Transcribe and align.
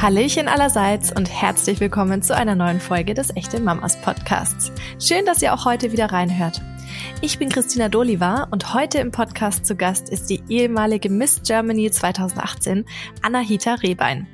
Hallöchen 0.00 0.48
allerseits 0.48 1.12
und 1.14 1.28
herzlich 1.28 1.78
willkommen 1.78 2.22
zu 2.22 2.34
einer 2.34 2.54
neuen 2.54 2.80
Folge 2.80 3.12
des 3.12 3.36
Echte 3.36 3.60
Mamas 3.60 4.00
Podcasts. 4.00 4.72
Schön, 4.98 5.26
dass 5.26 5.42
ihr 5.42 5.52
auch 5.52 5.66
heute 5.66 5.92
wieder 5.92 6.06
reinhört. 6.06 6.62
Ich 7.20 7.38
bin 7.38 7.50
Christina 7.50 7.90
Doliva 7.90 8.48
und 8.50 8.72
heute 8.72 8.96
im 8.96 9.10
Podcast 9.10 9.66
zu 9.66 9.76
Gast 9.76 10.08
ist 10.08 10.30
die 10.30 10.42
ehemalige 10.48 11.10
Miss 11.10 11.42
Germany 11.44 11.90
2018, 11.90 12.86
Anahita 13.20 13.74
Rehbein. 13.74 14.26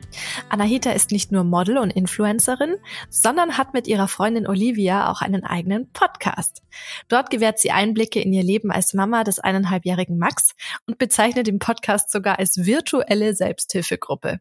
Anahita 0.51 0.93
ist 0.93 1.11
nicht 1.11 1.33
nur 1.33 1.43
Model 1.43 1.79
und 1.79 1.91
Influencerin, 1.91 2.77
sondern 3.11 3.59
hat 3.59 3.75
mit 3.75 3.89
ihrer 3.89 4.07
Freundin 4.07 4.47
Olivia 4.47 5.11
auch 5.11 5.21
einen 5.21 5.43
eigenen 5.43 5.91
Podcast. 5.93 6.63
Dort 7.09 7.29
gewährt 7.29 7.59
sie 7.59 7.73
Einblicke 7.73 8.21
in 8.21 8.33
ihr 8.33 8.45
Leben 8.45 8.71
als 8.71 8.95
Mama 8.95 9.25
des 9.25 9.41
eineinhalbjährigen 9.41 10.17
Max 10.17 10.55
und 10.87 10.99
bezeichnet 10.99 11.49
den 11.49 11.59
Podcast 11.59 12.13
sogar 12.13 12.39
als 12.39 12.67
virtuelle 12.67 13.35
Selbsthilfegruppe. 13.35 14.39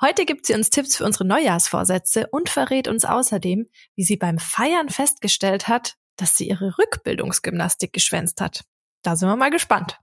Heute 0.00 0.24
gibt 0.24 0.46
sie 0.46 0.54
uns 0.54 0.70
Tipps 0.70 0.96
für 0.96 1.04
unsere 1.04 1.24
Neujahrsvorsätze 1.24 2.26
und 2.30 2.48
verrät 2.48 2.88
uns 2.88 3.04
außerdem, 3.04 3.68
wie 3.94 4.04
sie 4.04 4.16
beim 4.16 4.38
Feiern 4.38 4.88
festgestellt 4.88 5.68
hat, 5.68 5.94
dass 6.16 6.36
sie 6.36 6.48
ihre 6.48 6.76
Rückbildungsgymnastik 6.78 7.92
geschwänzt 7.92 8.40
hat. 8.40 8.62
Da 9.02 9.16
sind 9.16 9.28
wir 9.28 9.36
mal 9.36 9.50
gespannt. 9.50 9.98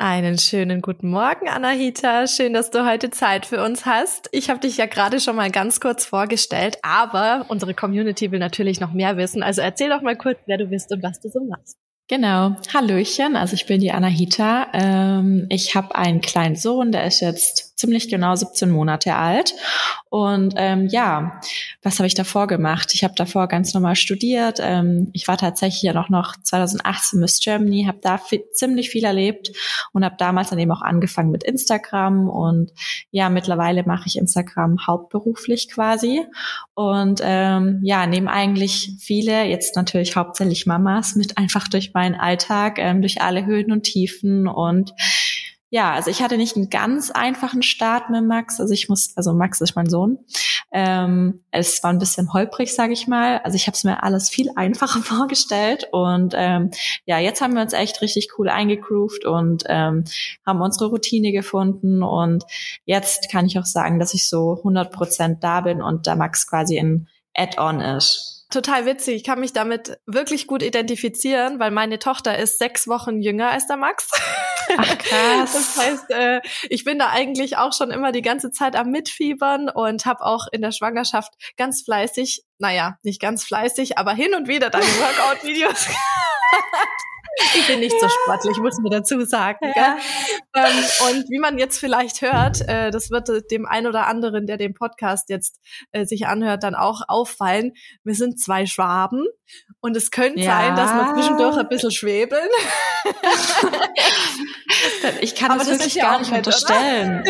Einen 0.00 0.38
schönen 0.38 0.80
guten 0.80 1.10
Morgen, 1.10 1.48
Anahita. 1.48 2.28
Schön, 2.28 2.52
dass 2.52 2.70
du 2.70 2.86
heute 2.88 3.10
Zeit 3.10 3.46
für 3.46 3.64
uns 3.64 3.84
hast. 3.84 4.28
Ich 4.30 4.48
habe 4.48 4.60
dich 4.60 4.76
ja 4.76 4.86
gerade 4.86 5.18
schon 5.18 5.34
mal 5.34 5.50
ganz 5.50 5.80
kurz 5.80 6.06
vorgestellt, 6.06 6.78
aber 6.82 7.46
unsere 7.48 7.74
Community 7.74 8.30
will 8.30 8.38
natürlich 8.38 8.78
noch 8.78 8.92
mehr 8.92 9.16
wissen. 9.16 9.42
Also 9.42 9.60
erzähl 9.60 9.88
doch 9.88 10.00
mal 10.00 10.16
kurz, 10.16 10.38
wer 10.46 10.56
du 10.56 10.66
bist 10.66 10.92
und 10.92 11.02
was 11.02 11.18
du 11.18 11.28
so 11.28 11.42
machst. 11.44 11.76
Genau. 12.06 12.54
Hallöchen, 12.72 13.34
also 13.34 13.54
ich 13.54 13.66
bin 13.66 13.80
die 13.80 13.90
Anahita. 13.90 14.68
Ähm, 14.72 15.46
ich 15.50 15.74
habe 15.74 15.96
einen 15.96 16.20
kleinen 16.20 16.54
Sohn, 16.54 16.92
der 16.92 17.04
ist 17.04 17.18
jetzt 17.18 17.67
ziemlich 17.78 18.08
genau 18.08 18.34
17 18.34 18.70
Monate 18.70 19.14
alt. 19.14 19.54
Und 20.10 20.54
ähm, 20.56 20.88
ja, 20.90 21.40
was 21.82 21.98
habe 21.98 22.08
ich 22.08 22.14
davor 22.14 22.48
gemacht? 22.48 22.92
Ich 22.92 23.04
habe 23.04 23.14
davor 23.14 23.46
ganz 23.46 23.72
normal 23.72 23.94
studiert. 23.94 24.58
Ähm, 24.60 25.10
ich 25.12 25.28
war 25.28 25.36
tatsächlich 25.38 25.82
ja 25.82 25.92
noch, 25.92 26.08
noch 26.08 26.34
2018 26.42 27.20
Miss 27.20 27.38
Germany, 27.38 27.84
habe 27.86 27.98
da 28.02 28.18
viel, 28.18 28.42
ziemlich 28.52 28.90
viel 28.90 29.04
erlebt 29.04 29.52
und 29.92 30.04
habe 30.04 30.16
damals 30.18 30.50
dann 30.50 30.58
eben 30.58 30.72
auch 30.72 30.82
angefangen 30.82 31.30
mit 31.30 31.44
Instagram. 31.44 32.28
Und 32.28 32.72
ja, 33.12 33.28
mittlerweile 33.28 33.84
mache 33.84 34.04
ich 34.06 34.18
Instagram 34.18 34.84
hauptberuflich 34.84 35.70
quasi. 35.70 36.26
Und 36.74 37.20
ähm, 37.22 37.80
ja, 37.84 38.06
nehme 38.06 38.30
eigentlich 38.30 38.92
viele, 38.98 39.44
jetzt 39.44 39.76
natürlich 39.76 40.16
hauptsächlich 40.16 40.66
Mamas, 40.66 41.14
mit 41.14 41.38
einfach 41.38 41.68
durch 41.68 41.94
meinen 41.94 42.16
Alltag, 42.16 42.78
ähm, 42.78 43.02
durch 43.02 43.22
alle 43.22 43.46
Höhen 43.46 43.70
und 43.70 43.84
Tiefen 43.84 44.48
und 44.48 44.94
ja, 45.70 45.92
also 45.92 46.10
ich 46.10 46.22
hatte 46.22 46.38
nicht 46.38 46.56
einen 46.56 46.70
ganz 46.70 47.10
einfachen 47.10 47.62
Start 47.62 48.08
mit 48.08 48.24
Max. 48.24 48.58
Also 48.58 48.72
ich 48.72 48.88
muss, 48.88 49.12
also 49.16 49.34
Max 49.34 49.60
ist 49.60 49.76
mein 49.76 49.88
Sohn. 49.88 50.18
Ähm, 50.72 51.44
es 51.50 51.82
war 51.82 51.92
ein 51.92 51.98
bisschen 51.98 52.32
holprig, 52.32 52.74
sage 52.74 52.94
ich 52.94 53.06
mal. 53.06 53.38
Also 53.44 53.56
ich 53.56 53.66
habe 53.66 53.74
es 53.74 53.84
mir 53.84 54.02
alles 54.02 54.30
viel 54.30 54.50
einfacher 54.56 55.00
vorgestellt. 55.02 55.86
Und 55.92 56.34
ähm, 56.36 56.70
ja, 57.04 57.18
jetzt 57.18 57.42
haben 57.42 57.54
wir 57.54 57.60
uns 57.60 57.74
echt 57.74 58.00
richtig 58.00 58.30
cool 58.38 58.48
eingegroovt 58.48 59.26
und 59.26 59.64
ähm, 59.66 60.04
haben 60.46 60.60
unsere 60.62 60.86
Routine 60.86 61.32
gefunden. 61.32 62.02
Und 62.02 62.44
jetzt 62.86 63.30
kann 63.30 63.44
ich 63.44 63.58
auch 63.58 63.66
sagen, 63.66 63.98
dass 63.98 64.14
ich 64.14 64.26
so 64.26 64.56
100 64.56 64.90
Prozent 64.90 65.44
da 65.44 65.60
bin 65.60 65.82
und 65.82 66.06
der 66.06 66.16
Max 66.16 66.46
quasi 66.46 66.78
ein 66.78 67.08
Add-on 67.34 67.80
ist 67.80 68.37
total 68.50 68.86
witzig. 68.86 69.16
Ich 69.16 69.24
kann 69.24 69.40
mich 69.40 69.52
damit 69.52 69.98
wirklich 70.06 70.46
gut 70.46 70.62
identifizieren, 70.62 71.58
weil 71.58 71.70
meine 71.70 71.98
Tochter 71.98 72.38
ist 72.38 72.58
sechs 72.58 72.88
Wochen 72.88 73.20
jünger 73.20 73.50
als 73.50 73.66
der 73.66 73.76
Max. 73.76 74.10
Ach 74.76 74.98
krass. 74.98 75.52
Das 75.58 75.76
heißt, 75.76 76.10
äh, 76.10 76.40
ich 76.68 76.84
bin 76.84 76.98
da 76.98 77.08
eigentlich 77.08 77.56
auch 77.56 77.72
schon 77.72 77.90
immer 77.90 78.12
die 78.12 78.22
ganze 78.22 78.50
Zeit 78.50 78.76
am 78.76 78.90
Mitfiebern 78.90 79.68
und 79.68 80.06
habe 80.06 80.24
auch 80.24 80.46
in 80.52 80.62
der 80.62 80.72
Schwangerschaft 80.72 81.32
ganz 81.56 81.82
fleißig, 81.82 82.44
naja, 82.58 82.98
nicht 83.02 83.20
ganz 83.20 83.44
fleißig, 83.44 83.98
aber 83.98 84.12
hin 84.12 84.34
und 84.34 84.48
wieder 84.48 84.70
deine 84.70 84.84
Workout-Videos 84.86 85.86
ich 87.54 87.66
bin 87.66 87.80
nicht 87.80 87.98
so 88.00 88.08
sportlich, 88.08 88.58
muss 88.58 88.78
man 88.78 88.90
dazu 88.90 89.24
sagen. 89.24 89.72
Ja. 89.76 89.96
Ähm, 90.54 90.84
und 91.08 91.30
wie 91.30 91.38
man 91.38 91.58
jetzt 91.58 91.78
vielleicht 91.78 92.22
hört, 92.22 92.66
äh, 92.68 92.90
das 92.90 93.10
wird 93.10 93.28
dem 93.50 93.66
ein 93.66 93.86
oder 93.86 94.06
anderen, 94.06 94.46
der 94.46 94.56
den 94.56 94.74
Podcast 94.74 95.28
jetzt 95.28 95.60
äh, 95.92 96.04
sich 96.04 96.26
anhört, 96.26 96.62
dann 96.62 96.74
auch 96.74 97.02
auffallen. 97.06 97.72
Wir 98.04 98.14
sind 98.14 98.40
zwei 98.40 98.66
Schwaben 98.66 99.26
und 99.80 99.96
es 99.96 100.10
könnte 100.10 100.40
ja. 100.40 100.58
sein, 100.58 100.76
dass 100.76 100.92
wir 100.92 101.14
zwischendurch 101.14 101.56
ein 101.56 101.68
bisschen 101.68 101.90
schwebeln. 101.90 102.48
ich 105.20 105.34
kann 105.34 105.50
aber 105.50 105.60
das, 105.60 105.68
das 105.68 105.78
wirklich 105.78 105.94
ja 105.94 106.10
gar 106.10 106.18
nicht 106.18 106.32
unterstellen. 106.32 107.24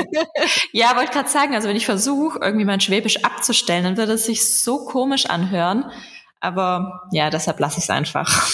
ja, 0.73 0.91
wollte 0.91 1.05
ich 1.05 1.11
gerade 1.11 1.29
sagen, 1.29 1.55
also 1.55 1.69
wenn 1.69 1.77
ich 1.77 1.87
versuche, 1.87 2.39
irgendwie 2.43 2.65
mein 2.65 2.81
Schwäbisch 2.81 3.25
abzustellen, 3.25 3.85
dann 3.85 3.97
würde 3.97 4.13
es 4.13 4.25
sich 4.25 4.61
so 4.61 4.85
komisch 4.85 5.27
anhören. 5.27 5.91
Aber 6.41 7.09
ja, 7.13 7.31
deshalb 7.31 7.59
lasse 7.61 7.79
ich 7.79 7.85
es 7.85 7.91
einfach. 7.91 8.49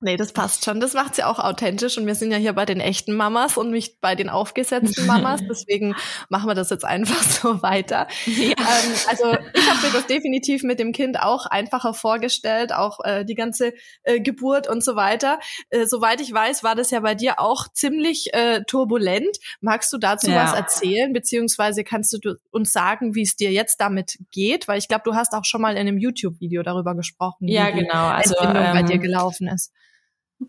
Nee, 0.00 0.18
das 0.18 0.34
passt 0.34 0.66
schon. 0.66 0.78
Das 0.78 0.92
macht 0.92 1.14
sie 1.14 1.24
auch 1.24 1.38
authentisch. 1.38 1.96
Und 1.96 2.06
wir 2.06 2.14
sind 2.14 2.30
ja 2.30 2.36
hier 2.36 2.52
bei 2.52 2.66
den 2.66 2.80
echten 2.80 3.14
Mamas 3.14 3.56
und 3.56 3.70
nicht 3.70 4.02
bei 4.02 4.14
den 4.14 4.28
aufgesetzten 4.28 5.06
Mamas. 5.06 5.40
Deswegen 5.48 5.94
machen 6.28 6.48
wir 6.48 6.54
das 6.54 6.68
jetzt 6.68 6.84
einfach 6.84 7.22
so 7.22 7.62
weiter. 7.62 8.06
Ja. 8.26 8.50
Ähm, 8.50 8.92
also 9.08 9.32
ich 9.54 9.70
habe 9.70 9.86
mir 9.86 9.92
das 9.94 10.06
definitiv 10.06 10.64
mit 10.64 10.80
dem 10.80 10.92
Kind 10.92 11.18
auch 11.18 11.46
einfacher 11.46 11.94
vorgestellt, 11.94 12.74
auch 12.74 12.98
äh, 13.04 13.24
die 13.24 13.34
ganze 13.34 13.72
äh, 14.02 14.20
Geburt 14.20 14.68
und 14.68 14.84
so 14.84 14.96
weiter. 14.96 15.38
Äh, 15.70 15.86
soweit 15.86 16.20
ich 16.20 16.30
weiß, 16.30 16.62
war 16.62 16.74
das 16.74 16.90
ja 16.90 17.00
bei 17.00 17.14
dir 17.14 17.40
auch 17.40 17.66
ziemlich 17.72 18.34
äh, 18.34 18.64
turbulent. 18.66 19.38
Magst 19.62 19.90
du 19.94 19.98
dazu 19.98 20.30
ja. 20.30 20.44
was 20.44 20.52
erzählen? 20.52 21.14
Beziehungsweise 21.14 21.84
kannst 21.84 22.12
du 22.12 22.34
uns 22.50 22.70
sagen, 22.70 23.14
wie 23.14 23.22
es 23.22 23.36
dir 23.36 23.50
jetzt 23.50 23.80
damit 23.80 24.18
geht? 24.30 24.68
Weil 24.68 24.78
ich 24.78 24.88
glaube, 24.88 25.04
du 25.06 25.14
hast 25.14 25.32
auch 25.32 25.46
schon 25.46 25.62
mal 25.62 25.72
in 25.72 25.78
einem 25.78 25.96
YouTube-Video 25.96 26.62
darüber 26.62 26.94
gesprochen, 26.94 27.48
ja, 27.48 27.68
wie 27.68 27.80
genau. 27.80 28.08
die 28.08 28.14
also, 28.14 28.34
Entbindung 28.34 28.66
ähm, 28.66 28.72
bei 28.74 28.82
dir 28.82 28.98
gelaufen 28.98 29.48
ist. 29.48 29.72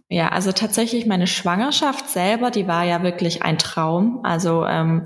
Ja, 0.10 0.30
also 0.30 0.52
tatsächlich 0.52 1.06
meine 1.06 1.28
Schwangerschaft 1.28 2.10
selber, 2.10 2.52
die 2.52 2.68
war 2.68 2.84
ja 2.84 3.04
wirklich 3.04 3.44
ein 3.44 3.58
Traum. 3.58 4.22
Also 4.24 4.66
ähm, 4.66 5.04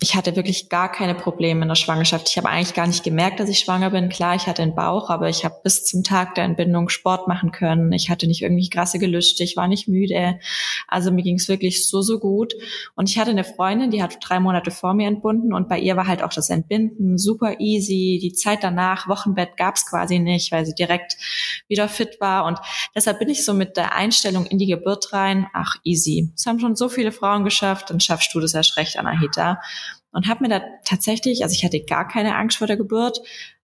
ich 0.00 0.14
hatte 0.14 0.36
wirklich 0.36 0.68
gar 0.68 0.90
keine 0.90 1.16
Probleme 1.16 1.62
in 1.62 1.68
der 1.68 1.74
Schwangerschaft. 1.74 2.28
Ich 2.30 2.38
habe 2.38 2.48
eigentlich 2.48 2.74
gar 2.74 2.86
nicht 2.86 3.02
gemerkt, 3.02 3.40
dass 3.40 3.48
ich 3.48 3.58
schwanger 3.58 3.90
bin. 3.90 4.08
Klar, 4.08 4.36
ich 4.36 4.46
hatte 4.46 4.62
einen 4.62 4.76
Bauch, 4.76 5.10
aber 5.10 5.28
ich 5.28 5.44
habe 5.44 5.56
bis 5.64 5.84
zum 5.84 6.04
Tag 6.04 6.36
der 6.36 6.44
Entbindung 6.44 6.88
Sport 6.88 7.26
machen 7.26 7.50
können. 7.50 7.90
Ich 7.90 8.08
hatte 8.08 8.28
nicht 8.28 8.42
irgendwie 8.42 8.70
krasse 8.70 9.00
Gelüste, 9.00 9.42
ich 9.42 9.56
war 9.56 9.66
nicht 9.66 9.88
müde. 9.88 10.38
Also 10.86 11.10
mir 11.10 11.24
ging 11.24 11.34
es 11.34 11.48
wirklich 11.48 11.88
so, 11.88 12.02
so 12.02 12.20
gut. 12.20 12.54
Und 12.94 13.10
ich 13.10 13.18
hatte 13.18 13.32
eine 13.32 13.42
Freundin, 13.42 13.90
die 13.90 14.00
hat 14.00 14.18
drei 14.20 14.38
Monate 14.38 14.70
vor 14.70 14.94
mir 14.94 15.08
entbunden 15.08 15.52
und 15.52 15.68
bei 15.68 15.80
ihr 15.80 15.96
war 15.96 16.06
halt 16.06 16.22
auch 16.22 16.32
das 16.32 16.50
Entbinden 16.50 17.18
super 17.18 17.58
easy. 17.58 18.20
Die 18.22 18.34
Zeit 18.34 18.62
danach, 18.62 19.08
Wochenbett 19.08 19.56
gab 19.56 19.74
es 19.74 19.86
quasi 19.86 20.20
nicht, 20.20 20.52
weil 20.52 20.66
sie 20.66 20.74
direkt 20.74 21.16
wieder 21.66 21.88
fit 21.88 22.20
war. 22.20 22.44
Und 22.44 22.60
deshalb 22.94 23.18
bin 23.18 23.28
ich 23.28 23.44
so 23.44 23.54
mit 23.54 23.76
der 23.76 23.92
Einstellung 23.96 24.46
in 24.46 24.58
die 24.58 24.66
Geburt 24.66 25.12
rein, 25.12 25.48
ach 25.52 25.74
easy. 25.82 26.30
Es 26.36 26.46
haben 26.46 26.60
schon 26.60 26.76
so 26.76 26.88
viele 26.88 27.10
Frauen 27.10 27.42
geschafft, 27.42 27.90
dann 27.90 27.98
schaffst 27.98 28.32
du 28.32 28.38
das 28.38 28.54
erst 28.54 28.76
recht, 28.76 28.96
Anahita 28.96 29.47
und 30.12 30.28
habe 30.28 30.42
mir 30.42 30.48
da 30.48 30.62
tatsächlich, 30.84 31.42
also 31.42 31.54
ich 31.54 31.64
hatte 31.64 31.80
gar 31.84 32.08
keine 32.08 32.36
Angst 32.36 32.58
vor 32.58 32.66
der 32.66 32.76
Geburt, 32.76 33.20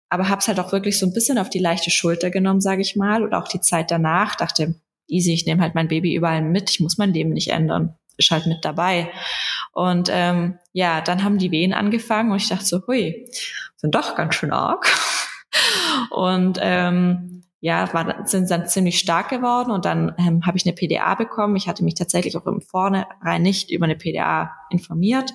aber 0.09 0.28
habe 0.28 0.41
es 0.41 0.49
halt 0.49 0.61
auch 0.61 0.72
wirklich 0.72 0.99
so 0.99 1.06
ein 1.06 1.12
bisschen 1.12 1.39
auf 1.39 1.50
die 1.50 1.59
leichte 1.59 1.91
Schulter 1.91 2.31
genommen, 2.31 2.61
sage 2.61 2.83
ich 2.83 2.97
mal, 2.97 3.22
und 3.22 3.34
auch 3.34 3.49
die 3.49 3.61
Zeit 3.61 3.91
danach 3.91 4.37
dachte, 4.37 4.75
easy, 5.09 5.33
ich 5.33 5.47
nehme 5.47 5.62
halt 5.62 5.75
mein 5.75 5.89
Baby 5.89 6.15
überall 6.15 6.43
mit, 6.43 6.71
ich 6.71 6.81
muss 6.81 6.99
mein 6.99 7.12
Leben 7.12 7.31
nicht 7.31 7.50
ändern, 7.50 7.97
ist 8.17 8.31
halt 8.31 8.47
mit 8.47 8.65
dabei. 8.65 9.11
Und 9.73 10.09
ähm, 10.12 10.59
ja, 10.73 11.00
dann 11.00 11.25
haben 11.25 11.39
die 11.39 11.50
Wehen 11.50 11.73
angefangen 11.73 12.31
und 12.31 12.37
ich 12.37 12.49
dachte 12.49 12.65
so, 12.65 12.87
hui, 12.87 13.28
sind 13.77 13.94
doch 13.94 14.15
ganz 14.15 14.34
schön 14.34 14.53
arg. 14.53 14.87
Und 16.11 16.59
ähm, 16.61 17.44
ja, 17.65 17.95
war, 17.95 18.27
sind 18.27 18.51
dann 18.51 18.69
ziemlich 18.69 18.99
stark 18.99 19.31
geworden 19.31 19.71
und 19.71 19.87
dann 19.87 20.15
ähm, 20.19 20.45
habe 20.45 20.59
ich 20.59 20.67
eine 20.67 20.75
PDA 20.75 21.15
bekommen. 21.15 21.56
Ich 21.56 21.67
hatte 21.67 21.83
mich 21.83 21.94
tatsächlich 21.94 22.37
auch 22.37 22.44
im 22.44 22.61
Vornherein 22.61 23.41
nicht 23.41 23.71
über 23.71 23.87
eine 23.87 23.97
PDA 23.97 24.50
informiert. 24.69 25.33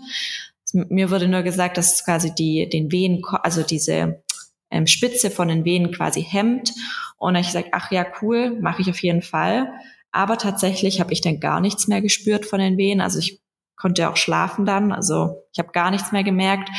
Mir 0.71 1.09
wurde 1.09 1.27
nur 1.27 1.41
gesagt, 1.41 1.77
dass 1.77 2.05
quasi 2.05 2.35
die 2.35 2.69
den 2.69 2.91
Wehen, 2.91 3.23
also 3.41 3.63
diese 3.63 4.21
ähm, 4.69 4.85
Spitze 4.85 5.31
von 5.31 5.47
den 5.47 5.65
Venen 5.65 5.91
quasi 5.91 6.21
hemmt. 6.21 6.71
Und 7.17 7.35
ich 7.35 7.47
gesagt, 7.47 7.69
ach 7.71 7.89
ja, 7.89 8.05
cool, 8.21 8.59
mache 8.61 8.83
ich 8.83 8.91
auf 8.91 9.01
jeden 9.01 9.23
Fall. 9.23 9.73
Aber 10.11 10.37
tatsächlich 10.37 10.99
habe 10.99 11.13
ich 11.13 11.21
dann 11.21 11.39
gar 11.39 11.59
nichts 11.59 11.87
mehr 11.87 12.03
gespürt 12.03 12.45
von 12.45 12.59
den 12.59 12.77
Wehen. 12.77 13.01
Also 13.01 13.17
ich 13.17 13.41
konnte 13.75 14.07
auch 14.07 14.17
schlafen 14.17 14.67
dann. 14.67 14.91
Also 14.91 15.47
ich 15.51 15.57
habe 15.57 15.71
gar 15.71 15.89
nichts 15.89 16.11
mehr 16.11 16.23
gemerkt. 16.23 16.69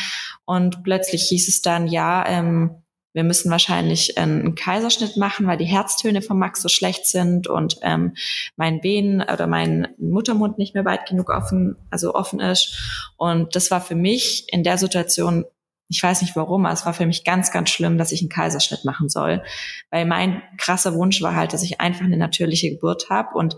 Und 0.44 0.84
plötzlich 0.84 1.24
hieß 1.24 1.48
es 1.48 1.60
dann, 1.60 1.88
ja, 1.88 2.24
ähm, 2.28 2.79
wir 3.12 3.24
müssen 3.24 3.50
wahrscheinlich 3.50 4.18
einen 4.18 4.54
Kaiserschnitt 4.54 5.16
machen, 5.16 5.46
weil 5.46 5.58
die 5.58 5.64
Herztöne 5.64 6.22
von 6.22 6.38
Max 6.38 6.62
so 6.62 6.68
schlecht 6.68 7.06
sind 7.06 7.48
und 7.48 7.76
ähm, 7.82 8.14
mein 8.56 8.82
Venen 8.82 9.20
oder 9.20 9.46
mein 9.46 9.88
Muttermund 9.98 10.58
nicht 10.58 10.74
mehr 10.74 10.84
weit 10.84 11.08
genug 11.08 11.30
offen, 11.30 11.76
also 11.90 12.14
offen 12.14 12.40
ist. 12.40 12.78
Und 13.16 13.56
das 13.56 13.70
war 13.70 13.80
für 13.80 13.96
mich 13.96 14.46
in 14.52 14.62
der 14.62 14.78
Situation, 14.78 15.44
ich 15.88 16.00
weiß 16.00 16.22
nicht 16.22 16.36
warum, 16.36 16.66
aber 16.66 16.74
es 16.74 16.86
war 16.86 16.94
für 16.94 17.06
mich 17.06 17.24
ganz, 17.24 17.50
ganz 17.50 17.70
schlimm, 17.70 17.98
dass 17.98 18.12
ich 18.12 18.20
einen 18.20 18.28
Kaiserschnitt 18.28 18.84
machen 18.84 19.08
soll. 19.08 19.42
Weil 19.90 20.06
mein 20.06 20.42
krasser 20.56 20.94
Wunsch 20.94 21.20
war 21.20 21.34
halt, 21.34 21.52
dass 21.52 21.64
ich 21.64 21.80
einfach 21.80 22.04
eine 22.04 22.16
natürliche 22.16 22.70
Geburt 22.70 23.10
habe. 23.10 23.36
Und 23.36 23.56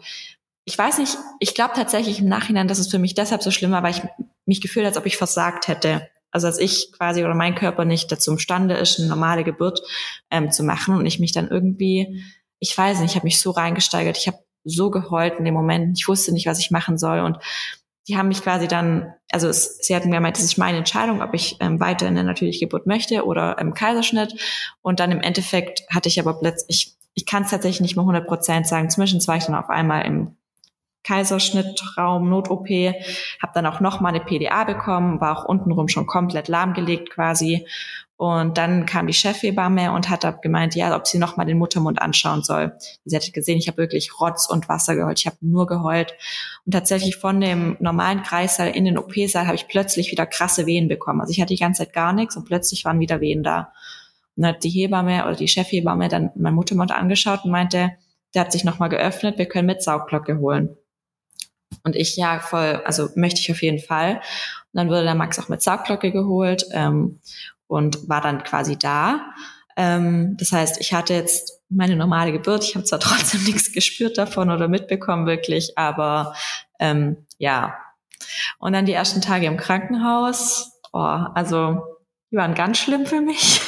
ich 0.64 0.78
weiß 0.78 0.96
nicht, 0.96 1.19
ich 1.40 1.54
glaube 1.54 1.75
tatsächlich 1.75 2.20
im 2.20 2.28
Nachhinein, 2.28 2.69
dass 2.69 2.78
es 2.78 2.88
für 2.88 2.99
mich 2.99 3.14
deshalb 3.14 3.43
so 3.43 3.50
schlimm 3.50 3.72
war, 3.72 3.82
weil 3.82 3.93
ich 3.93 4.02
mich 4.46 4.62
gefühlt, 4.62 4.87
als 4.87 4.96
ob 4.96 5.04
ich 5.04 5.19
versagt 5.19 5.69
hätte 5.69 6.08
also 6.32 6.49
als 6.49 6.58
ich 6.58 6.90
quasi 6.93 7.25
oder 7.25 7.34
mein 7.34 7.55
Körper 7.55 7.84
nicht 7.84 8.11
dazu 8.11 8.32
imstande 8.32 8.75
ist, 8.75 8.99
eine 8.99 9.08
normale 9.08 9.44
Geburt 9.44 9.82
ähm, 10.31 10.50
zu 10.50 10.64
machen 10.64 10.96
und 10.96 11.06
ich 11.06 11.20
mich 11.20 11.32
dann 11.32 11.49
irgendwie, 11.49 12.25
ich 12.58 12.76
weiß 12.76 13.00
nicht, 13.00 13.11
ich 13.11 13.17
habe 13.17 13.26
mich 13.26 13.38
so 13.38 13.50
reingesteigert, 13.50 14.17
ich 14.17 14.26
habe 14.26 14.38
so 14.64 14.90
geheult 14.90 15.38
in 15.38 15.44
dem 15.44 15.55
Moment, 15.55 15.99
ich 15.99 16.08
wusste 16.08 16.32
nicht, 16.32 16.46
was 16.46 16.58
ich 16.58 16.70
machen 16.70 16.99
soll 16.99 17.20
und 17.20 17.38
die 18.08 18.17
haben 18.17 18.29
mich 18.29 18.43
quasi 18.43 18.67
dann, 18.67 19.14
also 19.31 19.49
es, 19.49 19.79
sie 19.79 19.94
hatten 19.94 20.08
mir 20.08 20.17
gemeint, 20.17 20.37
das 20.37 20.44
ist 20.44 20.58
meine 20.58 20.79
Entscheidung, 20.79 21.23
ob 21.23 21.34
ich 21.34 21.56
ähm, 21.61 21.79
weiter 21.79 22.08
in 22.08 22.14
der 22.17 22.25
natürliche 22.25 22.67
Geburt 22.67 22.87
möchte 22.87 23.25
oder 23.25 23.58
im 23.58 23.75
Kaiserschnitt. 23.75 24.35
Und 24.81 24.99
dann 24.99 25.12
im 25.12 25.20
Endeffekt 25.20 25.85
hatte 25.88 26.08
ich 26.08 26.19
aber 26.19 26.35
plötzlich, 26.35 26.67
ich, 26.69 26.96
ich 27.14 27.26
kann 27.26 27.44
es 27.44 27.50
tatsächlich 27.50 27.81
nicht 27.81 27.94
mehr 27.94 28.02
100 28.02 28.26
Prozent 28.26 28.67
sagen, 28.67 28.90
zumindest 28.90 29.28
war 29.28 29.37
ich 29.37 29.44
dann 29.44 29.55
auf 29.55 29.70
einmal 29.70 30.05
im 30.05 30.37
Kaiserschnittraum, 31.04 32.28
Not-OP, 32.28 32.69
habe 32.69 33.52
dann 33.54 33.66
auch 33.66 33.81
nochmal 33.81 34.14
eine 34.14 34.25
PDA 34.25 34.64
bekommen, 34.64 35.20
war 35.20 35.38
auch 35.38 35.44
untenrum 35.44 35.88
schon 35.88 36.06
komplett 36.06 36.49
lahmgelegt 36.49 37.10
quasi. 37.10 37.66
Und 38.22 38.56
dann 38.56 38.87
kam 38.87 39.08
die 39.08 39.12
Chefhebamme 39.12 39.90
und 39.90 40.08
hat 40.08 40.43
gemeint, 40.43 40.76
ja, 40.76 40.94
ob 40.94 41.08
sie 41.08 41.19
nochmal 41.19 41.44
den 41.44 41.58
Muttermund 41.58 42.00
anschauen 42.00 42.44
soll. 42.44 42.72
Sie 43.04 43.16
hatte 43.16 43.32
gesehen, 43.32 43.58
ich 43.58 43.66
habe 43.66 43.78
wirklich 43.78 44.20
Rotz 44.20 44.49
und 44.49 44.69
Wasser 44.69 44.94
geheult. 44.94 45.19
Ich 45.19 45.26
habe 45.26 45.38
nur 45.40 45.66
geheult. 45.66 46.14
Und 46.64 46.70
tatsächlich 46.70 47.16
von 47.16 47.40
dem 47.40 47.76
normalen 47.81 48.22
Kreissaal 48.22 48.69
in 48.69 48.84
den 48.84 48.96
OP-Saal 48.96 49.46
habe 49.46 49.56
ich 49.56 49.66
plötzlich 49.66 50.12
wieder 50.12 50.25
krasse 50.25 50.66
Wehen 50.66 50.87
bekommen. 50.87 51.20
Also 51.20 51.32
ich 51.32 51.40
hatte 51.40 51.52
die 51.52 51.58
ganze 51.60 51.82
Zeit 51.82 51.94
gar 51.94 52.12
nichts 52.12 52.37
und 52.37 52.44
plötzlich 52.44 52.84
waren 52.84 53.00
wieder 53.00 53.20
Wehen 53.20 53.43
da. 53.43 53.72
Und 54.37 54.44
dann 54.44 54.54
hat 54.54 54.62
die 54.62 54.70
Hebamme 54.70 55.25
oder 55.25 55.34
die 55.34 55.49
Chefhebamme 55.49 56.06
dann 56.06 56.31
mein 56.37 56.54
Muttermund 56.54 56.93
angeschaut 56.93 57.44
und 57.44 57.50
meinte, 57.50 57.90
der 58.34 58.43
hat 58.43 58.52
sich 58.52 58.62
nochmal 58.62 58.88
geöffnet, 58.88 59.37
wir 59.37 59.46
können 59.46 59.66
mit 59.66 59.82
Saugglocke 59.82 60.38
holen. 60.38 60.76
Und 61.84 61.96
ich, 61.96 62.16
ja, 62.16 62.40
voll, 62.40 62.82
also 62.84 63.08
möchte 63.14 63.40
ich 63.40 63.50
auf 63.50 63.62
jeden 63.62 63.78
Fall. 63.78 64.16
Und 64.16 64.22
dann 64.74 64.88
wurde 64.88 65.04
der 65.04 65.14
Max 65.14 65.38
auch 65.38 65.48
mit 65.48 65.62
Saugglocke 65.62 66.12
geholt 66.12 66.64
ähm, 66.72 67.20
und 67.66 68.08
war 68.08 68.20
dann 68.20 68.42
quasi 68.44 68.76
da. 68.76 69.32
Ähm, 69.76 70.36
das 70.38 70.52
heißt, 70.52 70.80
ich 70.80 70.92
hatte 70.92 71.14
jetzt 71.14 71.60
meine 71.69 71.96
normale 71.96 72.32
Geburt. 72.32 72.64
Ich 72.64 72.74
habe 72.74 72.84
zwar 72.84 73.00
trotzdem 73.00 73.44
nichts 73.44 73.72
gespürt 73.72 74.19
davon 74.19 74.50
oder 74.50 74.69
mitbekommen 74.69 75.26
wirklich, 75.26 75.76
aber 75.76 76.34
ähm, 76.78 77.26
ja. 77.38 77.76
Und 78.58 78.72
dann 78.72 78.86
die 78.86 78.92
ersten 78.92 79.20
Tage 79.20 79.46
im 79.46 79.56
Krankenhaus. 79.56 80.80
Oh, 80.92 80.98
also 80.98 81.82
die 82.30 82.36
waren 82.36 82.54
ganz 82.54 82.78
schlimm 82.78 83.06
für 83.06 83.20
mich. 83.20 83.60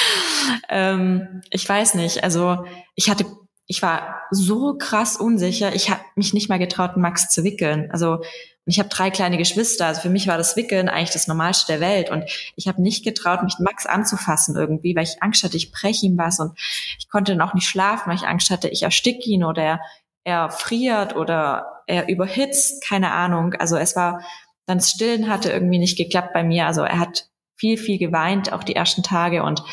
ähm, 0.68 1.42
ich 1.50 1.68
weiß 1.68 1.94
nicht. 1.94 2.24
Also 2.24 2.64
ich 2.94 3.10
hatte 3.10 3.26
ich 3.66 3.82
war 3.82 4.20
so 4.30 4.76
krass 4.76 5.16
unsicher. 5.16 5.74
Ich 5.74 5.90
mich 6.16 6.34
nicht 6.34 6.48
mal 6.48 6.58
getraut, 6.58 6.96
Max 6.96 7.28
zu 7.28 7.44
wickeln. 7.44 7.90
Also 7.90 8.22
ich 8.64 8.78
habe 8.78 8.88
drei 8.88 9.10
kleine 9.10 9.38
Geschwister. 9.38 9.86
Also 9.86 10.02
für 10.02 10.10
mich 10.10 10.28
war 10.28 10.38
das 10.38 10.56
Wickeln 10.56 10.88
eigentlich 10.88 11.10
das 11.10 11.26
Normalste 11.26 11.72
der 11.72 11.80
Welt. 11.80 12.10
Und 12.10 12.24
ich 12.54 12.68
habe 12.68 12.80
nicht 12.80 13.04
getraut, 13.04 13.42
mich 13.42 13.58
Max 13.58 13.86
anzufassen 13.86 14.56
irgendwie, 14.56 14.94
weil 14.94 15.04
ich 15.04 15.22
Angst 15.22 15.42
hatte, 15.42 15.56
ich 15.56 15.72
breche 15.72 16.06
ihm 16.06 16.16
was. 16.16 16.38
Und 16.38 16.56
ich 16.98 17.08
konnte 17.08 17.32
dann 17.32 17.46
auch 17.46 17.54
nicht 17.54 17.66
schlafen, 17.66 18.08
weil 18.08 18.16
ich 18.16 18.26
Angst 18.26 18.50
hatte, 18.50 18.68
ich 18.68 18.84
ersticke 18.84 19.28
ihn 19.28 19.44
oder 19.44 19.62
er, 19.62 19.80
er 20.24 20.50
friert 20.50 21.16
oder 21.16 21.82
er 21.86 22.08
überhitzt. 22.08 22.84
Keine 22.84 23.12
Ahnung. 23.12 23.54
Also 23.54 23.76
es 23.76 23.96
war, 23.96 24.22
dann 24.66 24.78
das 24.78 24.90
Stillen 24.90 25.28
hatte 25.28 25.50
irgendwie 25.50 25.78
nicht 25.78 25.96
geklappt 25.96 26.32
bei 26.32 26.44
mir. 26.44 26.66
Also 26.66 26.82
er 26.82 27.00
hat 27.00 27.28
viel, 27.56 27.76
viel 27.76 27.98
geweint, 27.98 28.52
auch 28.52 28.62
die 28.62 28.76
ersten 28.76 29.02
Tage. 29.02 29.42
Und 29.42 29.64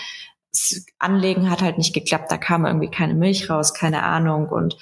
das 0.52 0.86
Anlegen 0.98 1.52
hat 1.52 1.62
halt 1.62 1.78
nicht 1.78 1.94
geklappt. 1.94 2.32
Da 2.32 2.38
kam 2.38 2.66
irgendwie 2.66 2.90
keine 2.90 3.14
Milch 3.14 3.52
raus, 3.52 3.76
keine 3.76 4.02
Ahnung. 4.02 4.50
Und 4.50 4.78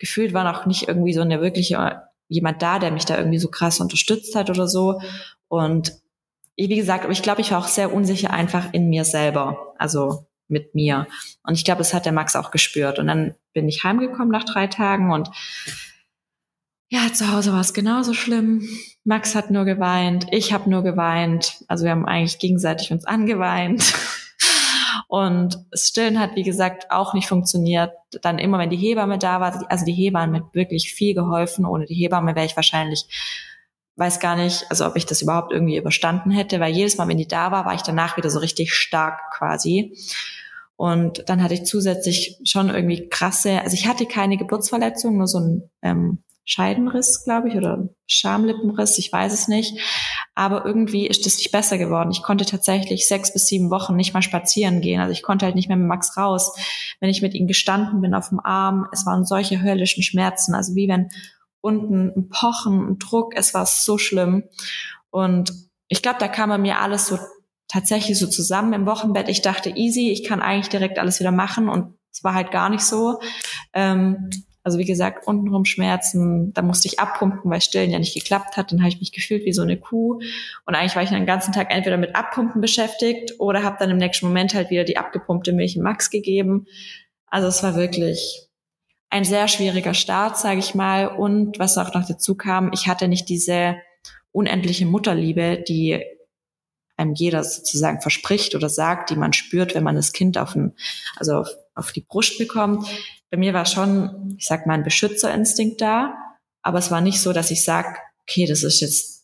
gefühlt 0.00 0.32
war 0.34 0.42
noch 0.42 0.66
nicht 0.66 0.88
irgendwie 0.88 1.14
so 1.14 1.20
eine 1.20 1.40
wirkliche 1.40 2.02
jemand 2.26 2.62
da, 2.62 2.78
der 2.78 2.90
mich 2.90 3.04
da 3.04 3.18
irgendwie 3.18 3.38
so 3.38 3.48
krass 3.48 3.80
unterstützt 3.80 4.34
hat 4.34 4.50
oder 4.50 4.66
so. 4.66 5.00
Und 5.48 5.92
wie 6.56 6.68
gesagt, 6.68 7.06
ich 7.10 7.22
glaube, 7.22 7.40
ich 7.40 7.50
war 7.50 7.58
auch 7.58 7.68
sehr 7.68 7.92
unsicher 7.92 8.32
einfach 8.32 8.72
in 8.72 8.88
mir 8.88 9.04
selber, 9.04 9.74
also 9.78 10.26
mit 10.48 10.74
mir. 10.74 11.06
Und 11.42 11.54
ich 11.54 11.64
glaube, 11.64 11.78
das 11.78 11.94
hat 11.94 12.06
der 12.06 12.12
Max 12.12 12.36
auch 12.36 12.50
gespürt. 12.50 12.98
Und 12.98 13.06
dann 13.06 13.34
bin 13.52 13.68
ich 13.68 13.84
heimgekommen 13.84 14.30
nach 14.30 14.44
drei 14.44 14.66
Tagen 14.66 15.12
und 15.12 15.30
ja, 16.92 17.12
zu 17.12 17.32
Hause 17.32 17.52
war 17.52 17.60
es 17.60 17.72
genauso 17.72 18.14
schlimm. 18.14 18.68
Max 19.04 19.36
hat 19.36 19.52
nur 19.52 19.64
geweint, 19.64 20.26
ich 20.32 20.52
habe 20.52 20.68
nur 20.68 20.82
geweint. 20.82 21.64
Also 21.68 21.84
wir 21.84 21.92
haben 21.92 22.04
eigentlich 22.04 22.40
gegenseitig 22.40 22.90
uns 22.90 23.04
angeweint. 23.04 23.94
Und 25.10 25.66
Stillen 25.74 26.20
hat, 26.20 26.36
wie 26.36 26.44
gesagt, 26.44 26.92
auch 26.92 27.14
nicht 27.14 27.26
funktioniert. 27.26 27.90
Dann 28.22 28.38
immer, 28.38 28.60
wenn 28.60 28.70
die 28.70 28.76
Hebamme 28.76 29.18
da 29.18 29.40
war, 29.40 29.68
also 29.68 29.84
die 29.84 29.92
Hebamme 29.92 30.36
hat 30.36 30.54
wirklich 30.54 30.94
viel 30.94 31.14
geholfen. 31.14 31.64
Ohne 31.64 31.84
die 31.86 31.96
Hebamme 31.96 32.36
wäre 32.36 32.46
ich 32.46 32.54
wahrscheinlich, 32.54 33.08
weiß 33.96 34.20
gar 34.20 34.36
nicht, 34.36 34.66
also 34.70 34.86
ob 34.86 34.94
ich 34.94 35.06
das 35.06 35.20
überhaupt 35.20 35.52
irgendwie 35.52 35.78
überstanden 35.78 36.30
hätte, 36.30 36.60
weil 36.60 36.72
jedes 36.72 36.96
Mal, 36.96 37.08
wenn 37.08 37.18
die 37.18 37.26
da 37.26 37.50
war, 37.50 37.64
war 37.64 37.74
ich 37.74 37.82
danach 37.82 38.16
wieder 38.18 38.30
so 38.30 38.38
richtig 38.38 38.72
stark 38.72 39.18
quasi. 39.36 39.98
Und 40.76 41.28
dann 41.28 41.42
hatte 41.42 41.54
ich 41.54 41.64
zusätzlich 41.64 42.38
schon 42.44 42.70
irgendwie 42.70 43.08
krasse, 43.08 43.62
also 43.62 43.74
ich 43.74 43.88
hatte 43.88 44.06
keine 44.06 44.36
Geburtsverletzung, 44.36 45.16
nur 45.16 45.26
so 45.26 45.40
ein 45.40 45.70
ähm, 45.82 46.22
Scheidenriss, 46.44 47.22
glaube 47.24 47.48
ich, 47.48 47.56
oder 47.56 47.88
Schamlippenriss, 48.06 48.98
ich 48.98 49.12
weiß 49.12 49.32
es 49.32 49.48
nicht. 49.48 49.78
Aber 50.34 50.64
irgendwie 50.64 51.06
ist 51.06 51.26
es 51.26 51.38
nicht 51.38 51.52
besser 51.52 51.78
geworden. 51.78 52.10
Ich 52.10 52.22
konnte 52.22 52.44
tatsächlich 52.44 53.06
sechs 53.06 53.32
bis 53.32 53.46
sieben 53.46 53.70
Wochen 53.70 53.94
nicht 53.94 54.14
mal 54.14 54.22
spazieren 54.22 54.80
gehen. 54.80 55.00
Also 55.00 55.12
ich 55.12 55.22
konnte 55.22 55.44
halt 55.44 55.54
nicht 55.54 55.68
mehr 55.68 55.76
mit 55.76 55.86
Max 55.86 56.16
raus. 56.16 56.56
Wenn 56.98 57.10
ich 57.10 57.22
mit 57.22 57.34
ihm 57.34 57.46
gestanden 57.46 58.00
bin 58.00 58.14
auf 58.14 58.30
dem 58.30 58.40
Arm, 58.40 58.86
es 58.92 59.06
waren 59.06 59.24
solche 59.24 59.62
höllischen 59.62 60.02
Schmerzen. 60.02 60.54
Also 60.54 60.74
wie 60.74 60.88
wenn 60.88 61.08
unten 61.60 62.12
ein 62.16 62.28
Pochen, 62.28 62.88
ein 62.88 62.98
Druck, 62.98 63.34
es 63.36 63.54
war 63.54 63.66
so 63.66 63.98
schlimm. 63.98 64.44
Und 65.10 65.52
ich 65.88 66.02
glaube, 66.02 66.18
da 66.18 66.28
kam 66.28 66.48
bei 66.48 66.58
mir 66.58 66.80
alles 66.80 67.06
so 67.06 67.18
tatsächlich 67.68 68.18
so 68.18 68.26
zusammen 68.26 68.72
im 68.72 68.86
Wochenbett. 68.86 69.28
Ich 69.28 69.42
dachte, 69.42 69.70
easy, 69.70 70.10
ich 70.10 70.24
kann 70.24 70.42
eigentlich 70.42 70.68
direkt 70.68 70.98
alles 70.98 71.20
wieder 71.20 71.32
machen 71.32 71.68
und 71.68 71.94
es 72.12 72.24
war 72.24 72.34
halt 72.34 72.50
gar 72.50 72.70
nicht 72.70 72.82
so. 72.82 73.20
Ähm, 73.72 74.30
also 74.62 74.78
wie 74.78 74.84
gesagt, 74.84 75.26
untenrum 75.26 75.64
Schmerzen, 75.64 76.52
da 76.52 76.62
musste 76.62 76.88
ich 76.88 77.00
abpumpen, 77.00 77.50
weil 77.50 77.62
Stillen 77.62 77.90
ja 77.90 77.98
nicht 77.98 78.14
geklappt 78.14 78.56
hat. 78.56 78.72
Dann 78.72 78.80
habe 78.80 78.90
ich 78.90 79.00
mich 79.00 79.12
gefühlt 79.12 79.44
wie 79.46 79.52
so 79.52 79.62
eine 79.62 79.78
Kuh. 79.78 80.20
Und 80.66 80.74
eigentlich 80.74 80.96
war 80.96 81.02
ich 81.02 81.08
den 81.08 81.26
ganzen 81.26 81.52
Tag 81.52 81.74
entweder 81.74 81.96
mit 81.96 82.14
Abpumpen 82.14 82.60
beschäftigt 82.60 83.34
oder 83.38 83.62
habe 83.62 83.76
dann 83.78 83.90
im 83.90 83.96
nächsten 83.96 84.26
Moment 84.26 84.54
halt 84.54 84.70
wieder 84.70 84.84
die 84.84 84.98
abgepumpte 84.98 85.52
Milch 85.52 85.76
im 85.76 85.82
Max 85.82 86.10
gegeben. 86.10 86.66
Also 87.26 87.48
es 87.48 87.62
war 87.62 87.74
wirklich 87.74 88.48
ein 89.08 89.24
sehr 89.24 89.48
schwieriger 89.48 89.94
Start, 89.94 90.36
sage 90.36 90.60
ich 90.60 90.74
mal. 90.74 91.06
Und 91.08 91.58
was 91.58 91.78
auch 91.78 91.94
noch 91.94 92.06
dazu 92.06 92.34
kam, 92.34 92.70
ich 92.74 92.86
hatte 92.86 93.08
nicht 93.08 93.28
diese 93.30 93.76
unendliche 94.30 94.84
Mutterliebe, 94.84 95.64
die 95.66 96.04
einem 96.98 97.14
jeder 97.14 97.42
sozusagen 97.44 98.02
verspricht 98.02 98.54
oder 98.54 98.68
sagt, 98.68 99.08
die 99.08 99.16
man 99.16 99.32
spürt, 99.32 99.74
wenn 99.74 99.82
man 99.82 99.96
das 99.96 100.12
Kind 100.12 100.36
auf, 100.36 100.54
ein, 100.54 100.74
also 101.16 101.32
auf, 101.36 101.48
auf 101.74 101.92
die 101.92 102.02
Brust 102.02 102.36
bekommt 102.36 102.86
bei 103.30 103.36
mir 103.36 103.54
war 103.54 103.66
schon, 103.66 104.34
ich 104.38 104.46
sag 104.46 104.66
mal, 104.66 104.74
ein 104.74 104.84
Beschützerinstinkt 104.84 105.80
da, 105.80 106.14
aber 106.62 106.78
es 106.78 106.90
war 106.90 107.00
nicht 107.00 107.20
so, 107.20 107.32
dass 107.32 107.50
ich 107.50 107.64
sag, 107.64 107.98
okay, 108.22 108.46
das 108.46 108.62
ist 108.62 108.80
jetzt 108.80 109.20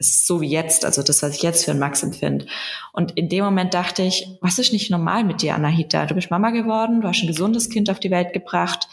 ist 0.00 0.28
so 0.28 0.40
wie 0.40 0.48
jetzt, 0.48 0.84
also 0.84 1.02
das, 1.02 1.22
was 1.22 1.34
ich 1.34 1.42
jetzt 1.42 1.64
für 1.64 1.72
einen 1.72 1.80
Max 1.80 2.04
empfinde. 2.04 2.46
Und 2.92 3.12
in 3.16 3.28
dem 3.28 3.44
Moment 3.44 3.74
dachte 3.74 4.02
ich, 4.02 4.38
was 4.40 4.60
ist 4.60 4.72
nicht 4.72 4.90
normal 4.90 5.24
mit 5.24 5.42
dir, 5.42 5.56
Anahita? 5.56 6.06
Du 6.06 6.14
bist 6.14 6.30
Mama 6.30 6.50
geworden, 6.50 7.00
du 7.00 7.08
hast 7.08 7.20
ein 7.22 7.26
gesundes 7.26 7.68
Kind 7.68 7.90
auf 7.90 7.98
die 7.98 8.12
Welt 8.12 8.32
gebracht, 8.32 8.88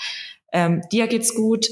ähm, 0.52 0.82
dir 0.92 1.08
geht's 1.08 1.36
gut, 1.36 1.68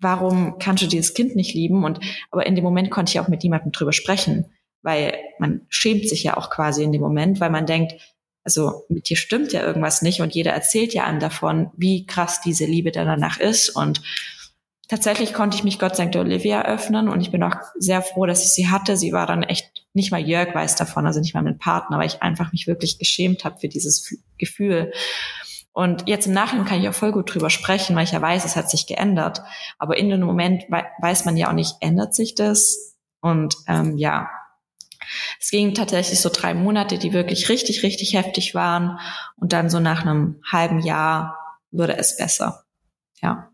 warum 0.00 0.58
kannst 0.58 0.82
du 0.82 0.88
dieses 0.88 1.14
Kind 1.14 1.36
nicht 1.36 1.54
lieben? 1.54 1.84
Und 1.84 2.00
aber 2.30 2.46
in 2.46 2.56
dem 2.56 2.64
Moment 2.64 2.90
konnte 2.90 3.10
ich 3.10 3.20
auch 3.20 3.28
mit 3.28 3.42
niemandem 3.44 3.70
drüber 3.70 3.92
sprechen, 3.92 4.46
weil 4.82 5.14
man 5.38 5.62
schämt 5.68 6.08
sich 6.08 6.24
ja 6.24 6.36
auch 6.36 6.50
quasi 6.50 6.82
in 6.82 6.92
dem 6.92 7.02
Moment, 7.02 7.40
weil 7.40 7.50
man 7.50 7.66
denkt, 7.66 7.94
also 8.44 8.84
mit 8.88 9.08
dir 9.08 9.16
stimmt 9.16 9.52
ja 9.52 9.62
irgendwas 9.62 10.02
nicht 10.02 10.20
und 10.20 10.34
jeder 10.34 10.52
erzählt 10.52 10.94
ja 10.94 11.04
einem 11.04 11.20
davon, 11.20 11.70
wie 11.76 12.06
krass 12.06 12.40
diese 12.40 12.64
Liebe 12.64 12.90
dann 12.90 13.06
danach 13.06 13.38
ist. 13.38 13.70
Und 13.70 14.02
tatsächlich 14.88 15.32
konnte 15.32 15.56
ich 15.56 15.64
mich 15.64 15.78
Gott 15.78 15.96
sei 15.96 16.04
Dank 16.04 16.12
der 16.12 16.22
Olivia 16.22 16.62
öffnen 16.62 17.08
und 17.08 17.20
ich 17.20 17.30
bin 17.30 17.42
auch 17.42 17.54
sehr 17.78 18.02
froh, 18.02 18.26
dass 18.26 18.44
ich 18.44 18.52
sie 18.52 18.68
hatte. 18.68 18.96
Sie 18.96 19.12
war 19.12 19.26
dann 19.26 19.42
echt, 19.42 19.86
nicht 19.94 20.10
mal 20.10 20.20
Jörg 20.20 20.54
weiß 20.54 20.76
davon, 20.76 21.06
also 21.06 21.20
nicht 21.20 21.34
mal 21.34 21.42
mein 21.42 21.58
Partner, 21.58 21.98
weil 21.98 22.06
ich 22.06 22.22
einfach 22.22 22.52
mich 22.52 22.66
wirklich 22.66 22.98
geschämt 22.98 23.44
habe 23.44 23.58
für 23.60 23.68
dieses 23.68 24.16
Gefühl. 24.38 24.92
Und 25.72 26.06
jetzt 26.06 26.26
im 26.26 26.34
Nachhinein 26.34 26.66
kann 26.66 26.80
ich 26.80 26.88
auch 26.88 26.94
voll 26.94 27.12
gut 27.12 27.32
drüber 27.32 27.48
sprechen, 27.48 27.96
weil 27.96 28.04
ich 28.04 28.12
ja 28.12 28.20
weiß, 28.20 28.44
es 28.44 28.56
hat 28.56 28.68
sich 28.68 28.86
geändert. 28.86 29.40
Aber 29.78 29.96
in 29.96 30.10
dem 30.10 30.20
Moment 30.20 30.64
weiß 30.68 31.24
man 31.24 31.36
ja 31.36 31.48
auch 31.48 31.54
nicht, 31.54 31.76
ändert 31.80 32.14
sich 32.14 32.34
das? 32.34 32.96
Und 33.22 33.56
ähm, 33.68 33.96
ja, 33.96 34.28
es 35.40 35.50
ging 35.50 35.74
tatsächlich 35.74 36.20
so 36.20 36.28
drei 36.28 36.54
Monate, 36.54 36.98
die 36.98 37.12
wirklich 37.12 37.48
richtig, 37.48 37.82
richtig 37.82 38.14
heftig 38.14 38.54
waren. 38.54 38.98
Und 39.36 39.52
dann 39.52 39.70
so 39.70 39.80
nach 39.80 40.02
einem 40.02 40.40
halben 40.50 40.80
Jahr 40.80 41.38
wurde 41.70 41.96
es 41.96 42.16
besser. 42.16 42.64
Ja. 43.20 43.50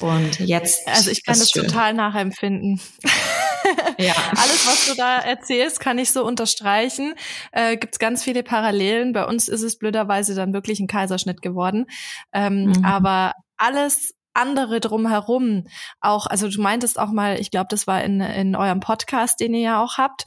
Und 0.00 0.38
jetzt. 0.40 0.86
Also 0.86 1.10
ich 1.10 1.24
kann 1.24 1.38
das 1.38 1.50
schön. 1.50 1.66
total 1.66 1.94
nachempfinden. 1.94 2.80
ja. 3.98 4.14
Alles, 4.30 4.66
was 4.66 4.86
du 4.86 4.94
da 4.94 5.18
erzählst, 5.18 5.80
kann 5.80 5.98
ich 5.98 6.12
so 6.12 6.24
unterstreichen. 6.24 7.14
Äh, 7.52 7.76
Gibt 7.76 7.94
es 7.94 7.98
ganz 7.98 8.22
viele 8.22 8.42
Parallelen. 8.42 9.12
Bei 9.12 9.24
uns 9.24 9.48
ist 9.48 9.62
es 9.62 9.78
blöderweise 9.78 10.34
dann 10.34 10.52
wirklich 10.52 10.80
ein 10.80 10.86
Kaiserschnitt 10.86 11.42
geworden. 11.42 11.86
Ähm, 12.32 12.66
mhm. 12.66 12.84
Aber 12.84 13.32
alles 13.56 14.14
andere 14.36 14.80
drumherum 14.80 15.66
auch, 16.00 16.26
also 16.26 16.48
du 16.48 16.60
meintest 16.60 16.98
auch 16.98 17.10
mal, 17.10 17.40
ich 17.40 17.50
glaube, 17.50 17.66
das 17.70 17.86
war 17.86 18.02
in, 18.02 18.20
in 18.20 18.56
eurem 18.56 18.80
Podcast, 18.80 19.40
den 19.40 19.54
ihr 19.54 19.60
ja 19.60 19.82
auch 19.82 19.98
habt, 19.98 20.24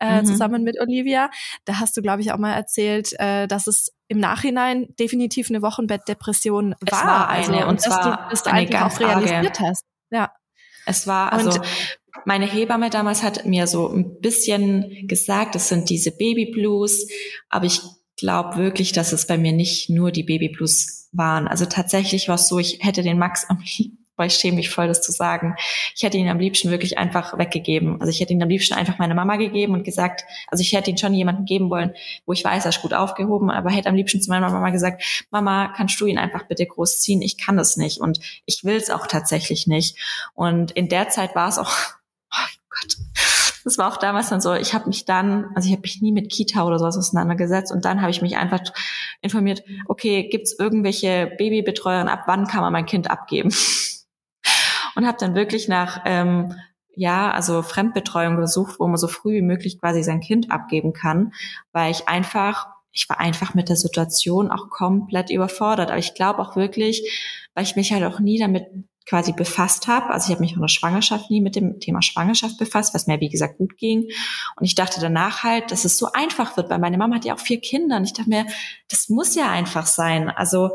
äh, 0.00 0.22
mhm. 0.22 0.26
zusammen 0.26 0.62
mit 0.62 0.80
Olivia, 0.80 1.30
da 1.64 1.80
hast 1.80 1.96
du, 1.96 2.02
glaube 2.02 2.22
ich, 2.22 2.32
auch 2.32 2.38
mal 2.38 2.54
erzählt, 2.54 3.18
äh, 3.18 3.46
dass 3.46 3.66
es 3.66 3.92
im 4.08 4.18
Nachhinein 4.18 4.86
definitiv 4.98 5.50
eine 5.50 5.62
Wochenbettdepression 5.62 6.74
war. 6.80 6.86
Es 6.86 6.92
war 6.92 7.28
eine, 7.28 7.46
also, 7.46 7.52
und, 7.52 7.68
und 7.68 7.80
zwar 7.80 8.28
dass 8.30 8.42
du, 8.42 8.50
dass 8.50 8.68
du 8.68 8.84
auch 8.84 9.00
realisiert 9.00 9.60
hast. 9.60 9.84
Ja. 10.10 10.30
Es 10.86 11.06
war, 11.06 11.32
also 11.32 11.50
und, 11.50 11.62
meine 12.24 12.46
Hebamme 12.46 12.90
damals 12.90 13.22
hat 13.22 13.44
mir 13.44 13.66
so 13.66 13.88
ein 13.88 14.20
bisschen 14.20 15.06
gesagt, 15.08 15.56
es 15.56 15.68
sind 15.68 15.90
diese 15.90 16.12
Baby 16.12 16.52
Blues, 16.52 17.08
aber 17.48 17.66
ich 17.66 17.80
glaube 18.16 18.56
wirklich, 18.56 18.92
dass 18.92 19.12
es 19.12 19.26
bei 19.26 19.36
mir 19.36 19.52
nicht 19.52 19.90
nur 19.90 20.10
die 20.10 20.22
Baby 20.22 20.48
Blues 20.48 20.95
waren. 21.12 21.48
Also 21.48 21.66
tatsächlich 21.66 22.28
war 22.28 22.36
es 22.36 22.48
so, 22.48 22.58
ich 22.58 22.78
hätte 22.80 23.02
den 23.02 23.18
Max 23.18 23.44
am 23.48 23.58
liebsten 23.58 24.06
weil 24.16 24.28
ich 24.28 24.34
schäme 24.34 24.56
mich 24.56 24.70
voll, 24.70 24.88
das 24.88 25.02
zu 25.02 25.12
sagen. 25.12 25.56
Ich 25.94 26.02
hätte 26.02 26.16
ihn 26.16 26.28
am 26.28 26.38
liebsten 26.38 26.70
wirklich 26.70 26.98
einfach 26.98 27.38
weggegeben. 27.38 28.00
Also 28.00 28.10
ich 28.10 28.20
hätte 28.20 28.32
ihn 28.32 28.42
am 28.42 28.48
liebsten 28.48 28.74
einfach 28.74 28.98
meiner 28.98 29.14
Mama 29.14 29.36
gegeben 29.36 29.74
und 29.74 29.84
gesagt, 29.84 30.24
also 30.48 30.62
ich 30.62 30.72
hätte 30.72 30.90
ihn 30.90 30.98
schon 30.98 31.14
jemandem 31.14 31.44
geben 31.44 31.70
wollen, 31.70 31.94
wo 32.24 32.32
ich 32.32 32.44
weiß, 32.44 32.64
er 32.64 32.70
ist 32.70 32.82
gut 32.82 32.94
aufgehoben, 32.94 33.50
aber 33.50 33.70
hätte 33.70 33.88
am 33.88 33.94
liebsten 33.94 34.20
zu 34.20 34.30
meiner 34.30 34.50
Mama 34.50 34.70
gesagt, 34.70 35.26
Mama, 35.30 35.72
kannst 35.76 36.00
du 36.00 36.06
ihn 36.06 36.18
einfach 36.18 36.44
bitte 36.44 36.66
großziehen? 36.66 37.22
Ich 37.22 37.38
kann 37.38 37.56
das 37.56 37.76
nicht 37.76 38.00
und 38.00 38.18
ich 38.46 38.64
will 38.64 38.76
es 38.76 38.90
auch 38.90 39.06
tatsächlich 39.06 39.66
nicht. 39.66 39.98
Und 40.34 40.70
in 40.72 40.88
der 40.88 41.08
Zeit 41.10 41.34
war 41.34 41.48
es 41.48 41.58
auch, 41.58 41.70
oh 42.32 42.48
Gott, 42.70 42.96
das 43.66 43.78
war 43.78 43.92
auch 43.92 43.96
damals 43.96 44.28
dann 44.28 44.40
so, 44.40 44.54
ich 44.54 44.74
habe 44.74 44.86
mich 44.86 45.06
dann, 45.06 45.46
also 45.56 45.66
ich 45.66 45.72
habe 45.72 45.82
mich 45.82 46.00
nie 46.00 46.12
mit 46.12 46.30
Kita 46.30 46.64
oder 46.64 46.78
sowas 46.78 46.96
auseinandergesetzt 46.96 47.72
und 47.72 47.84
dann 47.84 48.00
habe 48.00 48.12
ich 48.12 48.22
mich 48.22 48.36
einfach 48.36 48.60
informiert, 49.22 49.64
okay, 49.86 50.28
gibt's 50.28 50.56
irgendwelche 50.56 51.32
Babybetreuer 51.36 52.06
ab 52.06 52.22
wann 52.26 52.46
kann 52.46 52.60
man 52.60 52.72
mein 52.72 52.86
Kind 52.86 53.10
abgeben? 53.10 53.52
und 54.94 55.04
habe 55.04 55.18
dann 55.18 55.34
wirklich 55.34 55.66
nach 55.66 56.02
ähm, 56.04 56.54
ja, 56.94 57.32
also 57.32 57.62
Fremdbetreuung 57.62 58.36
gesucht, 58.36 58.76
wo 58.78 58.86
man 58.86 58.98
so 58.98 59.08
früh 59.08 59.34
wie 59.34 59.42
möglich 59.42 59.80
quasi 59.80 60.04
sein 60.04 60.20
Kind 60.20 60.52
abgeben 60.52 60.92
kann, 60.92 61.32
weil 61.72 61.90
ich 61.90 62.06
einfach, 62.06 62.68
ich 62.92 63.08
war 63.08 63.18
einfach 63.18 63.52
mit 63.54 63.68
der 63.68 63.74
Situation 63.74 64.48
auch 64.48 64.70
komplett 64.70 65.30
überfordert. 65.30 65.90
Aber 65.90 65.98
ich 65.98 66.14
glaube 66.14 66.38
auch 66.38 66.54
wirklich, 66.54 67.50
weil 67.54 67.64
ich 67.64 67.74
mich 67.74 67.92
halt 67.92 68.04
auch 68.04 68.20
nie 68.20 68.38
damit 68.38 68.68
quasi 69.08 69.32
befasst 69.32 69.86
habe. 69.86 70.10
Also 70.10 70.26
ich 70.26 70.30
habe 70.32 70.40
mich 70.40 70.54
in 70.54 70.60
der 70.60 70.68
Schwangerschaft 70.68 71.30
nie 71.30 71.40
mit 71.40 71.56
dem 71.56 71.78
Thema 71.80 72.02
Schwangerschaft 72.02 72.58
befasst, 72.58 72.94
was 72.94 73.06
mir 73.06 73.20
wie 73.20 73.28
gesagt 73.28 73.58
gut 73.58 73.78
ging. 73.78 74.08
Und 74.56 74.64
ich 74.64 74.74
dachte 74.74 75.00
danach 75.00 75.44
halt, 75.44 75.70
dass 75.70 75.84
es 75.84 75.96
so 75.96 76.08
einfach 76.12 76.56
wird, 76.56 76.70
weil 76.70 76.80
meine 76.80 76.98
Mama 76.98 77.16
hat 77.16 77.24
ja 77.24 77.34
auch 77.34 77.40
vier 77.40 77.60
Kinder. 77.60 77.96
Und 77.96 78.04
ich 78.04 78.12
dachte 78.12 78.28
mir, 78.28 78.46
das 78.88 79.08
muss 79.08 79.34
ja 79.34 79.50
einfach 79.50 79.86
sein. 79.86 80.28
Also 80.28 80.70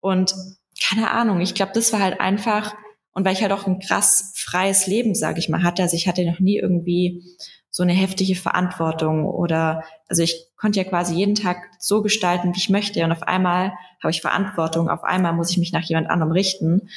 und 0.00 0.34
keine 0.82 1.10
Ahnung, 1.10 1.40
ich 1.40 1.54
glaube, 1.54 1.72
das 1.74 1.92
war 1.92 2.00
halt 2.00 2.20
einfach 2.20 2.74
und 3.12 3.24
weil 3.24 3.32
ich 3.32 3.42
halt 3.42 3.52
auch 3.52 3.66
ein 3.66 3.80
krass 3.80 4.32
freies 4.36 4.86
Leben, 4.86 5.14
sage 5.14 5.40
ich 5.40 5.48
mal, 5.48 5.64
hatte, 5.64 5.82
also 5.82 5.96
ich 5.96 6.06
hatte 6.06 6.24
noch 6.24 6.38
nie 6.38 6.56
irgendwie 6.56 7.24
so 7.68 7.82
eine 7.82 7.92
heftige 7.92 8.36
Verantwortung 8.36 9.24
oder 9.26 9.82
also 10.08 10.22
ich 10.22 10.46
konnte 10.56 10.78
ja 10.78 10.84
quasi 10.84 11.14
jeden 11.14 11.34
Tag 11.34 11.58
so 11.78 12.02
gestalten, 12.02 12.54
wie 12.54 12.58
ich 12.58 12.70
möchte 12.70 13.04
und 13.04 13.12
auf 13.12 13.22
einmal 13.22 13.72
habe 14.02 14.10
ich 14.10 14.20
Verantwortung, 14.20 14.88
auf 14.88 15.02
einmal 15.04 15.32
muss 15.32 15.50
ich 15.50 15.58
mich 15.58 15.72
nach 15.72 15.82
jemand 15.82 16.08
anderem 16.08 16.32
richten. 16.32 16.88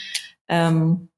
Ähm, 0.51 1.10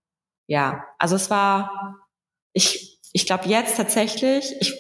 ja, 0.48 0.86
also 1.00 1.16
es 1.18 1.30
war, 1.30 2.08
ich, 2.54 3.00
ich 3.12 3.26
glaube 3.26 3.50
jetzt 3.50 3.76
tatsächlich, 3.76 4.56
ich 4.62 4.74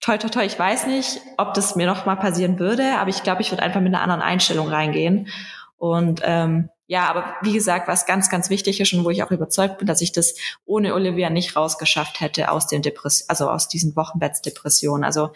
toi 0.00 0.18
toi 0.18 0.28
toi, 0.28 0.44
ich 0.44 0.58
weiß 0.58 0.86
nicht, 0.86 1.20
ob 1.36 1.54
das 1.54 1.76
mir 1.76 1.86
noch 1.86 2.06
mal 2.06 2.16
passieren 2.16 2.58
würde, 2.58 2.98
aber 2.98 3.10
ich 3.10 3.22
glaube, 3.22 3.42
ich 3.42 3.52
würde 3.52 3.62
einfach 3.62 3.80
mit 3.80 3.94
einer 3.94 4.02
anderen 4.02 4.22
Einstellung 4.22 4.68
reingehen 4.68 5.28
und 5.76 6.22
ähm, 6.24 6.70
ja, 6.86 7.08
aber 7.08 7.36
wie 7.42 7.52
gesagt, 7.52 7.88
was 7.88 8.06
ganz, 8.06 8.28
ganz 8.28 8.50
wichtig 8.50 8.80
ist 8.80 8.92
und 8.92 9.04
wo 9.04 9.10
ich 9.10 9.22
auch 9.22 9.30
überzeugt 9.30 9.78
bin, 9.78 9.86
dass 9.86 10.00
ich 10.00 10.12
das 10.12 10.34
ohne 10.64 10.94
Olivia 10.94 11.30
nicht 11.30 11.56
rausgeschafft 11.56 12.20
hätte 12.20 12.50
aus 12.50 12.66
den 12.66 12.82
Depressionen, 12.82 13.30
also 13.30 13.48
aus 13.48 13.68
diesen 13.68 13.96
Wochenbettsdepressionen. 13.96 15.02
Also 15.02 15.32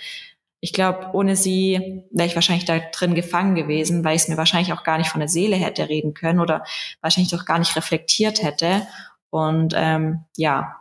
ich 0.66 0.72
glaube, 0.72 1.10
ohne 1.12 1.36
sie 1.36 2.02
wäre 2.10 2.26
ich 2.26 2.34
wahrscheinlich 2.34 2.64
da 2.64 2.80
drin 2.80 3.14
gefangen 3.14 3.54
gewesen, 3.54 4.04
weil 4.04 4.16
ich 4.16 4.22
es 4.22 4.28
mir 4.28 4.36
wahrscheinlich 4.36 4.72
auch 4.72 4.82
gar 4.82 4.98
nicht 4.98 5.10
von 5.10 5.20
der 5.20 5.28
Seele 5.28 5.54
hätte 5.54 5.88
reden 5.88 6.12
können 6.12 6.40
oder 6.40 6.64
wahrscheinlich 7.00 7.30
doch 7.30 7.44
gar 7.44 7.60
nicht 7.60 7.76
reflektiert 7.76 8.42
hätte. 8.42 8.84
Und 9.30 9.74
ähm, 9.76 10.24
ja, 10.36 10.74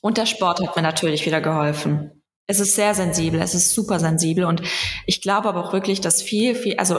und 0.00 0.18
der 0.18 0.26
Sport 0.26 0.60
hat 0.60 0.74
mir 0.74 0.82
natürlich 0.82 1.24
wieder 1.24 1.40
geholfen. 1.40 2.20
Es 2.48 2.58
ist 2.58 2.74
sehr 2.74 2.96
sensibel, 2.96 3.40
es 3.40 3.54
ist 3.54 3.72
super 3.72 4.00
sensibel 4.00 4.42
und 4.42 4.60
ich 5.06 5.22
glaube 5.22 5.48
aber 5.48 5.64
auch 5.64 5.72
wirklich, 5.72 6.00
dass 6.00 6.20
viel, 6.20 6.56
viel, 6.56 6.76
also 6.76 6.98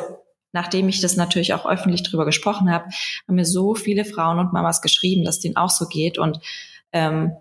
nachdem 0.53 0.87
ich 0.87 1.01
das 1.01 1.17
natürlich 1.17 1.53
auch 1.53 1.65
öffentlich 1.65 2.03
drüber 2.03 2.23
gesprochen 2.23 2.71
habe, 2.71 2.85
haben 3.27 3.35
mir 3.35 3.43
so 3.45 3.75
viele 3.75 4.05
Frauen 4.05 4.39
und 4.39 4.53
Mamas 4.53 4.81
geschrieben, 4.81 5.25
dass 5.25 5.41
denen 5.41 5.57
auch 5.57 5.71
so 5.71 5.87
geht 5.87 6.17
und 6.17 6.39
ähm, 6.93 7.33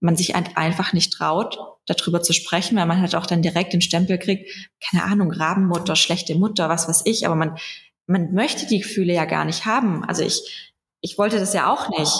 man 0.00 0.14
sich 0.14 0.36
einfach 0.36 0.92
nicht 0.92 1.10
traut, 1.10 1.56
darüber 1.86 2.22
zu 2.22 2.32
sprechen, 2.32 2.76
weil 2.76 2.86
man 2.86 3.00
halt 3.00 3.14
auch 3.14 3.26
dann 3.26 3.42
direkt 3.42 3.72
den 3.72 3.80
Stempel 3.80 4.18
kriegt, 4.18 4.48
keine 4.90 5.04
Ahnung, 5.04 5.30
Rabenmutter, 5.32 5.96
schlechte 5.96 6.34
Mutter, 6.34 6.68
was 6.68 6.88
weiß 6.88 7.02
ich, 7.04 7.26
aber 7.26 7.34
man, 7.34 7.56
man 8.06 8.32
möchte 8.32 8.66
die 8.66 8.78
Gefühle 8.78 9.12
ja 9.12 9.24
gar 9.24 9.44
nicht 9.44 9.66
haben. 9.66 10.04
Also 10.04 10.22
ich, 10.22 10.72
ich 11.00 11.18
wollte 11.18 11.38
das 11.38 11.54
ja 11.54 11.72
auch 11.72 11.88
nicht. 11.88 12.12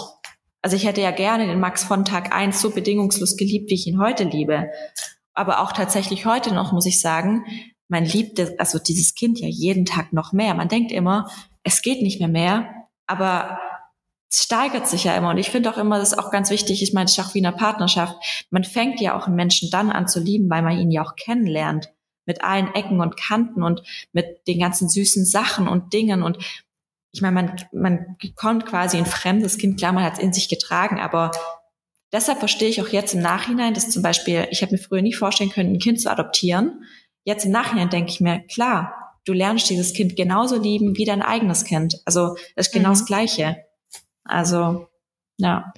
Also 0.62 0.76
ich 0.76 0.86
hätte 0.86 1.00
ja 1.00 1.10
gerne 1.10 1.46
den 1.46 1.60
Max 1.60 1.84
von 1.84 2.04
Tag 2.04 2.34
eins 2.34 2.60
so 2.60 2.70
bedingungslos 2.70 3.36
geliebt, 3.36 3.70
wie 3.70 3.74
ich 3.74 3.86
ihn 3.86 4.00
heute 4.00 4.24
liebe. 4.24 4.70
Aber 5.34 5.60
auch 5.60 5.72
tatsächlich 5.72 6.26
heute 6.26 6.54
noch, 6.54 6.72
muss 6.72 6.86
ich 6.86 7.00
sagen, 7.00 7.44
man 7.88 8.04
liebt 8.04 8.38
das, 8.38 8.58
also 8.58 8.78
dieses 8.78 9.14
Kind 9.14 9.40
ja 9.40 9.48
jeden 9.48 9.84
Tag 9.84 10.12
noch 10.12 10.32
mehr. 10.32 10.54
Man 10.54 10.68
denkt 10.68 10.92
immer, 10.92 11.30
es 11.62 11.82
geht 11.82 12.02
nicht 12.02 12.20
mehr 12.20 12.28
mehr, 12.28 12.70
aber 13.06 13.58
steigert 14.32 14.86
sich 14.86 15.04
ja 15.04 15.16
immer. 15.16 15.30
Und 15.30 15.38
ich 15.38 15.50
finde 15.50 15.70
auch 15.70 15.78
immer, 15.78 15.98
das 15.98 16.12
ist 16.12 16.18
auch 16.18 16.30
ganz 16.30 16.50
wichtig, 16.50 16.82
ich 16.82 16.92
meine, 16.92 17.06
es 17.06 17.16
ist 17.16 17.24
auch 17.24 17.34
wie 17.34 17.38
in 17.38 17.46
einer 17.46 17.56
Partnerschaft. 17.56 18.16
Man 18.50 18.64
fängt 18.64 19.00
ja 19.00 19.16
auch 19.16 19.26
einen 19.26 19.36
Menschen 19.36 19.70
dann 19.70 19.90
an 19.90 20.08
zu 20.08 20.20
lieben, 20.20 20.48
weil 20.50 20.62
man 20.62 20.78
ihn 20.78 20.90
ja 20.90 21.02
auch 21.02 21.16
kennenlernt. 21.16 21.92
Mit 22.24 22.44
allen 22.44 22.72
Ecken 22.74 23.00
und 23.00 23.16
Kanten 23.16 23.62
und 23.62 23.82
mit 24.12 24.46
den 24.46 24.60
ganzen 24.60 24.88
süßen 24.88 25.24
Sachen 25.24 25.66
und 25.66 25.92
Dingen. 25.92 26.22
Und 26.22 26.38
ich 27.10 27.20
meine, 27.20 27.34
man, 27.34 27.56
man 27.72 28.16
kommt 28.36 28.64
quasi 28.64 28.96
ein 28.96 29.06
fremdes 29.06 29.58
Kind, 29.58 29.78
klar, 29.78 29.92
man 29.92 30.04
hat 30.04 30.14
es 30.14 30.18
in 30.20 30.32
sich 30.32 30.48
getragen, 30.48 31.00
aber 31.00 31.32
deshalb 32.12 32.38
verstehe 32.38 32.68
ich 32.68 32.80
auch 32.80 32.88
jetzt 32.88 33.14
im 33.14 33.20
Nachhinein, 33.20 33.74
dass 33.74 33.90
zum 33.90 34.02
Beispiel, 34.02 34.46
ich 34.50 34.62
habe 34.62 34.72
mir 34.72 34.78
früher 34.78 35.02
nie 35.02 35.12
vorstellen 35.12 35.50
können, 35.50 35.72
ein 35.72 35.80
Kind 35.80 36.00
zu 36.00 36.10
adoptieren, 36.10 36.84
Jetzt 37.24 37.44
im 37.44 37.52
Nachhinein 37.52 37.90
denke 37.90 38.10
ich 38.10 38.20
mir, 38.20 38.40
klar, 38.40 39.14
du 39.24 39.32
lernst 39.32 39.70
dieses 39.70 39.92
Kind 39.92 40.16
genauso 40.16 40.60
lieben 40.60 40.96
wie 40.96 41.04
dein 41.04 41.22
eigenes 41.22 41.64
Kind. 41.64 42.00
Also 42.04 42.34
das 42.56 42.68
ist 42.68 42.72
genau 42.72 42.88
mhm. 42.90 42.94
das 42.94 43.06
Gleiche. 43.06 43.64
Also, 44.24 44.88
ja. 45.38 45.72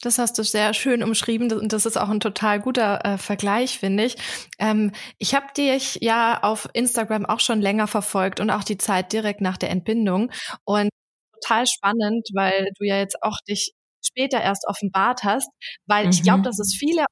Das 0.00 0.18
hast 0.18 0.38
du 0.38 0.44
sehr 0.44 0.74
schön 0.74 1.02
umschrieben 1.02 1.50
und 1.52 1.72
das 1.72 1.84
ist 1.84 1.96
auch 1.96 2.08
ein 2.08 2.20
total 2.20 2.60
guter 2.60 3.04
äh, 3.04 3.18
Vergleich, 3.18 3.80
finde 3.80 4.04
ich. 4.04 4.16
Ähm, 4.60 4.92
ich 5.18 5.34
habe 5.34 5.46
dich 5.56 5.98
ja 6.00 6.40
auf 6.42 6.68
Instagram 6.72 7.26
auch 7.26 7.40
schon 7.40 7.60
länger 7.60 7.88
verfolgt 7.88 8.38
und 8.38 8.50
auch 8.50 8.62
die 8.62 8.78
Zeit 8.78 9.12
direkt 9.12 9.40
nach 9.40 9.56
der 9.56 9.70
Entbindung 9.70 10.30
und 10.64 10.88
total 11.34 11.66
spannend, 11.66 12.28
weil 12.32 12.68
du 12.78 12.86
ja 12.86 12.98
jetzt 12.98 13.20
auch 13.22 13.38
dich 13.48 13.72
später 14.00 14.40
erst 14.40 14.68
offenbart 14.68 15.24
hast, 15.24 15.48
weil 15.86 16.04
mhm. 16.04 16.10
ich 16.10 16.22
glaube, 16.22 16.42
dass 16.42 16.60
es 16.60 16.76
viele 16.78 17.04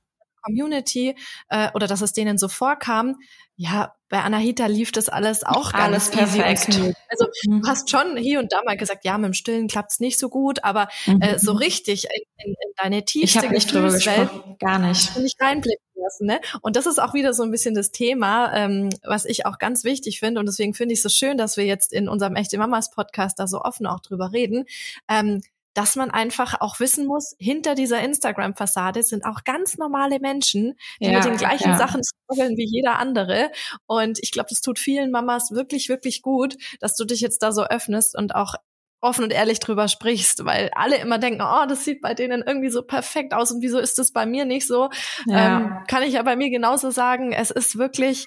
Community 0.47 1.17
äh, 1.49 1.69
oder 1.75 1.87
dass 1.87 2.01
es 2.01 2.13
denen 2.13 2.39
so 2.39 2.49
vorkam, 2.49 3.17
ja, 3.57 3.95
bei 4.09 4.21
Anahita 4.21 4.67
lief 4.67 4.93
das 4.93 5.09
alles 5.09 5.43
auch 5.43 5.73
alles 5.73 6.11
perfekt. 6.11 6.79
Also 7.09 7.27
mhm. 7.47 7.63
du 7.63 7.69
hast 7.69 7.91
schon 7.91 8.17
hier 8.17 8.39
und 8.39 8.53
da 8.53 8.63
mal 8.65 8.77
gesagt, 8.77 9.05
ja, 9.05 9.17
mit 9.19 9.29
dem 9.29 9.35
Stillen 9.35 9.67
klappt's 9.67 9.99
nicht 9.99 10.19
so 10.19 10.29
gut, 10.29 10.63
aber 10.63 10.89
mhm. 11.07 11.23
äh, 11.23 11.39
so 11.39 11.53
richtig 11.53 12.05
in, 12.05 12.23
in, 12.45 12.53
in 12.53 12.73
deine 12.77 13.05
tiefste 13.05 13.47
ich 13.47 13.51
nicht 13.51 13.73
drüber 13.73 13.91
gesprochen, 13.91 14.57
gar 14.61 14.79
nicht. 14.79 15.17
Nicht 15.17 15.41
reinblicken 15.41 15.85
lassen, 15.97 16.27
ne? 16.27 16.41
Und 16.61 16.77
das 16.77 16.87
ist 16.87 17.01
auch 17.01 17.15
wieder 17.15 17.33
so 17.33 17.43
ein 17.43 17.51
bisschen 17.51 17.75
das 17.75 17.91
Thema, 17.91 18.55
ähm, 18.55 18.91
was 19.03 19.25
ich 19.25 19.47
auch 19.47 19.59
ganz 19.59 19.85
wichtig 19.85 20.21
finde 20.21 20.39
und 20.39 20.47
deswegen 20.47 20.75
finde 20.75 20.93
ich 20.93 20.99
es 20.99 21.03
so 21.03 21.09
schön, 21.09 21.39
dass 21.39 21.57
wir 21.57 21.65
jetzt 21.65 21.93
in 21.93 22.09
unserem 22.09 22.37
echte 22.37 22.59
Mamas 22.59 22.91
Podcast 22.91 23.39
da 23.39 23.47
so 23.47 23.63
offen 23.63 23.87
auch 23.87 24.01
drüber 24.01 24.33
reden. 24.33 24.67
Ähm, 25.09 25.41
dass 25.77 25.95
man 25.95 26.11
einfach 26.11 26.61
auch 26.61 26.81
wissen 26.81 27.07
muss, 27.07 27.37
hinter 27.39 27.75
dieser 27.75 28.01
Instagram-Fassade 28.01 29.03
sind 29.03 29.25
auch 29.25 29.45
ganz 29.45 29.77
normale 29.77 30.21
Menschen, 30.21 30.75
die 31.01 31.07
ja, 31.07 31.13
mit 31.13 31.25
den 31.25 31.37
gleichen 31.37 31.71
ja. 31.71 31.77
Sachen 31.77 32.03
strugglen 32.03 32.57
wie 32.57 32.67
jeder 32.67 32.99
andere. 32.99 33.51
Und 33.87 34.19
ich 34.23 34.33
glaube, 34.33 34.49
das 34.49 34.63
tut 34.63 34.79
vielen 34.79 35.11
Mamas 35.11 35.51
wirklich, 35.51 35.89
wirklich 35.91 36.23
gut, 36.23 36.57
dass 36.81 36.97
du 36.97 37.05
dich 37.05 37.21
jetzt 37.21 37.43
da 37.43 37.53
so 37.53 37.65
öffnest 37.65 38.17
und 38.17 38.35
auch 38.35 38.55
offen 39.03 39.25
und 39.25 39.33
ehrlich 39.33 39.61
drüber 39.61 39.89
sprichst, 39.89 40.47
weil 40.47 40.71
alle 40.75 40.97
immer 40.97 41.19
denken, 41.19 41.43
oh, 41.43 41.67
das 41.69 41.85
sieht 41.85 42.01
bei 42.01 42.15
denen 42.15 42.43
irgendwie 42.43 42.71
so 42.71 42.83
perfekt 42.83 43.35
aus 43.35 43.53
und 43.53 43.61
wieso 43.61 43.79
ist 43.79 43.99
das 43.99 44.13
bei 44.13 44.25
mir 44.25 44.47
nicht 44.47 44.67
so? 44.67 44.89
Ja. 45.27 45.59
Ähm, 45.59 45.79
kann 45.87 46.03
ich 46.03 46.15
ja 46.15 46.23
bei 46.23 46.37
mir 46.37 46.49
genauso 46.49 46.91
sagen, 46.91 47.33
es 47.33 47.51
ist 47.51 47.77
wirklich 47.77 48.27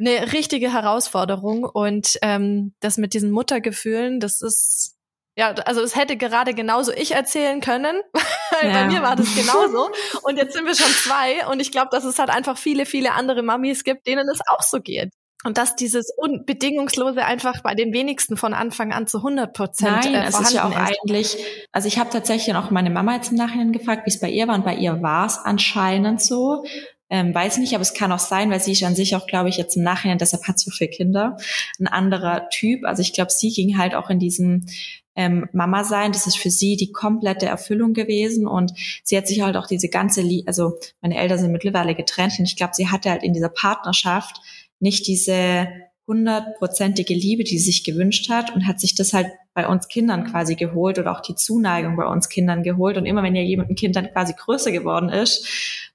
eine 0.00 0.32
richtige 0.32 0.72
Herausforderung 0.72 1.64
und 1.64 2.18
ähm, 2.22 2.74
das 2.80 2.98
mit 2.98 3.14
diesen 3.14 3.30
Muttergefühlen, 3.30 4.18
das 4.18 4.42
ist 4.42 4.96
ja, 5.36 5.52
also 5.64 5.80
es 5.80 5.96
hätte 5.96 6.16
gerade 6.16 6.54
genauso 6.54 6.92
ich 6.92 7.12
erzählen 7.12 7.60
können. 7.60 8.00
Ja. 8.62 8.70
Bei 8.70 8.86
mir 8.86 9.02
war 9.02 9.16
das 9.16 9.34
genauso. 9.34 9.88
Und 10.22 10.36
jetzt 10.36 10.52
sind 10.52 10.66
wir 10.66 10.74
schon 10.74 10.92
zwei. 10.92 11.46
Und 11.46 11.58
ich 11.58 11.72
glaube, 11.72 11.88
dass 11.90 12.04
es 12.04 12.18
halt 12.18 12.28
einfach 12.28 12.58
viele, 12.58 12.84
viele 12.84 13.12
andere 13.12 13.42
Mamis 13.42 13.82
gibt, 13.82 14.06
denen 14.06 14.28
es 14.28 14.40
auch 14.46 14.62
so 14.62 14.78
geht. 14.78 15.10
Und 15.42 15.58
dass 15.58 15.74
dieses 15.74 16.14
Bedingungslose 16.44 17.24
einfach 17.24 17.62
bei 17.62 17.74
den 17.74 17.92
wenigsten 17.92 18.36
von 18.36 18.54
Anfang 18.54 18.92
an 18.92 19.06
zu 19.06 19.18
100 19.18 19.52
Prozent 19.54 20.04
Nein, 20.04 20.14
äh, 20.14 20.26
es 20.26 20.38
ist 20.38 20.52
ja 20.52 20.64
auch 20.64 20.70
ist. 20.70 20.76
eigentlich, 20.76 21.36
also 21.72 21.88
ich 21.88 21.98
habe 21.98 22.10
tatsächlich 22.10 22.54
auch 22.54 22.70
meine 22.70 22.90
Mama 22.90 23.14
jetzt 23.14 23.32
im 23.32 23.38
Nachhinein 23.38 23.72
gefragt, 23.72 24.02
wie 24.06 24.10
es 24.10 24.20
bei 24.20 24.28
ihr 24.28 24.46
war 24.46 24.54
und 24.54 24.64
bei 24.64 24.76
ihr 24.76 25.02
war 25.02 25.26
es 25.26 25.38
anscheinend 25.38 26.22
so. 26.22 26.64
Ähm, 27.10 27.34
weiß 27.34 27.58
nicht, 27.58 27.74
aber 27.74 27.82
es 27.82 27.92
kann 27.92 28.12
auch 28.12 28.18
sein, 28.18 28.50
weil 28.50 28.60
sie 28.60 28.72
ist 28.72 28.82
an 28.84 28.94
sich 28.94 29.16
auch, 29.16 29.26
glaube 29.26 29.50
ich, 29.50 29.58
jetzt 29.58 29.76
im 29.76 29.82
Nachhinein, 29.82 30.16
deshalb 30.16 30.46
hat 30.48 30.58
sie 30.58 30.70
so 30.70 30.70
viele 30.70 30.90
Kinder, 30.90 31.36
ein 31.78 31.86
anderer 31.86 32.48
Typ. 32.48 32.84
Also 32.84 33.02
ich 33.02 33.12
glaube, 33.12 33.30
sie 33.30 33.50
ging 33.50 33.76
halt 33.76 33.94
auch 33.94 34.08
in 34.08 34.18
diesem 34.18 34.64
ähm, 35.14 35.48
Mama 35.52 35.84
sein. 35.84 36.12
Das 36.12 36.26
ist 36.26 36.38
für 36.38 36.50
sie 36.50 36.76
die 36.76 36.92
komplette 36.92 37.46
Erfüllung 37.46 37.92
gewesen 37.92 38.46
und 38.46 38.72
sie 39.04 39.16
hat 39.16 39.26
sich 39.26 39.42
halt 39.42 39.56
auch 39.56 39.66
diese 39.66 39.88
ganze, 39.88 40.22
Lie 40.22 40.44
also 40.46 40.78
meine 41.00 41.18
Eltern 41.18 41.38
sind 41.38 41.52
mittlerweile 41.52 41.94
getrennt 41.94 42.34
und 42.38 42.44
ich 42.44 42.56
glaube, 42.56 42.74
sie 42.74 42.88
hatte 42.88 43.10
halt 43.10 43.22
in 43.22 43.34
dieser 43.34 43.50
Partnerschaft 43.50 44.40
nicht 44.80 45.06
diese 45.06 45.68
hundertprozentige 46.06 47.14
Liebe, 47.14 47.44
die 47.44 47.58
sie 47.58 47.70
sich 47.70 47.84
gewünscht 47.84 48.28
hat 48.28 48.54
und 48.54 48.66
hat 48.66 48.80
sich 48.80 48.94
das 48.94 49.12
halt 49.12 49.28
bei 49.54 49.66
uns 49.68 49.88
Kindern 49.88 50.24
quasi 50.24 50.56
geholt 50.56 50.98
oder 50.98 51.12
auch 51.12 51.20
die 51.20 51.34
Zuneigung 51.34 51.96
bei 51.96 52.06
uns 52.06 52.28
Kindern 52.28 52.62
geholt. 52.62 52.96
Und 52.96 53.06
immer 53.06 53.22
wenn 53.22 53.36
ja 53.36 53.42
jemand 53.42 53.70
ein 53.70 53.76
Kind 53.76 53.96
dann 53.96 54.10
quasi 54.10 54.34
größer 54.36 54.72
geworden 54.72 55.10
ist, 55.10 55.46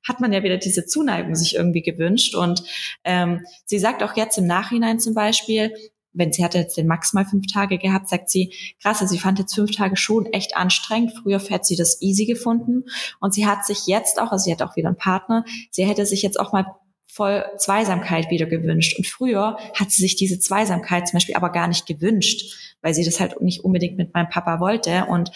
hat 0.08 0.22
man 0.22 0.32
ja 0.32 0.44
wieder 0.44 0.58
diese 0.58 0.86
Zuneigung 0.86 1.36
sich 1.36 1.56
irgendwie 1.56 1.82
gewünscht. 1.82 2.36
Und 2.36 2.64
ähm, 3.04 3.46
sie 3.66 3.80
sagt 3.80 4.04
auch 4.04 4.16
jetzt 4.16 4.38
im 4.38 4.48
Nachhinein 4.48 5.00
zum 5.00 5.14
Beispiel, 5.14 5.74
wenn 6.14 6.32
sie 6.32 6.44
hatte 6.44 6.58
jetzt 6.58 6.78
den 6.78 6.88
Max 6.88 7.14
mal 7.14 7.26
fünf 7.26 7.48
Tage 7.48 7.78
gehabt, 7.78 8.10
sagt 8.10 8.30
sie, 8.30 8.54
krass, 8.82 9.00
sie 9.00 9.20
fand 9.20 9.40
jetzt 9.40 9.54
fünf 9.54 9.76
Tage 9.76 9.98
schon 9.98 10.26
echt 10.28 10.58
anstrengend. 10.58 11.14
Früher 11.22 11.40
hätte 11.40 11.66
sie 11.66 11.76
das 11.76 12.02
easy 12.02 12.26
gefunden. 12.26 12.86
Und 13.20 13.34
sie 13.34 13.46
hat 13.46 13.66
sich 13.66 13.88
jetzt 13.88 14.20
auch, 14.20 14.32
also 14.32 14.44
sie 14.44 14.52
hat 14.52 14.62
auch 14.62 14.76
wieder 14.76 14.88
einen 14.88 14.98
Partner, 14.98 15.46
sie 15.72 15.86
hätte 15.86 16.06
sich 16.06 16.22
jetzt 16.22 16.40
auch 16.40 16.54
mal 16.54 16.66
voll 17.18 17.46
Zweisamkeit 17.58 18.30
wieder 18.30 18.46
gewünscht. 18.46 18.98
Und 18.98 19.08
früher 19.08 19.58
hat 19.76 19.92
sie 19.92 20.02
sich 20.02 20.16
diese 20.16 20.40
Zweisamkeit 20.40 21.08
zum 21.08 21.18
Beispiel 21.18 21.36
aber 21.36 21.52
gar 21.52 21.68
nicht 21.68 21.86
gewünscht, 21.86 22.76
weil 22.82 22.94
sie 22.94 23.06
das 23.06 23.20
halt 23.20 23.42
nicht 23.42 23.64
unbedingt 23.64 23.98
mit 23.98 24.14
meinem 24.14 24.30
Papa 24.30 24.60
wollte. 24.60 25.06
Und 25.06 25.32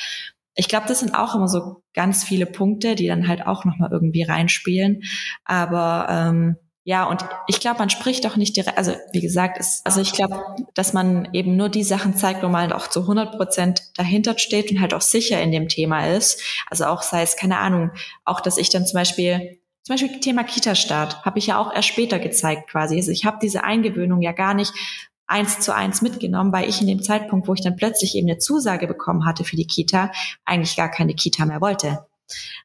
ich 0.55 0.67
glaube, 0.67 0.87
das 0.87 0.99
sind 0.99 1.15
auch 1.15 1.33
immer 1.33 1.47
so 1.47 1.83
ganz 1.93 2.23
viele 2.23 2.45
Punkte, 2.45 2.95
die 2.95 3.07
dann 3.07 3.27
halt 3.27 3.47
auch 3.47 3.65
nochmal 3.65 3.89
irgendwie 3.91 4.23
reinspielen. 4.23 5.01
Aber 5.43 6.07
ähm, 6.09 6.55
ja, 6.83 7.03
und 7.03 7.23
ich 7.47 7.59
glaube, 7.59 7.77
man 7.79 7.91
spricht 7.91 8.25
auch 8.25 8.37
nicht 8.37 8.57
direkt, 8.57 8.77
also 8.77 8.93
wie 9.13 9.21
gesagt, 9.21 9.57
es, 9.59 9.81
also 9.85 10.01
ich 10.01 10.13
glaube, 10.13 10.43
dass 10.73 10.93
man 10.93 11.29
eben 11.31 11.55
nur 11.55 11.69
die 11.69 11.83
Sachen 11.83 12.15
zeigt, 12.15 12.41
wo 12.41 12.47
man 12.47 12.73
auch 12.73 12.87
zu 12.87 13.01
100 13.01 13.37
Prozent 13.37 13.83
dahinter 13.95 14.37
steht 14.39 14.71
und 14.71 14.81
halt 14.81 14.95
auch 14.95 15.01
sicher 15.01 15.39
in 15.41 15.51
dem 15.51 15.67
Thema 15.67 16.07
ist. 16.07 16.41
Also 16.69 16.85
auch 16.85 17.03
sei 17.03 17.21
es, 17.21 17.35
keine 17.35 17.59
Ahnung, 17.59 17.91
auch, 18.25 18.41
dass 18.41 18.57
ich 18.57 18.69
dann 18.69 18.87
zum 18.87 18.97
Beispiel 18.97 19.59
zum 19.83 19.95
Beispiel 19.95 20.19
Thema 20.19 20.43
Kita-Start 20.43 21.25
habe 21.25 21.39
ich 21.39 21.47
ja 21.47 21.57
auch 21.57 21.73
erst 21.73 21.87
später 21.87 22.19
gezeigt 22.19 22.69
quasi. 22.69 22.97
Also 22.97 23.11
ich 23.11 23.25
habe 23.25 23.39
diese 23.41 23.63
Eingewöhnung 23.63 24.21
ja 24.21 24.31
gar 24.31 24.53
nicht 24.53 24.73
eins 25.25 25.59
zu 25.59 25.73
eins 25.73 26.01
mitgenommen, 26.01 26.51
weil 26.51 26.69
ich 26.69 26.81
in 26.81 26.87
dem 26.87 27.01
Zeitpunkt, 27.01 27.47
wo 27.47 27.53
ich 27.53 27.61
dann 27.61 27.75
plötzlich 27.75 28.15
eben 28.15 28.29
eine 28.29 28.37
Zusage 28.37 28.85
bekommen 28.85 29.25
hatte 29.25 29.43
für 29.43 29.55
die 29.55 29.65
Kita, 29.65 30.11
eigentlich 30.45 30.75
gar 30.75 30.91
keine 30.91 31.15
Kita 31.15 31.45
mehr 31.45 31.61
wollte. 31.61 32.05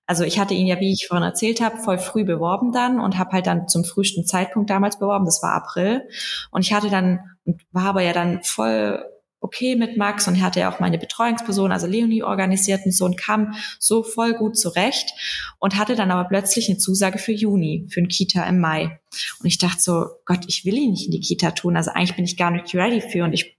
Also 0.07 0.25
ich 0.25 0.39
hatte 0.39 0.55
ihn 0.55 0.67
ja, 0.67 0.81
wie 0.81 0.93
ich 0.93 1.07
vorhin 1.09 1.27
erzählt 1.27 1.61
habe, 1.61 1.79
voll 1.79 1.99
früh 1.99 2.25
beworben 2.25 2.73
dann 2.73 3.01
und 3.01 3.19
habe 3.19 3.33
halt 3.33 3.47
dann 3.47 3.69
zum 3.69 3.85
frühesten 3.85 4.25
Zeitpunkt 4.25 4.71
damals 4.71 4.99
beworben, 4.99 5.25
das 5.25 5.43
war 5.43 5.55
April. 5.55 6.09
Und 6.51 6.63
ich 6.63 6.73
hatte 6.73 6.91
dann, 6.91 7.21
und 7.45 7.63
war 7.73 7.87
aber 7.87 8.03
ja 8.03 8.13
dann 8.13 8.43
voll 8.43 9.05
okay 9.41 9.77
mit 9.77 9.97
Max 9.97 10.27
und 10.29 10.41
hatte 10.43 10.61
ja 10.61 10.73
auch 10.73 10.81
meine 10.81 10.99
Betreuungsperson, 10.99 11.71
also 11.71 11.87
Leonie 11.87 12.23
organisiert 12.23 12.81
und 12.85 12.93
so 12.93 13.05
und 13.05 13.17
kam 13.19 13.55
so 13.79 14.03
voll 14.03 14.35
gut 14.35 14.59
zurecht 14.59 15.13
und 15.59 15.77
hatte 15.77 15.95
dann 15.95 16.11
aber 16.11 16.29
plötzlich 16.29 16.69
eine 16.69 16.79
Zusage 16.79 17.19
für 17.19 17.33
Juni, 17.33 17.87
für 17.89 18.01
ein 18.01 18.09
Kita 18.09 18.45
im 18.45 18.61
Mai. 18.61 18.99
Und 19.41 19.47
ich 19.47 19.59
dachte 19.59 19.81
so, 19.81 20.07
Gott, 20.25 20.45
ich 20.49 20.65
will 20.65 20.75
ihn 20.75 20.91
nicht 20.91 21.07
in 21.07 21.13
die 21.13 21.21
Kita 21.21 21.53
tun, 21.53 21.77
also 21.77 21.91
eigentlich 21.93 22.17
bin 22.17 22.25
ich 22.25 22.37
gar 22.37 22.51
nicht 22.51 22.75
ready 22.75 23.01
für 23.01 23.25
und 23.25 23.33
ich 23.33 23.57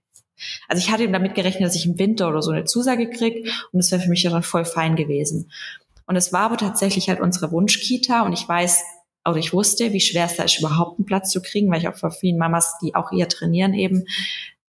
also 0.68 0.80
ich 0.80 0.92
hatte 0.92 1.10
damit 1.10 1.34
gerechnet, 1.34 1.64
dass 1.64 1.74
ich 1.74 1.84
im 1.84 1.98
Winter 1.98 2.28
oder 2.28 2.42
so 2.42 2.52
eine 2.52 2.64
Zusage 2.64 3.10
krieg 3.10 3.50
und 3.72 3.78
das 3.78 3.90
wäre 3.90 4.00
für 4.00 4.08
mich 4.08 4.22
ja 4.22 4.30
dann 4.30 4.44
voll 4.44 4.64
fein 4.64 4.94
gewesen. 4.94 5.50
Und 6.08 6.16
es 6.16 6.32
war 6.32 6.40
aber 6.40 6.56
tatsächlich 6.56 7.08
halt 7.08 7.20
unsere 7.20 7.52
Wunschkita 7.52 8.22
und 8.22 8.32
ich 8.32 8.48
weiß, 8.48 8.82
oder 9.28 9.36
ich 9.36 9.52
wusste, 9.52 9.92
wie 9.92 10.00
schwer 10.00 10.24
es 10.24 10.36
da 10.36 10.44
ist, 10.44 10.58
überhaupt 10.58 10.98
einen 10.98 11.06
Platz 11.06 11.30
zu 11.30 11.42
kriegen, 11.42 11.70
weil 11.70 11.80
ich 11.80 11.88
auch 11.88 11.96
von 11.96 12.10
vielen 12.10 12.38
Mamas, 12.38 12.78
die 12.82 12.94
auch 12.94 13.12
ihr 13.12 13.28
trainieren 13.28 13.74
eben, 13.74 14.04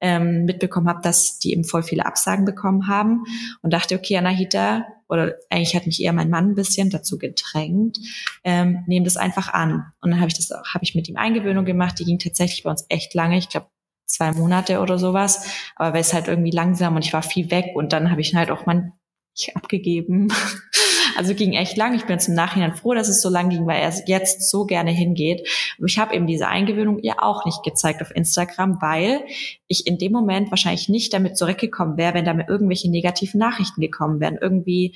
ähm, 0.01 0.45
mitbekommen 0.45 0.87
habe, 0.87 1.01
dass 1.01 1.39
die 1.39 1.51
eben 1.51 1.63
voll 1.63 1.83
viele 1.83 2.05
Absagen 2.05 2.45
bekommen 2.45 2.87
haben 2.87 3.23
und 3.61 3.73
dachte, 3.73 3.95
okay, 3.95 4.17
Anahita, 4.17 4.85
oder 5.07 5.35
eigentlich 5.49 5.75
hat 5.75 5.85
mich 5.85 6.01
eher 6.01 6.13
mein 6.13 6.29
Mann 6.29 6.49
ein 6.49 6.55
bisschen 6.55 6.89
dazu 6.89 7.17
gedrängt, 7.17 7.97
ähm, 8.43 8.83
nehmen 8.87 9.05
das 9.05 9.17
einfach 9.17 9.53
an. 9.53 9.91
Und 10.01 10.11
dann 10.11 10.19
habe 10.19 10.29
ich 10.29 10.35
das 10.35 10.51
auch, 10.51 10.73
habe 10.73 10.83
ich 10.83 10.95
mit 10.95 11.09
ihm 11.09 11.17
Eingewöhnung 11.17 11.65
gemacht, 11.65 11.99
die 11.99 12.05
ging 12.05 12.19
tatsächlich 12.19 12.63
bei 12.63 12.69
uns 12.69 12.85
echt 12.89 13.13
lange, 13.13 13.37
ich 13.37 13.49
glaube 13.49 13.67
zwei 14.05 14.31
Monate 14.31 14.79
oder 14.79 14.97
sowas, 14.97 15.45
aber 15.75 15.93
weil 15.93 16.01
es 16.01 16.13
halt 16.13 16.27
irgendwie 16.27 16.51
langsam 16.51 16.95
und 16.95 17.05
ich 17.05 17.13
war 17.13 17.21
viel 17.21 17.51
weg 17.51 17.67
und 17.75 17.93
dann 17.93 18.11
habe 18.11 18.21
ich 18.21 18.35
halt 18.35 18.51
auch 18.51 18.65
mein 18.65 18.93
ich 19.35 19.55
abgegeben 19.55 20.33
Also 21.17 21.33
ging 21.35 21.53
echt 21.53 21.77
lang. 21.77 21.93
Ich 21.95 22.05
bin 22.05 22.13
jetzt 22.13 22.27
im 22.27 22.35
Nachhinein 22.35 22.75
froh, 22.75 22.93
dass 22.93 23.07
es 23.07 23.21
so 23.21 23.29
lang 23.29 23.49
ging, 23.49 23.65
weil 23.67 23.81
er 23.81 23.93
jetzt 24.07 24.49
so 24.49 24.65
gerne 24.65 24.91
hingeht. 24.91 25.47
Aber 25.77 25.87
ich 25.87 25.99
habe 25.99 26.15
eben 26.15 26.27
diese 26.27 26.47
Eingewöhnung 26.47 26.99
ihr 26.99 27.23
auch 27.23 27.45
nicht 27.45 27.63
gezeigt 27.63 28.01
auf 28.01 28.15
Instagram, 28.15 28.81
weil 28.81 29.21
ich 29.67 29.87
in 29.87 29.97
dem 29.97 30.11
Moment 30.11 30.51
wahrscheinlich 30.51 30.89
nicht 30.89 31.13
damit 31.13 31.37
zurückgekommen 31.37 31.97
wäre, 31.97 32.13
wenn 32.13 32.25
da 32.25 32.33
mir 32.33 32.47
irgendwelche 32.47 32.89
negativen 32.89 33.39
Nachrichten 33.39 33.81
gekommen 33.81 34.19
wären. 34.19 34.37
Irgendwie, 34.39 34.95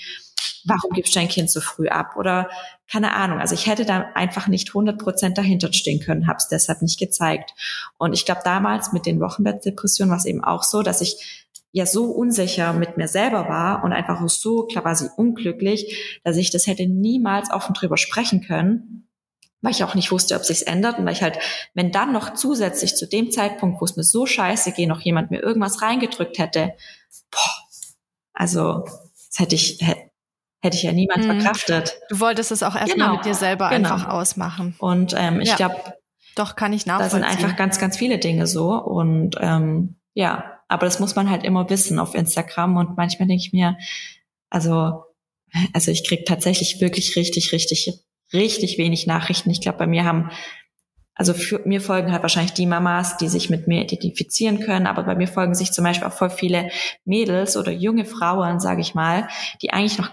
warum 0.65 0.91
gibst 0.93 1.15
du 1.15 1.19
dein 1.19 1.29
Kind 1.29 1.49
so 1.49 1.61
früh 1.61 1.87
ab? 1.87 2.15
Oder 2.17 2.49
keine 2.91 3.13
Ahnung. 3.13 3.39
Also 3.39 3.55
ich 3.55 3.67
hätte 3.67 3.85
da 3.85 4.11
einfach 4.13 4.47
nicht 4.47 4.69
100 4.69 4.97
Prozent 4.99 5.37
dahinter 5.37 5.71
stehen 5.73 5.99
können, 5.99 6.27
habe 6.27 6.37
es 6.37 6.47
deshalb 6.47 6.81
nicht 6.81 6.99
gezeigt. 6.99 7.53
Und 7.97 8.13
ich 8.13 8.25
glaube, 8.25 8.41
damals 8.43 8.93
mit 8.93 9.05
den 9.05 9.19
Wochenbettdepressionen 9.19 10.11
war 10.11 10.17
es 10.17 10.25
eben 10.25 10.43
auch 10.43 10.63
so, 10.63 10.83
dass 10.83 11.01
ich 11.01 11.42
ja 11.73 11.87
so 11.87 12.05
unsicher 12.05 12.71
mit 12.71 12.97
mir 12.97 13.07
selber 13.07 13.49
war 13.49 13.83
und 13.83 13.91
einfach 13.91 14.21
auch 14.21 14.29
so 14.29 14.67
quasi 14.67 15.09
unglücklich, 15.17 16.19
dass 16.23 16.37
ich 16.37 16.51
das 16.51 16.67
hätte 16.67 16.87
niemals 16.87 17.51
offen 17.51 17.73
drüber 17.73 17.97
sprechen 17.97 18.41
können, 18.41 19.09
weil 19.61 19.71
ich 19.71 19.83
auch 19.83 19.95
nicht 19.95 20.11
wusste, 20.11 20.35
ob 20.35 20.45
sich's 20.45 20.61
ändert 20.61 20.99
und 20.99 21.05
weil 21.05 21.13
ich 21.13 21.23
halt, 21.23 21.39
wenn 21.73 21.91
dann 21.91 22.13
noch 22.13 22.35
zusätzlich 22.35 22.95
zu 22.95 23.07
dem 23.07 23.31
Zeitpunkt, 23.31 23.81
wo 23.81 23.85
es 23.85 23.95
mir 23.95 24.03
so 24.03 24.27
scheiße 24.27 24.71
geht, 24.73 24.87
noch 24.87 25.01
jemand 25.01 25.31
mir 25.31 25.41
irgendwas 25.41 25.81
reingedrückt 25.81 26.37
hätte, 26.37 26.75
boah, 27.31 27.39
also 28.33 28.85
das 29.29 29.39
hätte 29.39 29.55
ich 29.55 29.79
hätte 29.81 30.77
ich 30.77 30.83
ja 30.83 30.91
niemand 30.91 31.25
mhm. 31.25 31.41
verkraftet. 31.41 31.99
Du 32.09 32.19
wolltest 32.19 32.51
es 32.51 32.61
auch 32.61 32.75
erstmal 32.75 33.07
genau. 33.07 33.15
mit 33.15 33.25
dir 33.25 33.33
selber 33.33 33.69
genau. 33.69 33.93
einfach 33.93 34.09
ausmachen. 34.09 34.75
Und 34.77 35.13
ähm, 35.17 35.41
ich 35.41 35.49
ja. 35.49 35.55
glaube, 35.55 35.75
doch 36.35 36.55
kann 36.55 36.71
ich 36.71 36.85
nachvollziehen. 36.85 37.21
Da 37.21 37.29
sind 37.29 37.45
einfach 37.45 37.57
ganz, 37.57 37.79
ganz 37.79 37.97
viele 37.97 38.19
Dinge 38.19 38.45
so 38.45 38.73
und 38.73 39.35
ähm, 39.41 39.95
ja, 40.13 40.52
aber 40.73 40.87
das 40.87 40.99
muss 40.99 41.15
man 41.15 41.29
halt 41.29 41.43
immer 41.43 41.69
wissen 41.69 41.99
auf 41.99 42.15
Instagram. 42.15 42.77
Und 42.77 42.97
manchmal 42.97 43.27
denke 43.27 43.43
ich 43.45 43.53
mir, 43.53 43.77
also, 44.49 45.03
also 45.71 45.91
ich 45.91 46.03
krieg 46.03 46.25
tatsächlich 46.25 46.81
wirklich 46.81 47.15
richtig, 47.15 47.51
richtig, 47.53 47.93
richtig 48.33 48.79
wenig 48.79 49.05
Nachrichten. 49.05 49.51
Ich 49.51 49.61
glaube, 49.61 49.77
bei 49.77 49.87
mir 49.87 50.03
haben, 50.03 50.31
also 51.13 51.35
für, 51.35 51.61
mir 51.65 51.79
folgen 51.79 52.11
halt 52.11 52.23
wahrscheinlich 52.23 52.53
die 52.53 52.65
Mamas, 52.65 53.17
die 53.17 53.27
sich 53.27 53.51
mit 53.51 53.67
mir 53.67 53.83
identifizieren 53.83 54.61
können, 54.61 54.87
aber 54.87 55.03
bei 55.03 55.13
mir 55.13 55.27
folgen 55.27 55.53
sich 55.53 55.71
zum 55.71 55.83
Beispiel 55.83 56.07
auch 56.07 56.13
voll 56.13 56.31
viele 56.31 56.71
Mädels 57.05 57.55
oder 57.55 57.71
junge 57.71 58.05
Frauen, 58.05 58.59
sage 58.59 58.81
ich 58.81 58.95
mal, 58.95 59.27
die 59.61 59.71
eigentlich 59.71 59.99
noch 59.99 60.09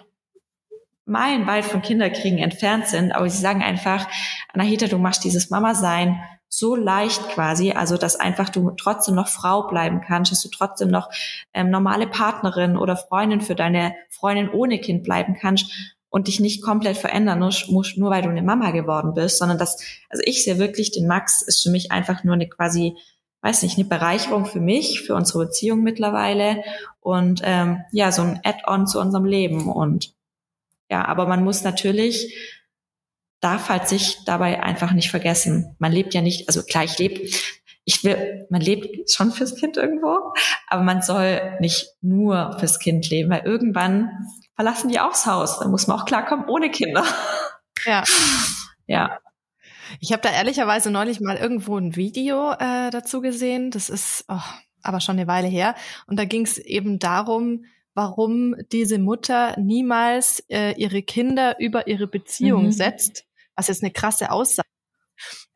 meilenweit 1.07 1.65
von 1.65 1.81
Kinderkriegen 1.81 2.39
entfernt 2.39 2.87
sind, 2.87 3.13
aber 3.13 3.29
sie 3.31 3.41
sagen 3.41 3.63
einfach, 3.63 4.07
Anahita, 4.53 4.89
du 4.89 4.99
machst 4.99 5.25
dieses 5.25 5.49
Mama-Sein 5.49 6.21
so 6.53 6.75
leicht 6.75 7.29
quasi, 7.29 7.73
also 7.73 7.97
dass 7.97 8.17
einfach 8.17 8.49
du 8.49 8.73
trotzdem 8.73 9.15
noch 9.15 9.29
Frau 9.29 9.69
bleiben 9.69 10.01
kannst, 10.01 10.33
dass 10.33 10.43
du 10.43 10.49
trotzdem 10.49 10.89
noch 10.89 11.09
ähm, 11.55 11.71
normale 11.71 12.09
Partnerin 12.09 12.77
oder 12.77 12.97
Freundin 12.97 13.41
für 13.41 13.55
deine 13.55 13.95
Freundin 14.11 14.51
ohne 14.51 14.81
Kind 14.81 15.05
bleiben 15.05 15.37
kannst 15.41 15.71
und 16.09 16.27
dich 16.27 16.41
nicht 16.41 16.61
komplett 16.61 16.97
verändern 16.97 17.39
musst, 17.39 17.97
nur 17.97 18.11
weil 18.11 18.23
du 18.23 18.29
eine 18.29 18.43
Mama 18.43 18.73
geworden 18.73 19.15
bist, 19.15 19.39
sondern 19.39 19.59
dass, 19.59 19.81
also 20.09 20.25
ich 20.27 20.43
sehe 20.43 20.59
wirklich, 20.59 20.91
den 20.91 21.07
Max 21.07 21.41
ist 21.41 21.63
für 21.63 21.71
mich 21.71 21.93
einfach 21.93 22.25
nur 22.25 22.35
eine 22.35 22.49
quasi, 22.49 22.97
weiß 23.43 23.63
nicht, 23.63 23.79
eine 23.79 23.87
Bereicherung 23.87 24.45
für 24.45 24.61
mich, 24.61 25.03
für 25.03 25.15
unsere 25.15 25.47
Beziehung 25.47 25.85
mittlerweile 25.85 26.65
und 26.99 27.43
ähm, 27.45 27.85
ja, 27.93 28.11
so 28.11 28.23
ein 28.23 28.41
Add-on 28.43 28.89
zu 28.89 28.99
unserem 29.01 29.25
Leben 29.25 29.71
und 29.71 30.13
ja, 30.91 31.05
aber 31.05 31.27
man 31.27 31.45
muss 31.45 31.63
natürlich 31.63 32.60
darf 33.41 33.69
halt 33.69 33.89
sich 33.89 34.19
dabei 34.25 34.63
einfach 34.63 34.93
nicht 34.93 35.11
vergessen. 35.11 35.75
Man 35.79 35.93
lebt 35.93 36.15
ja 36.15 36.21
nicht, 36.21 36.49
also 36.49 36.63
klar, 36.63 36.85
ich 36.85 36.99
lebe, 36.99 37.23
ich 37.85 38.05
will, 38.05 38.47
man 38.51 38.61
lebt 38.61 39.11
schon 39.11 39.33
fürs 39.33 39.57
Kind 39.57 39.77
irgendwo, 39.77 40.35
aber 40.69 40.83
man 40.83 41.03
soll 41.03 41.57
nicht 41.61 41.89
nur 42.03 42.57
fürs 42.59 42.79
Kind 42.79 43.09
leben, 43.09 43.31
weil 43.31 43.43
irgendwann 43.45 44.11
verlassen 44.55 44.91
die 44.91 45.01
auch 45.01 45.11
das 45.11 45.27
Haus. 45.27 45.59
Dann 45.59 45.71
muss 45.71 45.87
man 45.87 45.99
auch 45.99 46.05
klarkommen 46.05 46.49
ohne 46.49 46.71
Kinder. 46.71 47.05
Ja. 47.87 48.05
Ja. 48.87 49.19
Ich 50.01 50.13
habe 50.13 50.23
da 50.23 50.31
ehrlicherweise 50.31 50.91
neulich 50.91 51.21
mal 51.21 51.37
irgendwo 51.37 51.77
ein 51.79 51.97
Video 51.97 52.53
äh, 52.53 52.91
dazu 52.91 53.21
gesehen. 53.23 53.71
Das 53.71 53.89
ist 53.89 54.25
oh, 54.29 54.39
aber 54.83 55.01
schon 55.01 55.17
eine 55.19 55.27
Weile 55.27 55.49
her. 55.49 55.75
Und 56.07 56.19
da 56.19 56.25
ging 56.25 56.45
es 56.45 56.59
eben 56.59 56.99
darum, 56.99 57.65
warum 57.95 58.55
diese 58.71 58.99
Mutter 58.99 59.59
niemals 59.59 60.45
äh, 60.49 60.73
ihre 60.73 61.03
Kinder 61.03 61.59
über 61.59 61.87
ihre 61.87 62.07
Beziehung 62.07 62.67
mhm. 62.67 62.73
setzt 62.73 63.25
was 63.57 63.69
jetzt 63.69 63.83
eine 63.83 63.93
krasse 63.93 64.31
Aussage. 64.31 64.69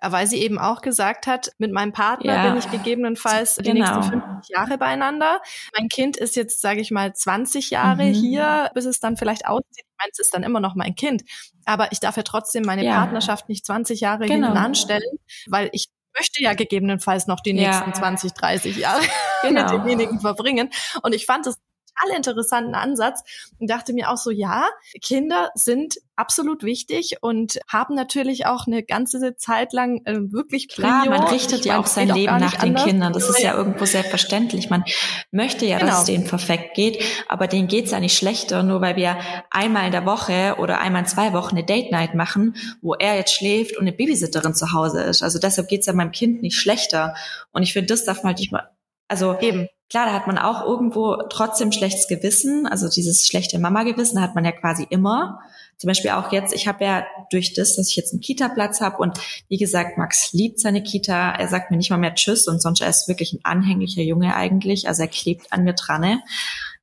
weil 0.03 0.27
sie 0.27 0.43
eben 0.43 0.59
auch 0.59 0.83
gesagt 0.83 1.27
hat, 1.27 1.51
mit 1.57 1.73
meinem 1.73 1.93
Partner 1.93 2.35
ja. 2.35 2.49
bin 2.49 2.59
ich 2.59 2.71
gegebenenfalls 2.71 3.57
genau. 3.57 3.67
die 3.67 3.81
nächsten 3.81 4.03
50 4.03 4.55
Jahre 4.55 4.77
beieinander. 4.77 5.41
Mein 5.79 5.89
Kind 5.89 6.19
ist 6.19 6.37
jetzt, 6.37 6.61
sage 6.61 6.81
ich 6.81 6.91
mal, 6.91 7.15
20 7.15 7.71
Jahre 7.71 8.05
mhm. 8.05 8.13
hier, 8.13 8.71
bis 8.75 8.85
es 8.85 9.01
dann 9.01 9.17
vielleicht 9.17 9.47
aussieht. 9.47 9.65
Ich 9.79 9.99
meine, 9.99 10.11
es 10.13 10.19
ist 10.19 10.35
dann 10.35 10.43
immer 10.43 10.61
noch 10.61 10.75
mein 10.75 10.95
Kind. 10.95 11.23
Aber 11.65 11.93
ich 11.93 12.01
darf 12.01 12.19
ja 12.19 12.23
trotzdem 12.23 12.65
meine 12.65 12.85
ja. 12.85 12.97
Partnerschaft 12.97 13.49
nicht 13.49 13.65
20 13.65 14.01
Jahre 14.01 14.27
genau. 14.27 14.49
hinten 14.49 14.59
anstellen, 14.59 15.19
weil 15.47 15.71
ich 15.73 15.87
möchte 16.17 16.43
ja 16.43 16.55
gegebenenfalls 16.55 17.27
noch 17.27 17.41
die 17.41 17.53
nächsten 17.53 17.91
ja. 17.91 17.95
20, 17.95 18.33
30 18.33 18.77
Jahre 18.77 19.03
genau. 19.43 19.63
mit 19.63 19.71
demjenigen 19.71 20.21
verbringen. 20.21 20.71
Und 21.03 21.15
ich 21.15 21.27
fand 21.27 21.47
es 21.47 21.57
total 21.95 22.17
interessanten 22.17 22.75
Ansatz 22.75 23.23
und 23.59 23.71
dachte 23.71 23.93
mir 23.93 24.11
auch 24.11 24.17
so, 24.17 24.31
ja, 24.31 24.69
Kinder 25.03 25.51
sind 25.55 25.97
absolut 26.17 26.63
wichtig 26.63 27.17
und 27.23 27.59
haben 27.69 27.95
natürlich 27.95 28.47
auch 28.47 28.67
eine 28.67 28.85
ganze 28.85 29.37
Zeit 29.37 29.73
lang 29.73 30.01
äh, 30.05 30.15
wirklich 30.33 30.69
Klar, 30.69 31.03
Prio. 31.03 31.11
man 31.11 31.25
richtet 31.25 31.65
ja 31.65 31.79
auch 31.79 31.87
sein 31.87 32.09
Leben 32.09 32.37
nach 32.39 32.55
den 32.55 32.71
anders. 32.71 32.85
Kindern. 32.85 33.13
Das 33.13 33.29
ist 33.29 33.41
ja 33.41 33.55
irgendwo 33.55 33.85
selbstverständlich. 33.85 34.71
Man 34.71 34.85
möchte 35.33 35.67
ja, 35.67 35.79
genau. 35.79 35.91
dass 35.91 36.01
es 36.01 36.07
denen 36.07 36.25
perfekt 36.25 36.75
geht, 36.75 37.03
aber 37.29 37.49
denen 37.49 37.67
geht's 37.67 37.91
ja 37.91 37.99
nicht 37.99 38.17
schlechter, 38.17 38.63
nur 38.63 38.81
weil 38.81 38.97
wir 38.97 39.19
einmal 39.51 39.87
in 39.87 39.93
der 39.93 40.07
Woche 40.07 40.57
oder 40.59 40.81
einmal 40.81 41.03
in 41.03 41.09
zwei 41.09 41.33
Wochen 41.33 41.57
eine 41.57 41.65
Date 41.65 41.91
Night 41.91 42.15
machen, 42.15 42.55
wo 42.81 42.95
er 42.95 43.17
jetzt 43.17 43.35
schläft 43.35 43.77
und 43.77 43.83
eine 43.83 43.93
Babysitterin 43.93 44.55
zu 44.55 44.73
Hause 44.73 45.03
ist. 45.03 45.23
Also 45.23 45.41
deshalb 45.41 45.69
geht's 45.69 45.87
ja 45.87 45.93
meinem 45.93 46.13
Kind 46.13 46.43
nicht 46.43 46.57
schlechter. 46.57 47.15
Und 47.51 47.65
ich 47.65 47.73
finde, 47.73 47.89
das 47.89 48.05
darf 48.05 48.19
man 48.19 48.29
halt 48.29 48.39
nicht 48.39 48.53
mal 48.53 48.71
also 49.09 49.39
Eben. 49.41 49.69
Klar, 49.95 50.07
da 50.07 50.13
hat 50.13 50.27
man 50.27 50.39
auch 50.39 50.67
irgendwo 50.67 51.15
trotzdem 51.31 51.71
schlechtes 51.71 52.09
Gewissen, 52.09 52.67
also 52.67 52.89
dieses 52.89 53.29
schlechte 53.29 53.61
Mama-Gewissen 53.61 54.21
hat 54.21 54.35
man 54.35 54.45
ja 54.45 54.51
quasi 54.51 54.85
immer. 54.91 55.39
Zum 55.77 55.87
Beispiel 55.87 56.11
auch 56.11 56.33
jetzt, 56.33 56.53
ich 56.53 56.67
habe 56.67 56.85
ja 56.85 57.07
durch 57.31 57.53
das, 57.53 57.77
dass 57.77 57.89
ich 57.89 57.95
jetzt 57.95 58.13
einen 58.13 58.21
Kita-Platz 58.21 58.81
habe 58.81 58.97
und 58.97 59.21
wie 59.49 59.57
gesagt, 59.57 59.97
Max 59.97 60.33
liebt 60.33 60.59
seine 60.59 60.83
Kita, 60.83 61.37
er 61.37 61.47
sagt 61.47 61.71
mir 61.71 61.77
nicht 61.77 61.91
mal 61.91 61.99
mehr 61.99 62.17
Tschüss 62.17 62.49
und 62.49 62.61
sonst 62.61 62.81
er 62.81 62.89
ist 62.89 63.07
wirklich 63.07 63.35
ein 63.35 63.45
anhänglicher 63.45 64.03
Junge 64.03 64.35
eigentlich, 64.35 64.89
also 64.89 65.03
er 65.03 65.09
klebt 65.09 65.53
an 65.53 65.63
mir 65.63 65.75
dran. 65.75 66.21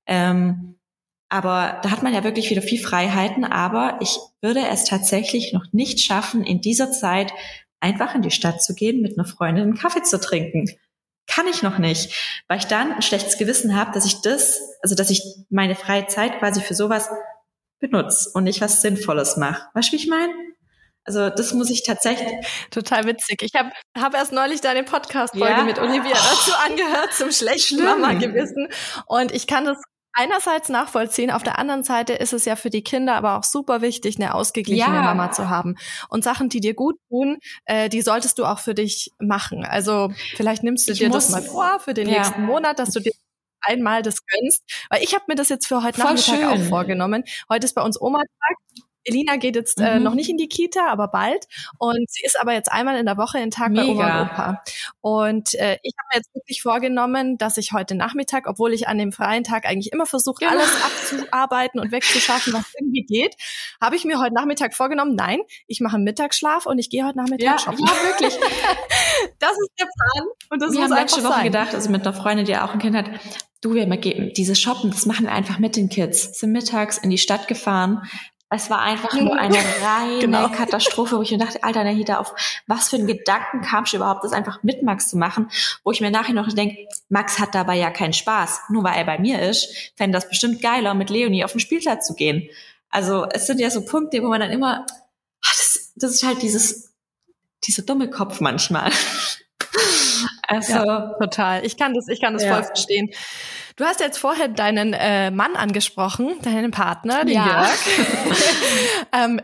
Ähm, 0.06 0.76
aber 1.28 1.82
da 1.84 1.92
hat 1.92 2.04
man 2.04 2.14
ja 2.14 2.24
wirklich 2.24 2.50
wieder 2.50 2.62
viel 2.62 2.80
Freiheiten, 2.80 3.44
aber 3.44 3.98
ich 4.00 4.20
würde 4.42 4.66
es 4.72 4.86
tatsächlich 4.86 5.52
noch 5.52 5.66
nicht 5.74 6.00
schaffen, 6.00 6.46
in 6.46 6.62
dieser 6.62 6.94
Zeit 6.94 7.34
einfach 7.82 8.16
in 8.16 8.22
die 8.22 8.32
Stadt 8.32 8.64
zu 8.64 8.74
gehen, 8.74 9.02
mit 9.02 9.20
einer 9.20 9.28
Freundin 9.28 9.64
einen 9.66 9.78
Kaffee 9.78 10.04
zu 10.04 10.18
trinken. 10.18 10.70
Kann 11.28 11.48
ich 11.48 11.64
noch 11.64 11.78
nicht, 11.78 12.44
weil 12.48 12.58
ich 12.58 12.66
dann 12.66 12.94
ein 12.94 13.02
schlechtes 13.02 13.38
Gewissen 13.38 13.76
habe, 13.76 13.92
dass 13.92 14.06
ich 14.06 14.22
das, 14.22 14.60
also 14.82 14.96
dass 14.96 15.10
ich 15.10 15.24
meine 15.50 15.76
freie 15.76 16.08
Zeit 16.08 16.40
quasi 16.40 16.62
für 16.62 16.74
sowas 16.74 17.10
benutze 17.80 18.30
und 18.34 18.44
nicht 18.44 18.62
was 18.62 18.82
Sinnvolles 18.82 19.38
mache. 19.38 19.68
Weißt 19.74 19.90
du, 19.90 19.94
wie 19.94 20.02
ich 20.02 20.08
meine? 20.08 20.34
Also 21.04 21.30
das 21.30 21.54
muss 21.54 21.70
ich 21.70 21.84
tatsächlich. 21.84 22.32
Total 22.70 23.06
witzig. 23.06 23.42
Ich 23.42 23.56
habe 23.56 23.72
hab 23.98 24.14
erst 24.14 24.32
neulich 24.32 24.62
deine 24.62 24.84
Podcast-Folge 24.84 25.50
ja? 25.50 25.64
mit 25.64 25.80
Olivia 25.80 26.14
dazu 26.14 26.52
angehört, 26.66 27.14
zum 27.14 27.32
schlechten 27.32 27.84
Mama-Gewissen. 27.84 28.68
Und 29.08 29.32
ich 29.32 29.48
kann 29.48 29.66
das 29.66 29.82
einerseits 30.14 30.70
nachvollziehen, 30.70 31.32
auf 31.32 31.44
der 31.44 31.60
anderen 31.60 31.84
Seite 31.84 32.14
ist 32.14 32.34
es 32.34 32.46
ja 32.46 32.56
für 32.56 32.70
die 32.70 32.84
Kinder 32.84 33.16
aber 33.16 33.38
auch 33.38 33.44
super 33.44 33.82
wichtig, 33.82 34.18
eine 34.18 34.34
ausgeglichene 34.34 34.96
ja. 34.96 35.02
Mama 35.02 35.32
zu 35.32 35.50
haben. 35.50 35.76
Und 36.10 36.24
Sachen, 36.24 36.50
die 36.50 36.60
dir 36.60 36.74
gut 36.74 36.98
tun, 37.10 37.38
äh, 37.66 37.90
die 37.90 38.02
solltest 38.02 38.40
du 38.40 38.46
auch 38.46 38.60
für 38.60 38.74
dich 38.74 39.12
machen. 39.20 39.66
Also 39.66 40.12
vielleicht 40.36 40.64
nimmst 40.64 40.88
du 40.88 40.94
ich 40.94 41.00
dir 41.00 41.10
das 41.10 41.30
mal 41.30 41.42
vor 41.42 41.80
für 41.80 41.94
den 41.94 42.10
ja. 42.10 42.20
nächsten 42.20 42.46
Monat, 42.46 42.80
dass 42.80 42.92
du 42.92 43.00
dir 43.00 43.12
einmal 43.62 44.02
das 44.02 44.26
gönnst. 44.26 44.64
Weil 44.90 45.04
ich 45.04 45.14
habe 45.14 45.26
mir 45.28 45.36
das 45.36 45.50
jetzt 45.50 45.68
für 45.68 45.84
heute 45.84 46.02
Voll 46.02 46.14
Nachmittag 46.14 46.36
schön. 46.36 46.46
auch 46.46 46.70
vorgenommen. 46.70 47.24
Heute 47.50 47.66
ist 47.66 47.74
bei 47.74 47.82
uns 47.82 48.00
Oma-Tag. 48.00 48.88
Elina 49.04 49.38
geht 49.38 49.56
jetzt 49.56 49.80
äh, 49.80 49.84
mhm. 49.84 49.88
äh, 49.88 50.00
noch 50.00 50.14
nicht 50.14 50.30
in 50.30 50.38
die 50.38 50.48
Kita, 50.48 50.88
aber 50.88 51.08
bald. 51.08 51.48
Und 51.78 52.10
sie 52.10 52.24
ist 52.24 52.40
aber 52.40 52.54
jetzt 52.54 52.72
einmal 52.72 52.98
in 52.98 53.06
der 53.06 53.18
Woche 53.18 53.40
in 53.40 53.52
Tag 53.52 53.72
Mega. 53.72 53.84
bei 53.84 53.90
Oma 53.90 54.22
und 54.22 54.32
Opa. 54.32 54.64
Und 55.02 55.54
äh, 55.56 55.78
ich 55.84 55.94
habe 55.98 56.08
mir 56.12 56.18
jetzt 56.18 56.34
wirklich 56.36 56.62
vorgenommen, 56.62 57.38
dass 57.38 57.58
ich 57.58 57.72
heute 57.72 57.96
Nachmittag, 57.96 58.48
obwohl 58.48 58.74
ich 58.74 58.88
an 58.88 58.98
dem 58.98 59.12
freien 59.12 59.44
Tag 59.44 59.66
eigentlich 59.66 59.92
immer 59.92 60.06
versuche, 60.06 60.46
genau. 60.46 60.52
alles 60.52 60.84
abzuarbeiten 60.84 61.80
und 61.80 61.92
wegzuschaffen, 61.92 62.54
was 62.54 62.66
irgendwie 62.80 63.04
geht, 63.04 63.36
habe 63.82 63.96
ich 63.96 64.06
mir 64.06 64.20
heute 64.20 64.34
Nachmittag 64.34 64.74
vorgenommen, 64.74 65.16
nein, 65.16 65.40
ich 65.68 65.80
mache 65.82 65.96
einen 65.96 66.04
Mittagsschlaf 66.04 66.66
und 66.66 66.80
ich 66.80 66.90
gehe 66.90 67.06
heute 67.06 67.18
Nachmittag 67.18 67.46
ja, 67.46 67.58
shoppen. 67.60 67.86
Ja, 67.86 67.94
wirklich. 68.04 68.34
das 69.40 69.52
ist 69.52 69.72
der 69.80 69.86
Plan. 69.86 70.28
Und 70.50 70.62
das 70.62 70.74
wir 70.74 70.82
muss 70.82 70.92
haben 70.92 70.98
letzte 70.98 71.24
Woche 71.24 71.34
sein. 71.34 71.44
gedacht, 71.46 71.74
also 71.74 71.90
mit 71.90 72.06
einer 72.06 72.14
Freundin, 72.14 72.46
die 72.46 72.56
auch 72.58 72.74
ein 72.74 72.80
Kind 72.80 72.96
hat, 72.96 73.10
du, 73.62 73.76
wir 73.76 73.86
geben 73.98 74.34
dieses 74.36 74.60
Shoppen, 74.60 74.92
das 74.92 75.06
machen 75.06 75.26
wir 75.26 75.32
einfach 75.32 75.60
mit 75.60 75.76
den 75.76 75.90
Kids. 75.90 76.40
Sind 76.40 76.52
mittags 76.52 76.98
in 76.98 77.10
die 77.10 77.18
Stadt 77.18 77.48
gefahren, 77.48 78.04
es 78.54 78.70
war 78.70 78.82
einfach 78.82 79.14
nur 79.14 79.40
eine 79.40 79.56
reine 79.82 80.20
genau. 80.20 80.50
Katastrophe, 80.50 81.18
wo 81.18 81.22
ich 81.22 81.32
mir 81.32 81.38
dachte, 81.38 81.64
Alter, 81.64 81.86
Nahida, 81.86 82.18
auf 82.18 82.36
was 82.68 82.90
für 82.90 82.98
einen 82.98 83.08
Gedanken 83.08 83.62
kam 83.62 83.86
ich 83.86 83.94
überhaupt, 83.94 84.26
das 84.26 84.34
einfach 84.34 84.62
mit 84.62 84.84
Max 84.84 85.10
zu 85.10 85.18
machen, 85.18 85.50
wo 85.86 85.92
ich 85.92 86.02
mir 86.02 86.12
nachher 86.12 86.34
noch 86.34 86.52
denke, 86.52 86.86
Max 87.08 87.40
hat 87.40 87.56
dabei 87.56 87.78
ja 87.78 87.90
keinen 87.90 88.12
Spaß. 88.12 88.64
Nur 88.70 88.84
weil 88.84 88.98
er 88.98 89.06
bei 89.06 89.20
mir 89.20 89.42
ist, 89.42 89.94
fände 89.96 90.18
das 90.18 90.28
bestimmt 90.28 90.62
geiler, 90.62 90.94
mit 90.94 91.10
Leonie 91.10 91.46
auf 91.46 91.54
den 91.54 91.62
Spielplatz 91.62 92.06
zu 92.06 92.14
gehen. 92.14 92.50
Also 92.90 93.26
es 93.32 93.48
sind 93.48 93.62
ja 93.62 93.70
so 93.70 93.86
Punkte, 93.86 94.22
wo 94.22 94.28
man 94.28 94.42
dann 94.42 94.52
immer, 94.52 94.86
ach, 95.46 95.52
das, 95.56 95.94
das 95.96 96.12
ist 96.12 96.24
halt 96.24 96.42
dieses, 96.42 96.92
dieser 97.64 97.84
dumme 97.84 98.10
Kopf 98.10 98.42
manchmal. 98.42 98.92
also 100.48 100.74
ja, 100.74 101.16
total. 101.22 101.66
Ich 101.66 101.78
kann 101.78 101.94
das, 101.94 102.10
ich 102.10 102.20
kann 102.20 102.34
das 102.34 102.44
ja. 102.44 102.56
voll 102.56 102.64
verstehen. 102.66 103.12
Du 103.82 103.88
hast 103.88 104.00
jetzt 104.00 104.20
vorher 104.20 104.48
deinen 104.48 104.94
äh, 104.94 105.32
Mann 105.32 105.56
angesprochen, 105.56 106.40
deinen 106.44 106.70
Partner, 106.70 107.26
den 107.26 107.34
ja. 107.34 107.64
Jörg. 107.64 107.80
ähm, 109.12 109.42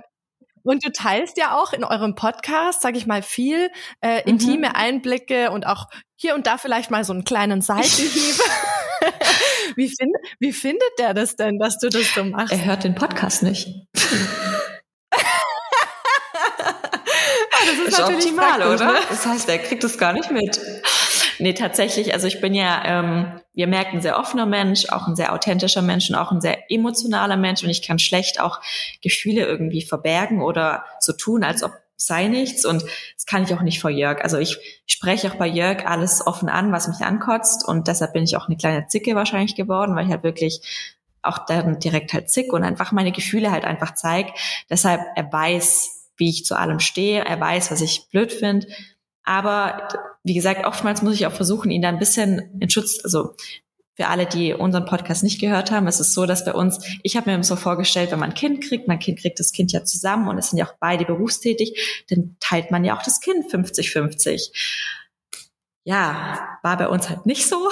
und 0.61 0.85
du 0.85 0.91
teilst 0.91 1.39
ja 1.39 1.57
auch 1.57 1.73
in 1.73 1.83
eurem 1.83 2.13
Podcast, 2.13 2.83
sag 2.83 2.95
ich 2.95 3.07
mal, 3.07 3.23
viel 3.23 3.71
äh, 4.01 4.17
mhm. 4.17 4.21
intime 4.27 4.75
Einblicke 4.75 5.49
und 5.49 5.65
auch 5.65 5.87
hier 6.15 6.35
und 6.35 6.45
da 6.45 6.59
vielleicht 6.59 6.91
mal 6.91 7.03
so 7.03 7.13
einen 7.13 7.23
kleinen 7.23 7.61
Seitenhieb. 7.61 8.35
wie, 9.75 9.87
find, 9.87 10.15
wie 10.39 10.53
findet 10.53 10.91
der 10.99 11.15
das 11.15 11.35
denn, 11.35 11.57
dass 11.57 11.79
du 11.79 11.89
das 11.89 12.13
so 12.13 12.23
machst? 12.23 12.53
Er 12.53 12.63
hört 12.63 12.83
den 12.83 12.93
Podcast 12.93 13.41
nicht. 13.41 13.67
das 17.65 17.79
ist, 17.87 17.87
ist 17.87 17.99
optimal, 17.99 18.61
oder? 18.61 18.85
Ne? 18.93 18.99
Das 19.09 19.25
heißt, 19.25 19.49
er 19.49 19.57
kriegt 19.57 19.83
es 19.83 19.97
gar 19.97 20.13
nicht 20.13 20.29
mit. 20.29 20.59
Nee, 21.39 21.53
tatsächlich, 21.53 22.13
also 22.13 22.27
ich 22.27 22.41
bin 22.41 22.53
ja, 22.53 22.83
ähm, 22.85 23.41
wir 23.53 23.67
merken, 23.67 23.97
ein 23.97 24.01
sehr 24.01 24.19
offener 24.19 24.45
Mensch, 24.45 24.89
auch 24.89 25.07
ein 25.07 25.15
sehr 25.15 25.33
authentischer 25.33 25.81
Mensch 25.81 26.09
und 26.09 26.15
auch 26.15 26.31
ein 26.31 26.41
sehr 26.41 26.71
emotionaler 26.71 27.37
Mensch 27.37 27.63
und 27.63 27.69
ich 27.69 27.81
kann 27.81 27.99
schlecht 27.99 28.39
auch 28.39 28.61
Gefühle 29.01 29.45
irgendwie 29.45 29.83
verbergen 29.83 30.41
oder 30.41 30.83
so 30.99 31.13
tun, 31.13 31.43
als 31.43 31.63
ob 31.63 31.71
sei 31.95 32.27
nichts 32.27 32.65
und 32.65 32.83
das 32.83 33.25
kann 33.25 33.43
ich 33.43 33.53
auch 33.53 33.61
nicht 33.61 33.81
vor 33.81 33.89
Jörg. 33.89 34.23
Also 34.23 34.37
ich 34.37 34.57
spreche 34.85 35.31
auch 35.31 35.35
bei 35.35 35.47
Jörg 35.47 35.85
alles 35.85 36.25
offen 36.25 36.49
an, 36.49 36.71
was 36.71 36.87
mich 36.87 37.01
ankotzt 37.01 37.67
und 37.67 37.87
deshalb 37.87 38.13
bin 38.13 38.23
ich 38.23 38.37
auch 38.37 38.47
eine 38.47 38.57
kleine 38.57 38.87
Zicke 38.87 39.15
wahrscheinlich 39.15 39.55
geworden, 39.55 39.95
weil 39.95 40.05
ich 40.05 40.11
halt 40.11 40.23
wirklich 40.23 40.61
auch 41.23 41.39
dann 41.45 41.79
direkt 41.79 42.13
halt 42.13 42.29
zick 42.29 42.53
und 42.53 42.63
einfach 42.63 42.91
meine 42.91 43.11
Gefühle 43.11 43.51
halt 43.51 43.65
einfach 43.65 43.95
zeig. 43.95 44.27
Deshalb 44.69 45.01
er 45.15 45.31
weiß, 45.31 46.07
wie 46.17 46.29
ich 46.29 46.45
zu 46.45 46.55
allem 46.55 46.79
stehe, 46.79 47.25
er 47.25 47.39
weiß, 47.39 47.71
was 47.71 47.81
ich 47.81 48.09
blöd 48.09 48.31
finde 48.31 48.67
aber 49.27 49.89
wie 50.23 50.33
gesagt, 50.33 50.65
oftmals 50.65 51.01
muss 51.01 51.15
ich 51.15 51.27
auch 51.27 51.33
versuchen, 51.33 51.69
ihn 51.69 51.81
da 51.81 51.89
ein 51.89 51.99
bisschen 51.99 52.57
in 52.61 52.69
Schutz, 52.69 52.99
also 53.03 53.35
für 53.95 54.07
alle, 54.07 54.25
die 54.25 54.53
unseren 54.53 54.85
Podcast 54.85 55.23
nicht 55.23 55.41
gehört 55.41 55.69
haben, 55.71 55.87
es 55.87 55.99
ist 55.99 56.13
so, 56.13 56.25
dass 56.25 56.45
bei 56.45 56.53
uns, 56.53 56.79
ich 57.03 57.17
habe 57.17 57.29
mir 57.35 57.43
so 57.43 57.55
vorgestellt, 57.55 58.11
wenn 58.11 58.19
man 58.19 58.29
ein 58.29 58.35
Kind 58.35 58.63
kriegt, 58.63 58.87
mein 58.87 58.99
Kind 58.99 59.19
kriegt 59.19 59.39
das 59.39 59.51
Kind 59.51 59.73
ja 59.73 59.83
zusammen 59.83 60.29
und 60.29 60.37
es 60.37 60.49
sind 60.49 60.59
ja 60.59 60.65
auch 60.65 60.75
beide 60.79 61.03
berufstätig, 61.03 62.05
dann 62.09 62.37
teilt 62.39 62.71
man 62.71 62.85
ja 62.85 62.95
auch 62.95 63.03
das 63.03 63.19
Kind 63.19 63.51
50-50. 63.51 64.51
Ja, 65.83 66.59
war 66.63 66.77
bei 66.77 66.87
uns 66.87 67.09
halt 67.09 67.25
nicht 67.25 67.47
so. 67.47 67.69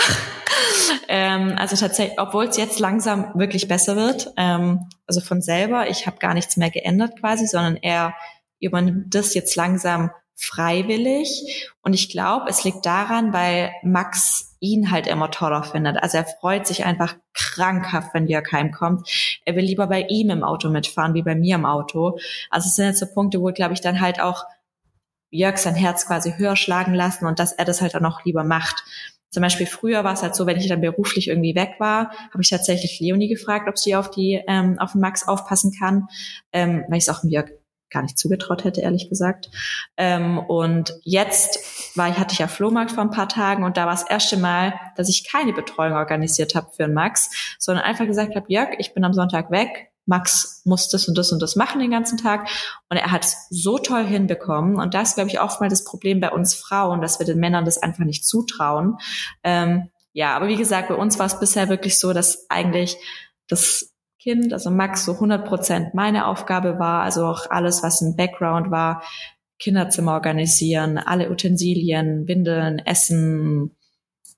ähm, 1.07 1.53
also 1.57 1.77
tatsächlich, 1.77 2.19
obwohl 2.19 2.45
es 2.45 2.57
jetzt 2.57 2.79
langsam 2.79 3.31
wirklich 3.35 3.67
besser 3.67 3.95
wird, 3.95 4.33
ähm, 4.35 4.89
also 5.07 5.21
von 5.21 5.41
selber, 5.41 5.89
ich 5.89 6.05
habe 6.05 6.17
gar 6.17 6.33
nichts 6.33 6.57
mehr 6.57 6.69
geändert 6.69 7.19
quasi, 7.19 7.47
sondern 7.47 7.77
er 7.77 8.13
übernimmt 8.59 9.13
das 9.13 9.35
jetzt 9.35 9.55
langsam 9.55 10.11
freiwillig. 10.35 11.71
Und 11.81 11.93
ich 11.93 12.09
glaube, 12.09 12.49
es 12.49 12.63
liegt 12.63 12.85
daran, 12.85 13.33
weil 13.33 13.71
Max 13.83 14.55
ihn 14.59 14.91
halt 14.91 15.07
immer 15.07 15.31
toller 15.31 15.63
findet. 15.63 16.01
Also 16.01 16.17
er 16.17 16.25
freut 16.25 16.67
sich 16.67 16.85
einfach 16.85 17.15
krankhaft, 17.33 18.13
wenn 18.13 18.27
Jörg 18.27 18.51
heimkommt. 18.51 19.07
Er 19.45 19.55
will 19.55 19.63
lieber 19.63 19.87
bei 19.87 20.01
ihm 20.09 20.29
im 20.29 20.43
Auto 20.43 20.69
mitfahren, 20.69 21.13
wie 21.13 21.23
bei 21.23 21.35
mir 21.35 21.55
im 21.55 21.65
Auto. 21.65 22.17
Also 22.49 22.67
es 22.67 22.75
sind 22.75 22.85
jetzt 22.87 22.99
so 22.99 23.05
Punkte, 23.05 23.41
wo, 23.41 23.51
glaube 23.51 23.73
ich, 23.73 23.81
dann 23.81 24.01
halt 24.01 24.19
auch 24.19 24.45
Jörg 25.31 25.57
sein 25.57 25.75
Herz 25.75 26.07
quasi 26.07 26.33
höher 26.37 26.55
schlagen 26.55 26.93
lassen 26.93 27.25
und 27.25 27.39
dass 27.39 27.51
er 27.51 27.65
das 27.65 27.81
halt 27.81 27.95
auch 27.95 28.01
noch 28.01 28.25
lieber 28.25 28.43
macht. 28.43 28.83
Zum 29.29 29.41
Beispiel 29.41 29.67
früher 29.67 30.03
war 30.03 30.13
es 30.13 30.23
halt 30.23 30.35
so, 30.35 30.45
wenn 30.45 30.57
ich 30.57 30.67
dann 30.67 30.79
beruflich 30.79 31.27
irgendwie 31.27 31.55
weg 31.55 31.75
war, 31.77 32.11
habe 32.31 32.41
ich 32.41 32.49
tatsächlich 32.49 32.99
Leonie 33.01 33.27
gefragt, 33.27 33.67
ob 33.67 33.77
sie 33.77 33.95
auf 33.95 34.09
die 34.09 34.41
ähm, 34.47 34.79
auf 34.79 34.93
den 34.93 35.01
Max 35.01 35.27
aufpassen 35.27 35.73
kann, 35.77 36.07
ähm, 36.53 36.85
weil 36.87 36.99
ich 36.99 37.07
es 37.07 37.09
auch 37.09 37.21
Jörg 37.23 37.51
gar 37.95 38.03
nicht 38.03 38.19
zugetraut 38.19 38.63
hätte, 38.63 38.81
ehrlich 38.81 39.10
gesagt. 39.10 39.49
Ähm, 39.97 40.38
und 40.38 40.93
jetzt 41.03 41.97
war 41.97 42.10
ich, 42.10 42.17
hatte 42.17 42.34
ich 42.34 42.39
ja 42.39 42.47
Flohmarkt 42.47 42.91
vor 42.91 43.03
ein 43.03 43.10
paar 43.10 43.29
Tagen 43.29 43.63
und 43.63 43.77
da 43.77 43.86
war 43.86 43.93
das 43.93 44.08
erste 44.08 44.38
Mal, 44.38 44.73
dass 44.95 45.10
ich 45.10 45.27
keine 45.27 45.53
Betreuung 45.53 45.93
organisiert 45.93 46.55
habe 46.55 46.69
für 46.71 46.84
einen 46.84 46.93
Max, 46.93 47.55
sondern 47.58 47.86
einfach 47.86 48.05
gesagt 48.05 48.36
habe, 48.36 48.45
Jörg, 48.49 48.69
ich 48.77 48.93
bin 48.93 49.03
am 49.03 49.13
Sonntag 49.13 49.49
weg, 49.49 49.91
Max 50.05 50.62
muss 50.65 50.89
das 50.89 51.08
und 51.08 51.17
das 51.17 51.31
und 51.31 51.41
das 51.41 51.55
machen 51.55 51.79
den 51.79 51.89
ganzen 51.89 52.17
Tag. 52.17 52.47
Und 52.89 52.97
er 52.97 53.12
hat 53.12 53.23
es 53.23 53.47
so 53.49 53.79
toll 53.79 54.05
hinbekommen. 54.05 54.75
Und 54.75 54.93
das 54.93 55.15
glaube 55.15 55.29
ich, 55.29 55.41
oft 55.41 55.62
mal 55.62 55.69
das 55.69 55.84
Problem 55.84 56.19
bei 56.19 56.31
uns 56.31 56.53
Frauen, 56.53 57.01
dass 57.01 57.17
wir 57.17 57.25
den 57.25 57.39
Männern 57.39 57.65
das 57.65 57.81
einfach 57.81 58.03
nicht 58.03 58.25
zutrauen. 58.25 58.97
Ähm, 59.43 59.89
ja, 60.13 60.36
aber 60.36 60.47
wie 60.47 60.58
gesagt, 60.58 60.89
bei 60.89 60.95
uns 60.95 61.17
war 61.17 61.25
es 61.25 61.39
bisher 61.39 61.69
wirklich 61.69 61.97
so, 61.97 62.13
dass 62.13 62.49
eigentlich 62.49 62.97
das 63.47 63.94
Kind, 64.25 64.53
also 64.53 64.71
Max, 64.71 65.05
so 65.05 65.13
100 65.13 65.45
Prozent 65.45 65.93
meine 65.93 66.25
Aufgabe 66.25 66.79
war, 66.79 67.03
also 67.03 67.27
auch 67.27 67.51
alles, 67.51 67.83
was 67.83 68.01
im 68.01 68.15
Background 68.15 68.71
war, 68.71 69.03
Kinderzimmer 69.59 70.13
organisieren, 70.13 70.97
alle 70.97 71.29
Utensilien, 71.29 72.27
Windeln, 72.27 72.79
Essen, 72.79 73.75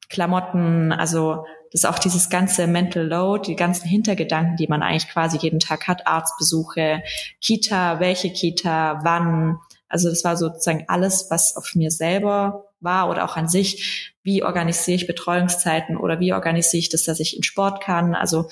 Klamotten, 0.09 0.91
also 0.91 1.45
das 1.71 1.83
ist 1.83 1.85
auch 1.85 1.99
dieses 1.99 2.29
ganze 2.29 2.67
Mental 2.67 3.07
Load, 3.07 3.47
die 3.47 3.55
ganzen 3.55 3.87
Hintergedanken, 3.87 4.57
die 4.57 4.67
man 4.67 4.83
eigentlich 4.83 5.07
quasi 5.07 5.37
jeden 5.37 5.59
Tag 5.61 5.87
hat, 5.87 6.05
Arztbesuche, 6.05 7.01
Kita, 7.39 8.01
welche 8.01 8.31
Kita, 8.31 8.99
wann. 9.03 9.57
Also 9.87 10.09
das 10.09 10.25
war 10.25 10.35
sozusagen 10.35 10.83
alles, 10.89 11.27
was 11.29 11.55
auf 11.55 11.75
mir 11.75 11.91
selber 11.91 12.65
war 12.81 13.09
oder 13.09 13.23
auch 13.23 13.37
an 13.37 13.47
sich. 13.47 14.13
Wie 14.21 14.43
organisiere 14.43 14.97
ich 14.97 15.07
Betreuungszeiten 15.07 15.95
oder 15.95 16.19
wie 16.19 16.33
organisiere 16.33 16.79
ich 16.79 16.89
das, 16.89 17.03
dass 17.03 17.21
ich 17.21 17.37
in 17.37 17.43
Sport 17.43 17.81
kann? 17.81 18.15
Also 18.15 18.49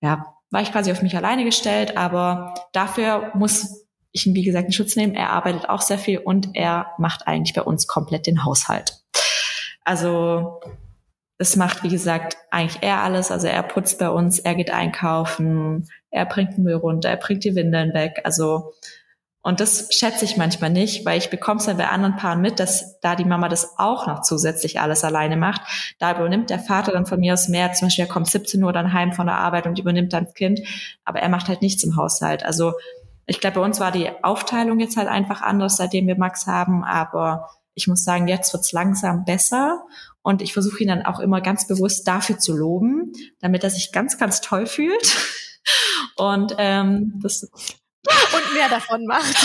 ja, 0.00 0.37
war 0.50 0.62
ich 0.62 0.72
quasi 0.72 0.90
auf 0.90 1.02
mich 1.02 1.16
alleine 1.16 1.44
gestellt, 1.44 1.96
aber 1.96 2.54
dafür 2.72 3.30
muss 3.34 3.86
ich 4.12 4.26
ihn, 4.26 4.34
wie 4.34 4.44
gesagt, 4.44 4.66
in 4.66 4.72
Schutz 4.72 4.96
nehmen. 4.96 5.14
Er 5.14 5.30
arbeitet 5.30 5.68
auch 5.68 5.82
sehr 5.82 5.98
viel 5.98 6.18
und 6.18 6.50
er 6.54 6.92
macht 6.98 7.26
eigentlich 7.26 7.54
bei 7.54 7.62
uns 7.62 7.86
komplett 7.86 8.26
den 8.26 8.44
Haushalt. 8.44 9.02
Also 9.84 10.60
es 11.38 11.56
macht, 11.56 11.82
wie 11.82 11.88
gesagt, 11.88 12.36
eigentlich 12.50 12.82
er 12.82 13.02
alles. 13.02 13.30
Also 13.30 13.46
er 13.46 13.62
putzt 13.62 13.98
bei 13.98 14.10
uns, 14.10 14.38
er 14.38 14.54
geht 14.54 14.70
einkaufen, 14.70 15.88
er 16.10 16.26
bringt 16.26 16.56
den 16.56 16.64
Müll 16.64 16.74
runter, 16.74 17.10
er 17.10 17.16
bringt 17.16 17.44
die 17.44 17.54
Windeln 17.54 17.94
weg. 17.94 18.20
Also 18.24 18.72
und 19.48 19.60
das 19.60 19.88
schätze 19.94 20.26
ich 20.26 20.36
manchmal 20.36 20.68
nicht, 20.68 21.06
weil 21.06 21.16
ich 21.16 21.30
bekomme 21.30 21.58
es 21.58 21.64
dann 21.64 21.78
bei 21.78 21.88
anderen 21.88 22.16
Paaren 22.16 22.42
mit, 22.42 22.60
dass 22.60 23.00
da 23.00 23.16
die 23.16 23.24
Mama 23.24 23.48
das 23.48 23.78
auch 23.78 24.06
noch 24.06 24.20
zusätzlich 24.20 24.78
alles 24.78 25.04
alleine 25.04 25.38
macht. 25.38 25.62
Da 25.98 26.14
übernimmt 26.14 26.50
der 26.50 26.58
Vater 26.58 26.92
dann 26.92 27.06
von 27.06 27.18
mir 27.18 27.32
aus 27.32 27.48
mehr. 27.48 27.72
Zum 27.72 27.86
Beispiel, 27.86 28.04
er 28.04 28.10
kommt 28.10 28.26
17 28.26 28.62
Uhr 28.62 28.74
dann 28.74 28.92
heim 28.92 29.14
von 29.14 29.26
der 29.26 29.36
Arbeit 29.36 29.66
und 29.66 29.78
übernimmt 29.78 30.12
dann 30.12 30.26
das 30.26 30.34
Kind. 30.34 30.60
Aber 31.06 31.20
er 31.20 31.30
macht 31.30 31.48
halt 31.48 31.62
nichts 31.62 31.82
im 31.82 31.96
Haushalt. 31.96 32.44
Also 32.44 32.74
ich 33.24 33.40
glaube, 33.40 33.60
bei 33.60 33.64
uns 33.64 33.80
war 33.80 33.90
die 33.90 34.10
Aufteilung 34.22 34.80
jetzt 34.80 34.98
halt 34.98 35.08
einfach 35.08 35.40
anders, 35.40 35.78
seitdem 35.78 36.06
wir 36.08 36.18
Max 36.18 36.46
haben. 36.46 36.84
Aber 36.84 37.48
ich 37.72 37.88
muss 37.88 38.04
sagen, 38.04 38.28
jetzt 38.28 38.52
wird's 38.52 38.72
langsam 38.72 39.24
besser. 39.24 39.80
Und 40.20 40.42
ich 40.42 40.52
versuche 40.52 40.82
ihn 40.82 40.88
dann 40.88 41.06
auch 41.06 41.20
immer 41.20 41.40
ganz 41.40 41.66
bewusst 41.66 42.06
dafür 42.06 42.38
zu 42.38 42.54
loben, 42.54 43.14
damit 43.40 43.64
er 43.64 43.70
sich 43.70 43.92
ganz, 43.92 44.18
ganz 44.18 44.42
toll 44.42 44.66
fühlt. 44.66 45.16
Und 46.16 46.54
ähm, 46.58 47.18
das 47.22 47.50
und 48.34 48.54
mehr 48.54 48.68
davon 48.68 49.04
macht. 49.06 49.36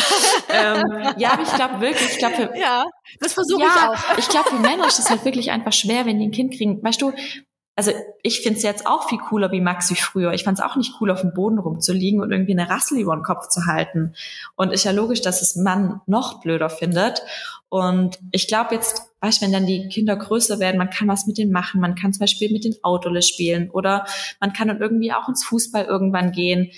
ähm, 0.49 1.13
ja, 1.17 1.33
aber 1.33 1.43
ich 1.43 1.53
glaube 1.53 1.81
wirklich, 1.81 2.11
ich 2.11 2.17
glaube, 2.17 2.51
ja, 2.57 2.85
das 3.19 3.33
versuche 3.33 3.61
ja, 3.61 3.67
ich 3.67 3.81
auch. 3.81 4.17
ich 4.17 4.29
glaube, 4.29 4.49
für 4.49 4.55
Männer 4.59 4.87
ist 4.87 4.99
es 4.99 5.09
halt 5.09 5.25
wirklich 5.25 5.51
einfach 5.51 5.73
schwer, 5.73 6.05
wenn 6.05 6.19
die 6.19 6.27
ein 6.27 6.31
Kind 6.31 6.53
kriegen. 6.55 6.83
Weißt 6.83 7.01
du, 7.01 7.13
also 7.75 7.91
ich 8.21 8.41
finde 8.41 8.57
es 8.57 8.63
jetzt 8.63 8.85
auch 8.85 9.09
viel 9.09 9.17
cooler 9.17 9.51
wie 9.51 9.61
Max 9.61 9.89
wie 9.89 9.95
früher. 9.95 10.33
Ich 10.33 10.43
fand 10.43 10.59
es 10.59 10.63
auch 10.63 10.75
nicht 10.75 10.93
cool, 11.01 11.09
auf 11.09 11.21
dem 11.21 11.33
Boden 11.33 11.57
rumzuliegen 11.57 12.21
und 12.21 12.31
irgendwie 12.31 12.51
eine 12.51 12.69
Rassel 12.69 12.99
über 12.99 13.15
den 13.15 13.23
Kopf 13.23 13.49
zu 13.49 13.65
halten. 13.65 14.13
Und 14.55 14.71
ist 14.71 14.83
ja 14.83 14.91
logisch, 14.91 15.21
dass 15.21 15.41
es 15.41 15.55
Mann 15.55 16.01
noch 16.05 16.41
blöder 16.41 16.69
findet. 16.69 17.23
Und 17.69 18.19
ich 18.31 18.47
glaube 18.47 18.75
jetzt, 18.75 19.01
weißt 19.21 19.41
du, 19.41 19.45
wenn 19.45 19.53
dann 19.53 19.65
die 19.65 19.87
Kinder 19.87 20.15
größer 20.15 20.59
werden, 20.59 20.77
man 20.77 20.91
kann 20.91 21.07
was 21.07 21.25
mit 21.25 21.39
denen 21.39 21.51
machen. 21.51 21.81
Man 21.81 21.95
kann 21.95 22.13
zum 22.13 22.19
Beispiel 22.19 22.51
mit 22.51 22.63
den 22.63 22.75
Autole 22.83 23.23
spielen 23.23 23.71
oder 23.71 24.05
man 24.39 24.53
kann 24.53 24.67
dann 24.67 24.79
irgendwie 24.79 25.11
auch 25.11 25.27
ins 25.27 25.43
Fußball 25.43 25.85
irgendwann 25.85 26.31
gehen. 26.31 26.69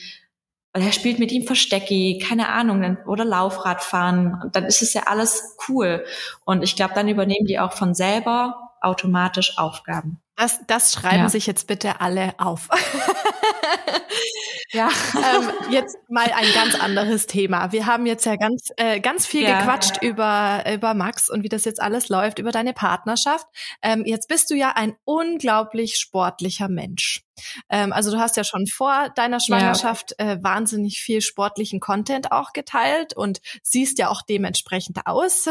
Oder 0.76 0.88
er 0.88 0.92
spielt 0.92 1.20
mit 1.20 1.32
ihm 1.32 1.48
Verstecki, 1.48 2.22
keine 2.22 2.50
Ahnung, 2.50 2.98
oder 3.08 3.24
Laufrad 3.24 3.82
fahren. 3.82 4.38
Und 4.44 4.58
dann 4.58 4.66
ist 4.66 4.82
es 4.82 4.94
ja 4.94 5.04
alles 5.08 5.56
cool. 5.70 6.04
Und 6.44 6.64
ich 6.64 6.76
glaube, 6.76 6.94
dann 6.94 7.08
übernehmen 7.08 7.48
die 7.48 7.60
auch 7.60 7.72
von 7.72 7.96
selber 7.96 8.74
automatisch 8.82 9.58
Aufgaben. 9.58 10.20
Das, 10.36 10.60
das 10.68 10.92
schreiben 10.92 11.24
ja. 11.24 11.30
sich 11.30 11.48
jetzt 11.48 11.68
bitte 11.68 12.02
alle 12.02 12.34
auf. 12.38 12.68
ja, 14.72 14.90
ähm, 15.16 15.72
jetzt 15.72 15.98
mal 16.10 16.26
ein 16.26 16.54
ganz 16.54 16.76
anderes 16.76 17.26
Thema. 17.26 17.72
Wir 17.72 17.86
haben 17.86 18.06
jetzt 18.06 18.26
ja 18.26 18.36
ganz, 18.36 18.70
äh, 18.76 19.00
ganz 19.00 19.26
viel 19.26 19.44
ja. 19.44 19.60
gequatscht 19.60 20.04
über, 20.04 20.64
über 20.72 20.94
Max 20.94 21.30
und 21.30 21.44
wie 21.44 21.50
das 21.50 21.64
jetzt 21.64 21.82
alles 21.82 22.10
läuft, 22.10 22.40
über 22.40 22.52
deine 22.52 22.74
Partnerschaft. 22.74 23.48
Ähm, 23.82 24.04
jetzt 24.06 24.28
bist 24.28 24.50
du 24.50 24.56
ja 24.56 24.74
ein 24.76 24.96
unglaublich 25.06 25.98
sportlicher 25.98 26.68
Mensch. 26.68 27.26
Ähm, 27.70 27.94
also 27.94 28.12
du 28.12 28.20
hast 28.20 28.38
ja 28.38 28.44
schon 28.44 28.68
vor 28.68 29.10
deiner 29.16 29.40
Schwangerschaft 29.40 30.16
ja. 30.20 30.34
äh, 30.34 30.44
wahnsinnig 30.44 31.00
viel 31.00 31.22
sportlichen 31.22 31.80
Content 31.80 32.32
auch 32.32 32.54
geteilt 32.54 33.16
und 33.16 33.42
siehst 33.62 34.00
ja 34.00 34.10
auch 34.10 34.22
dementsprechend 34.22 35.06
aus. 35.06 35.50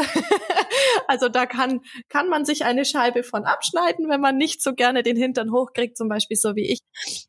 also 1.07 1.29
da 1.29 1.45
kann, 1.45 1.81
kann 2.09 2.29
man 2.29 2.45
sich 2.45 2.65
eine 2.65 2.85
Scheibe 2.85 3.23
von 3.23 3.45
abschneiden, 3.45 4.09
wenn 4.09 4.21
man 4.21 4.37
nicht 4.37 4.61
so 4.61 4.73
gerne 4.75 5.03
den 5.03 5.17
Hintern 5.17 5.51
hochkriegt, 5.51 5.97
zum 5.97 6.09
Beispiel 6.09 6.37
so 6.37 6.55
wie 6.55 6.71
ich. 6.71 6.79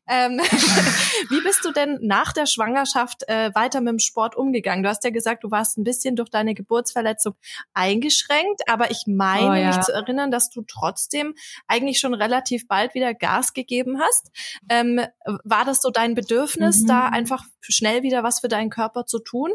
Ähm, 0.07 0.39
wie 1.29 1.41
bist 1.41 1.65
du 1.65 1.71
denn 1.71 1.99
nach 2.01 2.33
der 2.33 2.45
Schwangerschaft 2.45 3.27
äh, 3.27 3.53
weiter 3.55 3.81
mit 3.81 3.91
dem 3.91 3.99
Sport 3.99 4.35
umgegangen? 4.35 4.83
Du 4.83 4.89
hast 4.89 5.03
ja 5.03 5.09
gesagt, 5.09 5.43
du 5.43 5.51
warst 5.51 5.77
ein 5.77 5.83
bisschen 5.83 6.15
durch 6.15 6.29
deine 6.29 6.53
Geburtsverletzung 6.53 7.35
eingeschränkt, 7.73 8.61
aber 8.67 8.91
ich 8.91 9.03
meine 9.07 9.49
oh, 9.49 9.53
ja. 9.53 9.67
mich 9.67 9.81
zu 9.81 9.93
erinnern, 9.93 10.31
dass 10.31 10.49
du 10.49 10.61
trotzdem 10.61 11.33
eigentlich 11.67 11.99
schon 11.99 12.13
relativ 12.13 12.67
bald 12.67 12.93
wieder 12.93 13.13
Gas 13.13 13.53
gegeben 13.53 13.99
hast. 13.99 14.31
Ähm, 14.69 15.01
war 15.43 15.65
das 15.65 15.81
so 15.81 15.89
dein 15.89 16.15
Bedürfnis, 16.15 16.83
mhm. 16.83 16.87
da 16.87 17.07
einfach 17.07 17.43
schnell 17.61 18.03
wieder 18.03 18.23
was 18.23 18.39
für 18.39 18.47
deinen 18.47 18.69
Körper 18.69 19.05
zu 19.05 19.19
tun? 19.19 19.51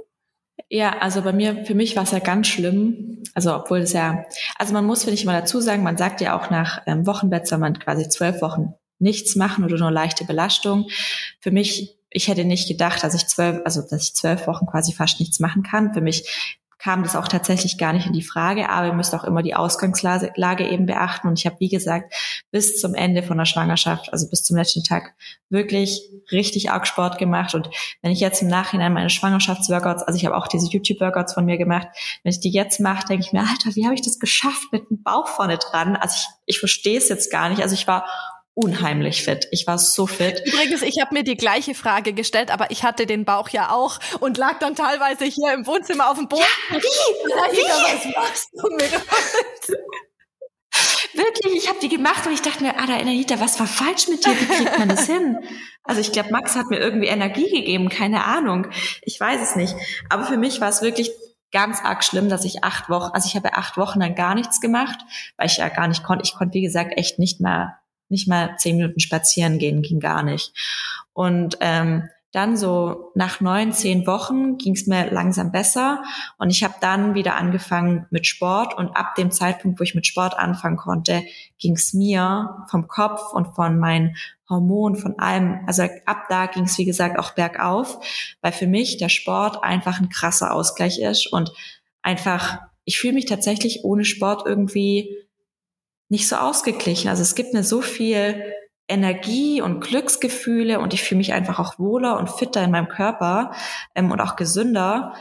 Ja, 0.69 0.99
also 0.99 1.23
bei 1.23 1.33
mir, 1.33 1.65
für 1.65 1.75
mich 1.75 1.97
war 1.97 2.03
es 2.05 2.11
ja 2.13 2.19
ganz 2.19 2.49
schlimm. 2.49 3.23
Also 3.35 3.55
obwohl 3.55 3.79
es 3.79 3.93
ja, 3.93 4.25
also 4.59 4.73
man 4.73 4.85
muss, 4.85 5.05
finde 5.05 5.15
ich 5.15 5.25
mal 5.25 5.39
dazu 5.39 5.61
sagen, 5.61 5.83
man 5.83 5.97
sagt 5.97 6.21
ja 6.21 6.39
auch 6.39 6.51
nach 6.51 6.83
ähm, 6.87 7.07
Wochenbett 7.07 7.47
soll 7.47 7.59
man 7.59 7.79
quasi 7.79 8.09
zwölf 8.09 8.43
Wochen 8.43 8.75
nichts 8.99 9.37
machen 9.37 9.65
oder 9.65 9.79
nur 9.79 9.91
leichte 9.91 10.25
Belastung. 10.25 10.89
Für 11.41 11.51
mich, 11.51 11.99
ich 12.11 12.29
hätte 12.29 12.45
nicht 12.45 12.69
gedacht, 12.69 13.03
dass 13.03 13.15
ich 13.15 13.27
zwölf, 13.27 13.61
also 13.65 13.83
dass 13.83 14.03
ich 14.03 14.15
zwölf 14.15 14.47
Wochen 14.47 14.67
quasi 14.67 14.93
fast 14.93 15.21
nichts 15.21 15.41
machen 15.41 15.63
kann. 15.63 15.93
Für 15.93 16.01
mich 16.01 16.59
kam 16.83 17.05
das 17.05 17.15
auch 17.15 17.29
tatsächlich 17.29 17.79
gar 17.79 17.93
nicht 17.93 18.07
in 18.07 18.13
die 18.13 18.25
Frage, 18.25 18.69
aber 18.69 18.89
ihr 18.89 18.93
müsst 18.93 19.15
auch 19.15 19.23
immer 19.23 19.43
die 19.43 19.55
Ausgangslage 19.55 20.69
eben 20.69 20.87
beachten. 20.87 21.29
Und 21.29 21.39
ich 21.39 21.47
habe, 21.47 21.57
wie 21.61 21.69
gesagt, 21.69 22.13
bis 22.51 22.81
zum 22.81 22.95
Ende 22.95 23.23
von 23.23 23.39
der 23.39 23.45
Schwangerschaft, 23.45 24.13
also 24.13 24.29
bis 24.29 24.43
zum 24.43 24.57
letzten 24.57 24.83
Tag, 24.83 25.15
wirklich 25.49 26.03
richtig 26.33 26.73
arg 26.73 26.89
Sport 26.89 27.19
gemacht. 27.19 27.55
Und 27.55 27.71
wenn 28.03 28.11
ich 28.11 28.19
jetzt 28.19 28.43
im 28.43 28.49
Nachhinein 28.49 28.93
meine 28.93 29.11
Schwangerschaftsworkouts, 29.11 30.03
also 30.03 30.17
ich 30.17 30.27
habe 30.27 30.37
auch 30.37 30.49
diese 30.49 30.69
YouTube-Workouts 30.69 31.35
von 31.35 31.45
mir 31.45 31.57
gemacht, 31.57 31.87
wenn 32.25 32.31
ich 32.31 32.41
die 32.41 32.51
jetzt 32.51 32.81
mache, 32.81 33.07
denke 33.07 33.25
ich 33.25 33.33
mir, 33.33 33.41
Alter, 33.41 33.77
wie 33.77 33.85
habe 33.85 33.95
ich 33.95 34.03
das 34.03 34.19
geschafft 34.19 34.73
mit 34.73 34.91
dem 34.91 35.05
Bauch 35.05 35.29
vorne 35.29 35.59
dran? 35.59 35.95
Also 35.95 36.17
ich, 36.17 36.55
ich 36.57 36.59
verstehe 36.59 36.99
es 36.99 37.09
jetzt 37.09 37.31
gar 37.31 37.49
nicht. 37.49 37.63
Also 37.63 37.75
ich 37.75 37.87
war 37.87 38.07
unheimlich 38.55 39.23
fit. 39.23 39.49
Ich 39.51 39.67
war 39.67 39.79
so 39.79 40.07
fit. 40.07 40.43
Übrigens, 40.45 40.83
ich 40.83 41.01
habe 41.01 41.15
mir 41.15 41.25
die 41.25 41.37
gleiche 41.37 41.75
Frage 41.75 42.13
gestellt, 42.13 42.51
aber 42.51 42.71
ich 42.71 42.83
hatte 42.83 43.07
den 43.07 43.25
Bauch 43.25 43.49
ja 43.49 43.71
auch 43.71 43.99
und 44.21 44.37
lag 44.37 44.59
dann 44.59 44.75
teilweise 44.75 45.25
hier 45.25 45.55
im 45.55 45.67
Wohnzimmer 45.67 46.11
auf 46.11 46.19
dem 46.19 46.29
Boden. 46.29 46.43
Ja, 46.71 46.77
wie? 46.77 47.57
wie? 47.57 47.63
Was 47.63 48.05
machst 48.17 48.49
du 48.53 48.69
mit 48.75 48.93
Wirklich, 51.15 51.55
ich 51.55 51.69
habe 51.69 51.79
die 51.81 51.91
gemacht 51.91 52.27
und 52.27 52.33
ich 52.33 52.41
dachte 52.41 52.63
mir, 52.63 52.79
Ada 52.79 52.97
Anahita, 52.97 53.39
was 53.39 53.61
war 53.61 53.67
falsch 53.67 54.09
mit 54.09 54.25
dir? 54.25 54.33
Wie 54.33 54.47
kriegt 54.47 54.79
man 54.79 54.89
das 54.89 55.07
hin? 55.07 55.39
Also 55.85 56.01
ich 56.01 56.13
glaube, 56.13 56.31
Max 56.31 56.57
hat 56.57 56.71
mir 56.71 56.79
irgendwie 56.79 57.09
Energie 57.09 57.51
gegeben, 57.51 57.91
keine 57.91 58.25
Ahnung. 58.25 58.69
Ich 59.03 59.21
weiß 59.21 59.43
es 59.43 59.57
nicht. 59.57 59.75
Aber 60.09 60.25
für 60.25 60.39
mich 60.39 60.61
war 60.63 60.71
es 60.71 60.81
wirklich 60.81 61.11
ganz 61.51 61.81
arg 61.85 62.03
schlimm, 62.03 62.31
dass 62.31 62.47
ich 62.47 62.65
acht 62.65 62.89
Wochen, 62.89 63.11
also 63.13 63.27
ich 63.29 63.37
habe 63.37 63.53
acht 63.53 63.77
Wochen 63.77 64.01
dann 64.01 64.15
gar 64.15 64.35
nichts 64.35 64.61
gemacht, 64.61 65.01
weil 65.37 65.49
ich 65.49 65.59
ja 65.59 65.69
gar 65.69 65.87
nicht 65.87 66.03
konnte. 66.03 66.25
Ich 66.25 66.35
konnte, 66.35 66.55
wie 66.55 66.63
gesagt, 66.63 66.97
echt 66.97 67.19
nicht 67.19 67.41
mehr 67.41 67.82
nicht 68.13 68.29
mal 68.29 68.57
zehn 68.59 68.77
Minuten 68.77 69.01
spazieren 69.01 69.59
gehen, 69.59 69.83
ging 69.83 69.99
gar 69.99 70.23
nicht. 70.23 70.53
Und 71.13 71.59
ähm, 71.61 72.09
dann 72.33 72.57
so 72.57 73.13
nach 73.15 73.43
neun, 73.43 73.73
zehn 73.73 74.07
Wochen 74.07 74.57
ging 74.57 74.73
es 74.75 74.87
mir 74.87 75.11
langsam 75.11 75.53
besser. 75.53 76.03
Und 76.39 76.49
ich 76.49 76.65
habe 76.65 76.75
dann 76.81 77.15
wieder 77.15 77.37
angefangen 77.37 78.07
mit 78.11 78.27
Sport. 78.27 78.77
Und 78.77 78.97
ab 78.97 79.15
dem 79.17 79.31
Zeitpunkt, 79.31 79.79
wo 79.79 79.85
ich 79.85 79.95
mit 79.95 80.07
Sport 80.07 80.39
anfangen 80.39 80.79
konnte, 80.79 81.23
ging 81.59 81.75
es 81.75 81.93
mir 81.93 82.65
vom 82.71 82.89
Kopf 82.89 83.35
und 83.35 83.55
von 83.55 83.79
meinen 83.79 84.17
Hormonen, 84.49 84.97
von 84.97 85.19
allem, 85.19 85.61
also 85.67 85.83
ab 86.07 86.25
da 86.31 86.47
ging 86.47 86.65
es 86.65 86.79
wie 86.79 86.87
gesagt 86.87 87.19
auch 87.19 87.33
bergauf, 87.33 87.99
weil 88.41 88.53
für 88.53 88.67
mich 88.67 88.97
der 88.97 89.11
Sport 89.11 89.63
einfach 89.63 90.01
ein 90.01 90.09
krasser 90.09 90.55
Ausgleich 90.55 91.01
ist. 91.01 91.31
Und 91.31 91.53
einfach, 92.01 92.61
ich 92.87 92.99
fühle 92.99 93.13
mich 93.13 93.27
tatsächlich 93.27 93.85
ohne 93.85 94.07
Sport 94.07 94.45
irgendwie 94.47 95.15
nicht 96.13 96.29
so 96.29 96.37
ausgeglichen. 96.37 97.09
Also 97.09 97.23
es 97.23 97.35
gibt 97.35 97.55
mir 97.55 97.65
so 97.65 97.81
viel 97.81 98.53
Energie 98.87 99.63
und 99.63 99.81
Glücksgefühle 99.81 100.79
und 100.79 100.93
ich 100.93 101.03
fühle 101.03 101.17
mich 101.17 101.33
einfach 101.33 101.59
auch 101.59 101.79
wohler 101.79 102.19
und 102.19 102.29
fitter 102.29 102.63
in 102.63 102.71
meinem 102.71 102.89
Körper 102.89 103.53
ähm, 103.95 104.11
und 104.11 104.21
auch 104.21 104.37
gesünder. 104.37 105.15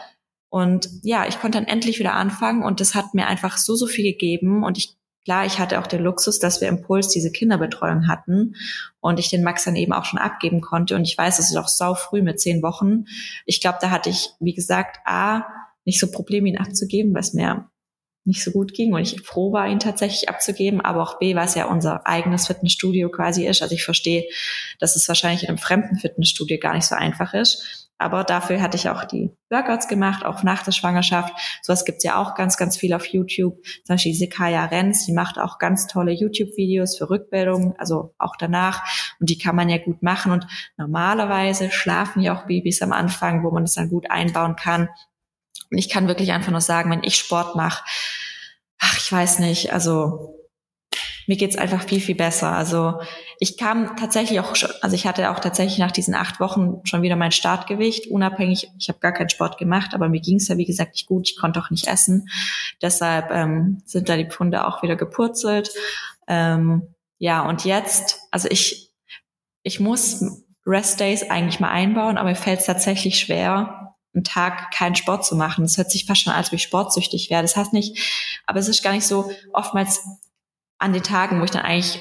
Und 0.50 0.90
ja, 1.04 1.26
ich 1.26 1.40
konnte 1.40 1.58
dann 1.58 1.68
endlich 1.68 2.00
wieder 2.00 2.14
anfangen 2.16 2.62
und 2.62 2.82
das 2.82 2.94
hat 2.94 3.14
mir 3.14 3.28
einfach 3.28 3.58
so, 3.58 3.76
so 3.76 3.88
viel 3.88 4.04
gegeben 4.04 4.66
und 4.66 4.78
ich 4.78 4.98
klar, 5.24 5.46
ich 5.46 5.60
hatte 5.60 5.80
auch 5.80 5.88
den 5.88 6.04
Luxus, 6.04 6.40
dass 6.40 6.60
wir 6.60 6.68
im 6.68 6.82
Puls 6.82 7.08
diese 7.08 7.32
Kinderbetreuung 7.32 8.10
hatten 8.10 8.56
und 9.00 9.18
ich 9.18 9.30
den 9.30 9.44
Max 9.44 9.64
dann 9.64 9.78
eben 9.78 9.94
auch 9.94 10.04
schon 10.04 10.20
abgeben 10.20 10.60
konnte. 10.60 10.98
Und 10.98 11.04
ich 11.04 11.18
weiß, 11.18 11.40
es 11.40 11.52
ist 11.52 11.56
auch 11.56 11.70
sau 11.70 11.96
früh 11.96 12.22
mit 12.22 12.42
zehn 12.42 12.62
Wochen. 12.64 13.06
Ich 13.46 13.62
glaube, 13.62 13.78
da 13.80 13.92
hatte 13.92 14.10
ich, 14.10 14.32
wie 14.42 14.54
gesagt, 14.54 14.98
A, 15.06 15.44
nicht 15.86 16.02
so 16.02 16.12
Probleme, 16.12 16.50
ihn 16.50 16.58
abzugeben, 16.58 17.16
es 17.16 17.34
mir 17.34 17.71
nicht 18.24 18.44
so 18.44 18.52
gut 18.52 18.74
ging 18.74 18.94
und 18.94 19.02
ich 19.02 19.22
froh 19.22 19.52
war, 19.52 19.68
ihn 19.68 19.80
tatsächlich 19.80 20.30
abzugeben, 20.30 20.82
aber 20.82 21.02
auch 21.02 21.20
B, 21.20 21.36
was 21.36 21.56
ja 21.56 21.66
unser 21.66 22.06
eigenes 22.06 22.48
Fitnessstudio 22.48 23.10
quasi 23.10 23.48
ist. 23.48 23.62
Also 23.62 23.74
ich 23.74 23.84
verstehe, 23.84 24.26
dass 24.80 24.96
es 24.96 25.08
wahrscheinlich 25.08 25.44
in 25.44 25.50
einem 25.50 25.58
fremden 25.58 25.96
Fitnessstudio 25.96 26.60
gar 26.60 26.76
nicht 26.76 26.86
so 26.86 26.96
einfach 26.96 27.34
ist. 27.34 27.82
Aber 28.02 28.24
dafür 28.24 28.60
hatte 28.64 28.78
ich 28.78 28.90
auch 28.90 29.04
die 29.04 29.30
Workouts 29.52 29.88
gemacht, 29.88 30.26
auch 30.26 30.42
nach 30.42 30.64
der 30.64 30.72
Schwangerschaft. 30.72 31.36
Sowas 31.62 31.86
gibt's 31.86 32.04
ja 32.04 32.20
auch 32.20 32.34
ganz, 32.34 32.58
ganz 32.58 32.76
viel 32.76 32.96
auf 32.96 33.06
YouTube. 33.06 33.64
Zum 33.64 33.94
Beispiel 33.94 34.16
Sekaya 34.16 34.66
Renz, 34.66 35.06
die 35.06 35.14
macht 35.14 35.38
auch 35.38 35.60
ganz 35.60 35.86
tolle 35.86 36.12
YouTube-Videos 36.12 36.98
für 36.98 37.12
Rückbildung, 37.12 37.76
also 37.78 38.16
auch 38.18 38.36
danach. 38.38 38.84
Und 39.20 39.30
die 39.30 39.38
kann 39.38 39.56
man 39.56 39.70
ja 39.70 39.78
gut 39.78 40.02
machen. 40.02 40.32
Und 40.32 40.48
normalerweise 40.78 41.70
schlafen 41.70 42.24
ja 42.24 42.36
auch 42.36 42.48
Babys 42.48 42.82
am 42.82 42.92
Anfang, 42.92 43.44
wo 43.44 43.52
man 43.52 43.66
das 43.66 43.76
dann 43.76 43.90
gut 43.90 44.10
einbauen 44.10 44.56
kann. 44.56 44.90
Und 45.72 45.78
ich 45.78 45.90
kann 45.90 46.08
wirklich 46.08 46.32
einfach 46.34 46.52
nur 46.52 46.62
sagen, 46.62 46.92
wenn 46.92 47.04
ich 47.04 47.16
Sport 47.16 47.56
mache, 47.56 47.84
ach, 48.78 48.98
ich 48.98 49.12
weiß 49.12 49.40
nicht, 49.40 49.74
also 49.74 50.38
mir 51.28 51.38
geht's 51.38 51.58
einfach 51.58 51.84
viel, 51.84 52.02
viel 52.02 52.16
besser. 52.16 52.52
Also 52.52 53.00
ich 53.40 53.58
kam 53.58 53.96
tatsächlich 53.96 54.40
auch, 54.40 54.56
schon, 54.56 54.70
also 54.82 54.96
ich 54.96 55.08
hatte 55.08 55.32
auch 55.32 55.40
tatsächlich 55.40 55.78
nach 55.78 55.92
diesen 55.92 56.14
acht 56.14 56.40
Wochen 56.40 56.82
schon 56.84 57.04
wieder 57.04 57.16
mein 57.16 57.32
Startgewicht, 57.32 58.08
unabhängig, 58.08 58.70
ich 58.78 58.90
habe 58.90 59.00
gar 59.00 59.14
keinen 59.14 59.30
Sport 59.30 59.58
gemacht, 59.58 59.94
aber 59.94 60.10
mir 60.10 60.20
ging's 60.20 60.48
ja 60.48 60.58
wie 60.58 60.66
gesagt 60.66 60.94
nicht 60.94 61.08
gut, 61.08 61.30
ich 61.30 61.38
konnte 61.38 61.60
auch 61.62 61.70
nicht 61.70 61.88
essen. 61.88 62.28
Deshalb 62.82 63.32
ähm, 63.32 63.82
sind 63.86 64.10
da 64.10 64.18
die 64.18 64.30
Pfunde 64.30 64.68
auch 64.68 64.84
wieder 64.84 64.96
gepurzelt. 64.96 65.72
Ähm, 66.28 66.96
ja, 67.18 67.48
und 67.48 67.66
jetzt, 67.66 68.20
also 68.32 68.50
ich, 68.50 68.92
ich 69.64 69.80
muss 69.80 70.44
Rest 70.66 71.00
Days 71.00 71.30
eigentlich 71.30 71.60
mal 71.60 71.70
einbauen, 71.70 72.18
aber 72.18 72.30
mir 72.30 72.36
fällt 72.36 72.60
es 72.60 72.66
tatsächlich 72.66 73.20
schwer, 73.20 73.91
einen 74.14 74.24
Tag 74.24 74.72
keinen 74.72 74.96
Sport 74.96 75.26
zu 75.26 75.36
machen. 75.36 75.64
Das 75.64 75.78
hört 75.78 75.92
sich 75.92 76.06
fast 76.06 76.22
schon 76.22 76.34
an, 76.34 76.40
als 76.40 76.48
ob 76.48 76.54
ich 76.54 76.64
sportsüchtig 76.64 77.30
wäre. 77.30 77.42
Das 77.42 77.56
heißt 77.56 77.74
nicht, 77.74 77.98
aber 78.46 78.60
es 78.60 78.68
ist 78.68 78.84
gar 78.84 78.92
nicht 78.92 79.08
so 79.08 79.32
oftmals 79.54 80.02
an 80.78 80.94
den 80.94 81.04
Tagen, 81.04 81.40
wo 81.40 81.46
ich 81.46 81.52
dann 81.52 81.62
eigentlich 81.62 82.00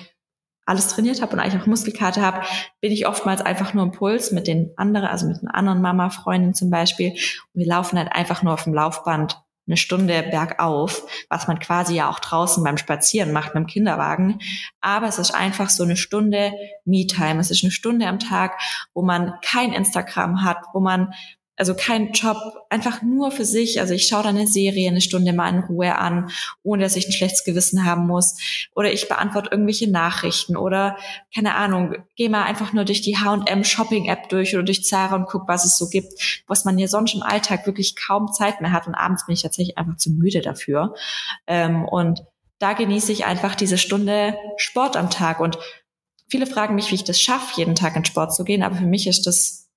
alles 0.67 0.89
trainiert 0.89 1.21
habe 1.21 1.33
und 1.33 1.41
eigentlich 1.41 1.61
auch 1.61 1.67
Muskelkarte 1.67 2.23
habe, 2.23 2.43
bin 2.81 2.93
ich 2.93 3.07
oftmals 3.07 3.41
einfach 3.41 3.75
nur 3.75 3.85
im 3.85 3.93
Puls 3.93 4.31
mit 4.31 4.47
den 4.47 4.73
anderen, 4.77 5.09
also 5.09 5.27
mit 5.27 5.41
einer 5.43 5.55
anderen 5.55 5.83
Mama, 5.83 6.11
Freundin 6.11 6.55
zum 6.55 6.71
Beispiel. 6.71 7.11
Und 7.11 7.19
wir 7.55 7.67
laufen 7.67 7.99
halt 7.99 8.13
einfach 8.13 8.43
nur 8.43 8.55
auf 8.55 8.65
dem 8.65 8.75
Laufband 8.75 9.43
eine 9.67 9.77
Stunde 9.77 10.23
bergauf, 10.31 11.07
was 11.29 11.47
man 11.47 11.59
quasi 11.59 11.95
ja 11.95 12.11
auch 12.11 12.19
draußen 12.19 12.63
beim 12.65 12.77
Spazieren 12.77 13.33
macht 13.33 13.55
mit 13.55 13.65
dem 13.65 13.67
Kinderwagen. 13.67 14.41
Aber 14.81 15.07
es 15.07 15.19
ist 15.19 15.33
einfach 15.33 15.71
so 15.71 15.85
eine 15.85 15.97
Stunde 15.97 16.53
Me-Time. 16.85 17.41
Es 17.41 17.51
ist 17.51 17.63
eine 17.63 17.71
Stunde 17.71 18.07
am 18.07 18.19
Tag, 18.19 18.61
wo 18.95 19.03
man 19.03 19.35
kein 19.43 19.73
Instagram 19.73 20.43
hat, 20.43 20.59
wo 20.73 20.81
man 20.81 21.13
also 21.61 21.75
kein 21.75 22.13
Job, 22.13 22.39
einfach 22.71 23.03
nur 23.03 23.31
für 23.31 23.45
sich. 23.45 23.81
Also 23.81 23.93
ich 23.93 24.09
schaue 24.09 24.23
da 24.23 24.31
eine 24.31 24.47
Serie 24.47 24.89
eine 24.89 25.03
Stunde 25.03 25.35
mal 25.35 25.51
in 25.51 25.59
Ruhe 25.59 25.95
an, 25.95 26.31
ohne 26.63 26.85
dass 26.85 26.97
ich 26.97 27.07
ein 27.07 27.13
schlechtes 27.13 27.45
Gewissen 27.45 27.85
haben 27.85 28.07
muss. 28.07 28.39
Oder 28.75 28.95
ich 28.95 29.09
beantworte 29.09 29.51
irgendwelche 29.53 29.91
Nachrichten 29.91 30.57
oder 30.57 30.97
keine 31.35 31.57
Ahnung, 31.57 31.97
gehe 32.17 32.31
mal 32.31 32.45
einfach 32.45 32.73
nur 32.73 32.87
durch 32.87 33.03
die 33.03 33.19
H&M 33.19 33.63
Shopping 33.63 34.07
App 34.07 34.31
durch 34.31 34.55
oder 34.55 34.63
durch 34.63 34.85
Zara 34.85 35.15
und 35.15 35.27
guck, 35.27 35.49
was 35.49 35.67
es 35.67 35.77
so 35.77 35.91
gibt, 35.91 36.43
was 36.47 36.65
man 36.65 36.79
ja 36.79 36.89
sonst 36.89 37.15
im 37.15 37.23
Alltag 37.23 37.67
wirklich 37.67 37.95
kaum 37.95 38.33
Zeit 38.33 38.63
mehr 38.63 38.73
hat. 38.73 38.87
Und 38.87 38.95
abends 38.95 39.27
bin 39.27 39.35
ich 39.35 39.43
tatsächlich 39.43 39.77
einfach 39.77 39.99
zu 39.99 40.13
müde 40.13 40.41
dafür. 40.41 40.95
Ähm, 41.47 41.85
und 41.85 42.25
da 42.59 42.73
genieße 42.73 43.13
ich 43.13 43.27
einfach 43.27 43.55
diese 43.55 43.77
Stunde 43.77 44.35
Sport 44.57 44.97
am 44.97 45.11
Tag. 45.11 45.41
Und 45.41 45.59
viele 46.27 46.47
fragen 46.47 46.75
mich, 46.75 46.91
wie 46.91 46.95
ich 46.95 47.05
das 47.05 47.21
schaffe, 47.21 47.53
jeden 47.59 47.75
Tag 47.75 47.97
in 47.97 48.07
Sport 48.07 48.35
zu 48.35 48.45
gehen. 48.45 48.63
Aber 48.63 48.77
für 48.77 48.87
mich 48.87 49.07
ist 49.07 49.27
das 49.27 49.70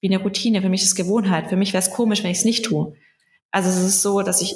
wie 0.00 0.08
eine 0.08 0.22
Routine. 0.22 0.62
Für 0.62 0.68
mich 0.68 0.82
ist 0.82 0.88
es 0.88 0.94
Gewohnheit. 0.94 1.48
Für 1.48 1.56
mich 1.56 1.72
wäre 1.72 1.82
es 1.82 1.90
komisch, 1.90 2.22
wenn 2.22 2.30
ich 2.30 2.38
es 2.38 2.44
nicht 2.44 2.64
tue. 2.64 2.94
Also 3.50 3.68
es 3.68 3.76
ist 3.76 4.02
so, 4.02 4.22
dass 4.22 4.42
ich, 4.42 4.54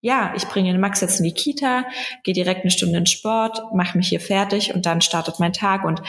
ja, 0.00 0.32
ich 0.36 0.46
bringe 0.46 0.72
den 0.72 0.80
Max 0.80 1.00
jetzt 1.00 1.18
in 1.18 1.24
die 1.24 1.34
Kita, 1.34 1.84
gehe 2.22 2.34
direkt 2.34 2.62
eine 2.62 2.70
Stunde 2.70 2.98
in 2.98 3.06
Sport, 3.06 3.74
mache 3.74 3.98
mich 3.98 4.08
hier 4.08 4.20
fertig 4.20 4.74
und 4.74 4.86
dann 4.86 5.00
startet 5.00 5.40
mein 5.40 5.52
Tag. 5.52 5.84
Und 5.84 6.02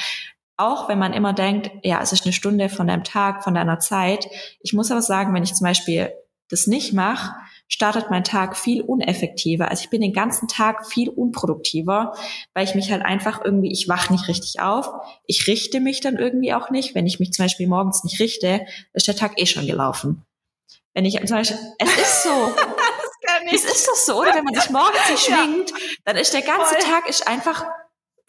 auch 0.58 0.88
wenn 0.90 1.00
man 1.00 1.14
immer 1.14 1.34
denkt, 1.34 1.72
ja, 1.84 2.02
es 2.02 2.14
ist 2.14 2.26
eine 2.26 2.34
Stunde 2.34 2.70
von 2.70 2.88
deinem 2.88 3.04
Tag, 3.04 3.44
von 3.44 3.56
deiner 3.56 3.80
Zeit. 3.80 4.28
Ich 4.62 4.74
muss 4.74 4.92
aber 4.92 5.02
sagen, 5.02 5.34
wenn 5.34 5.44
ich 5.44 5.56
zum 5.56 5.66
Beispiel 5.66 6.12
das 6.50 6.68
nicht 6.68 6.94
mache, 6.94 7.34
startet 7.72 8.10
mein 8.10 8.24
Tag 8.24 8.58
viel 8.58 8.82
uneffektiver. 8.82 9.70
Also 9.70 9.84
ich 9.84 9.90
bin 9.90 10.02
den 10.02 10.14
ganzen 10.14 10.48
Tag 10.48 10.86
viel 10.86 11.10
unproduktiver, 11.10 12.14
weil 12.54 12.66
ich 12.66 12.76
mich 12.76 12.92
halt 12.92 13.04
einfach 13.04 13.44
irgendwie, 13.44 13.72
ich 13.72 13.88
wach 13.88 14.10
nicht 14.10 14.28
richtig 14.28 14.60
auf. 14.60 14.90
Ich 15.26 15.48
richte 15.48 15.80
mich 15.80 16.02
dann 16.02 16.18
irgendwie 16.18 16.54
auch 16.54 16.70
nicht. 16.70 16.94
Wenn 16.94 17.08
ich 17.08 17.20
mich 17.20 17.32
zum 17.32 17.46
Beispiel 17.46 17.68
morgens 17.68 18.04
nicht 18.04 18.20
richte, 18.20 18.66
ist 18.94 19.08
der 19.08 19.16
Tag 19.16 19.40
eh 19.42 19.46
schon 19.46 19.66
gelaufen. 19.66 20.26
Wenn 20.94 21.06
ich 21.06 21.18
zum 21.26 21.38
Beispiel, 21.38 21.58
es 21.80 21.98
ist 21.98 22.24
so. 22.24 22.30
es 23.54 23.64
ist 23.64 23.88
doch 23.88 23.96
so, 23.96 24.22
oder? 24.22 24.36
Wenn 24.36 24.44
man 24.44 24.54
sich 24.54 24.70
morgens 24.70 25.10
nicht 25.10 25.24
schwingt, 25.24 25.74
dann 26.04 26.18
ist 26.18 26.34
der 26.34 26.42
ganze 26.42 26.76
Voll. 26.76 26.84
Tag 26.84 27.10
ist 27.10 27.28
einfach 27.28 27.66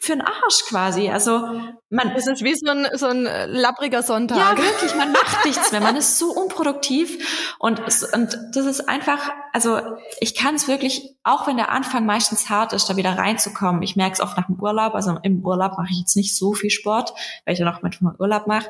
für 0.03 0.11
einen 0.11 0.21
Arsch 0.21 0.65
quasi. 0.67 1.09
Also 1.09 1.47
man. 1.89 2.11
Es 2.17 2.27
ist 2.27 2.43
wie 2.43 2.53
so 2.55 2.69
ein, 2.69 2.87
so 2.93 3.07
ein 3.07 3.25
äh, 3.25 3.45
labbriger 3.45 4.03
Sonntag. 4.03 4.37
Ja, 4.37 4.57
wirklich, 4.57 4.93
man 4.95 5.13
macht 5.13 5.45
nichts 5.45 5.71
mehr. 5.71 5.79
Man 5.79 5.95
ist 5.95 6.19
so 6.19 6.29
unproduktiv 6.29 7.55
und, 7.57 7.79
und 7.79 8.37
das 8.51 8.65
ist 8.65 8.89
einfach, 8.89 9.31
also 9.53 9.79
ich 10.19 10.35
kann 10.35 10.55
es 10.55 10.67
wirklich, 10.67 11.15
auch 11.23 11.47
wenn 11.47 11.55
der 11.55 11.71
Anfang 11.71 12.05
meistens 12.05 12.49
hart 12.49 12.73
ist, 12.73 12.89
da 12.89 12.97
wieder 12.97 13.17
reinzukommen. 13.17 13.81
Ich 13.81 13.95
merke 13.95 14.15
es 14.15 14.19
oft 14.19 14.35
nach 14.35 14.47
dem 14.47 14.59
Urlaub. 14.59 14.93
Also 14.93 15.17
im 15.23 15.45
Urlaub 15.45 15.77
mache 15.77 15.91
ich 15.91 15.99
jetzt 15.99 16.17
nicht 16.17 16.35
so 16.35 16.51
viel 16.51 16.69
Sport, 16.69 17.13
weil 17.45 17.53
ich 17.53 17.59
ja 17.59 17.65
noch 17.65 17.81
manchmal 17.81 18.13
Urlaub 18.19 18.45
mache. 18.45 18.69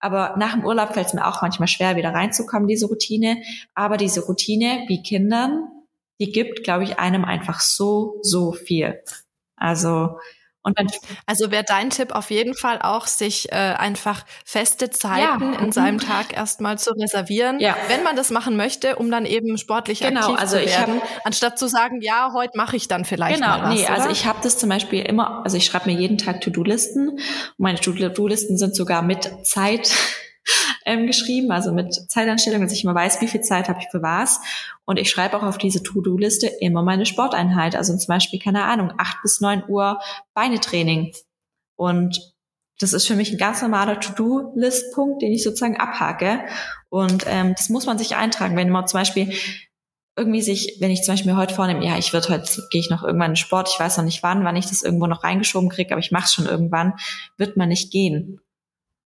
Aber 0.00 0.34
nach 0.36 0.52
dem 0.52 0.66
Urlaub 0.66 0.92
fällt 0.92 1.06
es 1.06 1.14
mir 1.14 1.26
auch 1.26 1.40
manchmal 1.40 1.68
schwer, 1.68 1.96
wieder 1.96 2.12
reinzukommen, 2.12 2.68
diese 2.68 2.86
Routine. 2.86 3.42
Aber 3.74 3.96
diese 3.96 4.20
Routine, 4.20 4.84
wie 4.88 5.02
Kindern, 5.02 5.66
die 6.20 6.30
gibt, 6.30 6.62
glaube 6.62 6.84
ich, 6.84 6.98
einem 6.98 7.24
einfach 7.24 7.60
so, 7.60 8.18
so 8.20 8.52
viel. 8.52 9.00
Also 9.56 10.18
und 10.64 10.78
dann, 10.78 10.88
also 11.26 11.50
wäre 11.50 11.62
dein 11.62 11.90
Tipp 11.90 12.12
auf 12.12 12.30
jeden 12.30 12.54
Fall 12.54 12.80
auch, 12.82 13.06
sich 13.06 13.52
äh, 13.52 13.54
einfach 13.54 14.24
feste 14.44 14.90
Zeiten 14.90 15.52
ja. 15.52 15.58
in 15.60 15.72
seinem 15.72 16.00
Tag 16.00 16.34
erstmal 16.34 16.78
zu 16.78 16.92
reservieren, 16.92 17.60
ja. 17.60 17.76
wenn 17.88 18.02
man 18.02 18.16
das 18.16 18.30
machen 18.30 18.56
möchte, 18.56 18.96
um 18.96 19.10
dann 19.10 19.26
eben 19.26 19.58
sportlich 19.58 20.00
genau, 20.00 20.20
aktiv 20.20 20.38
also 20.40 20.58
zu 20.58 20.66
werden, 20.66 21.00
hab, 21.00 21.26
anstatt 21.26 21.58
zu 21.58 21.68
sagen, 21.68 22.00
ja, 22.00 22.30
heute 22.32 22.56
mache 22.56 22.76
ich 22.76 22.88
dann 22.88 23.04
vielleicht 23.04 23.36
genau, 23.36 23.58
mal 23.58 23.62
was. 23.64 23.74
Nee, 23.74 23.84
oder? 23.84 23.92
also 23.92 24.08
ich 24.08 24.24
habe 24.24 24.38
das 24.42 24.58
zum 24.58 24.70
Beispiel 24.70 25.02
immer, 25.02 25.44
also 25.44 25.56
ich 25.56 25.66
schreibe 25.66 25.90
mir 25.90 26.00
jeden 26.00 26.16
Tag 26.16 26.40
To-Do-Listen. 26.40 27.18
Meine 27.58 27.78
To-Do-Listen 27.78 28.56
sind 28.56 28.74
sogar 28.74 29.02
mit 29.02 29.30
Zeit 29.42 29.92
ähm, 30.84 31.06
geschrieben, 31.06 31.50
also 31.50 31.72
mit 31.72 31.94
Zeitanstellung, 32.10 32.62
dass 32.62 32.72
ich 32.72 32.84
immer 32.84 32.94
weiß, 32.94 33.20
wie 33.20 33.28
viel 33.28 33.40
Zeit 33.40 33.68
habe 33.68 33.80
ich 33.80 33.88
für 33.90 34.02
was. 34.02 34.40
Und 34.84 34.98
ich 34.98 35.10
schreibe 35.10 35.36
auch 35.36 35.42
auf 35.42 35.58
diese 35.58 35.82
To-Do-Liste 35.82 36.46
immer 36.60 36.82
meine 36.82 37.06
Sporteinheit. 37.06 37.76
Also 37.76 37.96
zum 37.96 38.08
Beispiel, 38.08 38.38
keine 38.38 38.64
Ahnung, 38.64 38.92
acht 38.98 39.18
bis 39.22 39.40
neun 39.40 39.62
Uhr 39.68 40.00
Beinetraining. 40.34 41.12
Und 41.76 42.34
das 42.78 42.92
ist 42.92 43.06
für 43.06 43.14
mich 43.14 43.32
ein 43.32 43.38
ganz 43.38 43.62
normaler 43.62 44.00
To-Do-List-Punkt, 44.00 45.22
den 45.22 45.32
ich 45.32 45.42
sozusagen 45.42 45.76
abhake. 45.76 46.40
Und 46.88 47.24
ähm, 47.28 47.54
das 47.56 47.68
muss 47.68 47.86
man 47.86 47.98
sich 47.98 48.16
eintragen. 48.16 48.56
Wenn 48.56 48.70
man 48.70 48.86
zum 48.86 49.00
Beispiel 49.00 49.32
irgendwie 50.16 50.42
sich, 50.42 50.76
wenn 50.80 50.90
ich 50.90 51.02
zum 51.02 51.14
Beispiel 51.14 51.34
heute 51.34 51.54
vornehme, 51.54 51.84
ja, 51.84 51.98
ich 51.98 52.12
würde 52.12 52.28
heute, 52.28 52.62
gehe 52.70 52.80
ich 52.80 52.90
noch 52.90 53.02
irgendwann 53.02 53.32
in 53.32 53.36
Sport, 53.36 53.68
ich 53.72 53.80
weiß 53.80 53.96
noch 53.96 54.04
nicht 54.04 54.22
wann, 54.22 54.44
wann 54.44 54.54
ich 54.54 54.66
das 54.66 54.82
irgendwo 54.82 55.06
noch 55.06 55.24
reingeschoben 55.24 55.70
kriege, 55.70 55.92
aber 55.92 55.98
ich 55.98 56.12
mache 56.12 56.26
es 56.26 56.32
schon 56.32 56.46
irgendwann, 56.46 56.94
wird 57.36 57.56
man 57.56 57.68
nicht 57.68 57.90
gehen 57.90 58.40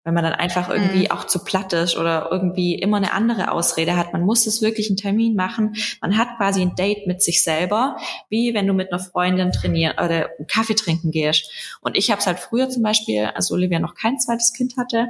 wenn 0.05 0.13
man 0.13 0.23
dann 0.23 0.33
einfach 0.33 0.69
irgendwie 0.69 1.05
mhm. 1.05 1.11
auch 1.11 1.25
zu 1.25 1.43
platt 1.43 1.73
ist 1.73 1.97
oder 1.97 2.29
irgendwie 2.31 2.75
immer 2.75 2.97
eine 2.97 3.11
andere 3.11 3.51
Ausrede 3.51 3.97
hat. 3.97 4.13
Man 4.13 4.21
muss 4.21 4.45
es 4.45 4.61
wirklich 4.61 4.87
einen 4.87 4.97
Termin 4.97 5.35
machen. 5.35 5.75
Man 5.99 6.15
hat 6.15 6.37
quasi 6.37 6.61
ein 6.61 6.75
Date 6.75 7.07
mit 7.07 7.23
sich 7.23 7.43
selber, 7.43 7.97
wie 8.29 8.53
wenn 8.53 8.67
du 8.67 8.73
mit 8.73 8.93
einer 8.93 9.01
Freundin 9.01 9.51
trainieren 9.51 9.93
oder 9.93 10.29
Kaffee 10.47 10.75
trinken 10.75 11.09
gehst. 11.09 11.51
Und 11.81 11.97
ich 11.97 12.11
habe 12.11 12.19
es 12.19 12.27
halt 12.27 12.39
früher 12.39 12.69
zum 12.69 12.83
Beispiel, 12.83 13.25
als 13.25 13.51
Olivia 13.51 13.79
noch 13.79 13.95
kein 13.95 14.19
zweites 14.19 14.53
Kind 14.53 14.77
hatte, 14.77 15.07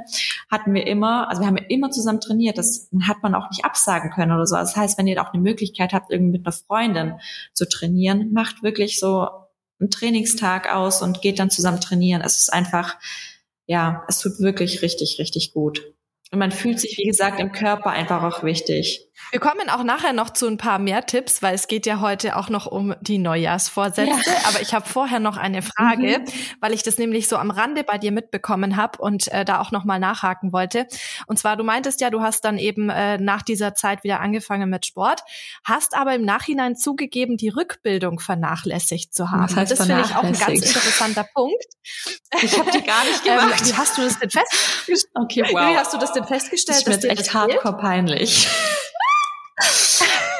hatten 0.50 0.72
wir 0.72 0.86
immer, 0.86 1.28
also 1.28 1.42
wir 1.42 1.46
haben 1.46 1.58
immer 1.58 1.90
zusammen 1.90 2.20
trainiert. 2.20 2.56
Das 2.56 2.88
hat 3.06 3.22
man 3.22 3.34
auch 3.34 3.50
nicht 3.50 3.66
absagen 3.66 4.10
können 4.10 4.32
oder 4.32 4.46
so. 4.46 4.56
Das 4.56 4.76
heißt, 4.76 4.96
wenn 4.96 5.06
ihr 5.06 5.22
auch 5.22 5.34
eine 5.34 5.42
Möglichkeit 5.42 5.92
habt, 5.92 6.10
irgendwie 6.10 6.38
mit 6.38 6.46
einer 6.46 6.52
Freundin 6.52 7.20
zu 7.52 7.68
trainieren, 7.68 8.32
macht 8.32 8.62
wirklich 8.62 8.98
so 8.98 9.28
einen 9.78 9.90
Trainingstag 9.90 10.74
aus 10.74 11.02
und 11.02 11.20
geht 11.20 11.38
dann 11.38 11.50
zusammen 11.50 11.82
trainieren. 11.82 12.22
Es 12.22 12.38
ist 12.38 12.50
einfach 12.50 12.96
ja, 13.66 14.04
es 14.08 14.20
tut 14.20 14.38
wirklich 14.40 14.82
richtig, 14.82 15.18
richtig 15.18 15.52
gut. 15.52 15.95
Und 16.32 16.40
man 16.40 16.50
fühlt 16.50 16.80
sich, 16.80 16.98
wie 16.98 17.06
gesagt, 17.06 17.38
im 17.38 17.52
Körper 17.52 17.90
einfach 17.90 18.22
auch 18.22 18.42
wichtig. 18.42 19.06
Wir 19.30 19.40
kommen 19.40 19.70
auch 19.70 19.82
nachher 19.82 20.12
noch 20.12 20.30
zu 20.30 20.46
ein 20.46 20.56
paar 20.56 20.78
mehr 20.78 21.06
Tipps, 21.06 21.42
weil 21.42 21.54
es 21.54 21.68
geht 21.68 21.86
ja 21.86 22.00
heute 22.00 22.36
auch 22.36 22.48
noch 22.48 22.66
um 22.66 22.94
die 23.00 23.18
Neujahrsvorsätze. 23.18 24.10
Ja. 24.10 24.36
Aber 24.46 24.60
ich 24.60 24.74
habe 24.74 24.86
vorher 24.86 25.20
noch 25.20 25.36
eine 25.36 25.62
Frage, 25.62 26.18
mhm. 26.18 26.24
weil 26.60 26.72
ich 26.74 26.82
das 26.82 26.98
nämlich 26.98 27.26
so 27.26 27.36
am 27.36 27.50
Rande 27.50 27.82
bei 27.82 27.98
dir 27.98 28.12
mitbekommen 28.12 28.76
habe 28.76 28.98
und 28.98 29.28
äh, 29.28 29.44
da 29.44 29.60
auch 29.60 29.72
noch 29.72 29.84
mal 29.84 29.98
nachhaken 29.98 30.52
wollte. 30.52 30.86
Und 31.26 31.38
zwar, 31.38 31.56
du 31.56 31.64
meintest 31.64 32.00
ja, 32.00 32.10
du 32.10 32.20
hast 32.20 32.44
dann 32.44 32.58
eben 32.58 32.90
äh, 32.90 33.18
nach 33.18 33.42
dieser 33.42 33.74
Zeit 33.74 34.04
wieder 34.04 34.20
angefangen 34.20 34.68
mit 34.68 34.84
Sport, 34.84 35.22
hast 35.64 35.96
aber 35.96 36.14
im 36.14 36.24
Nachhinein 36.24 36.76
zugegeben, 36.76 37.36
die 37.36 37.48
Rückbildung 37.48 38.20
vernachlässigt 38.20 39.14
zu 39.14 39.30
haben. 39.30 39.46
Das, 39.46 39.56
heißt 39.56 39.72
das 39.72 39.86
finde 39.86 40.02
ich 40.02 40.14
auch 40.14 40.24
ein 40.24 40.32
ganz 40.32 40.60
interessanter 40.60 41.26
Punkt. 41.34 41.64
Ich 42.42 42.58
habe 42.58 42.70
die 42.70 42.82
gar 42.82 43.04
nicht 43.04 43.22
ähm, 43.26 43.38
gemacht. 43.38 43.60
Ähm, 43.60 43.66
wie 43.66 43.74
hast 43.74 43.96
du 43.96 44.02
das 44.02 44.18
denn 44.18 44.30
festgestellt? 44.30 45.04
Okay, 45.14 45.44
wow. 45.52 45.70
Wie 45.70 45.76
hast 45.76 45.94
du 45.94 45.98
das 45.98 46.12
denn 46.16 46.24
festgestellt? 46.24 46.86
Das 46.86 46.96
ist 46.96 47.02
mir 47.04 47.10
echt 47.10 47.34
hardcore 47.34 47.76
peinlich. 47.76 48.48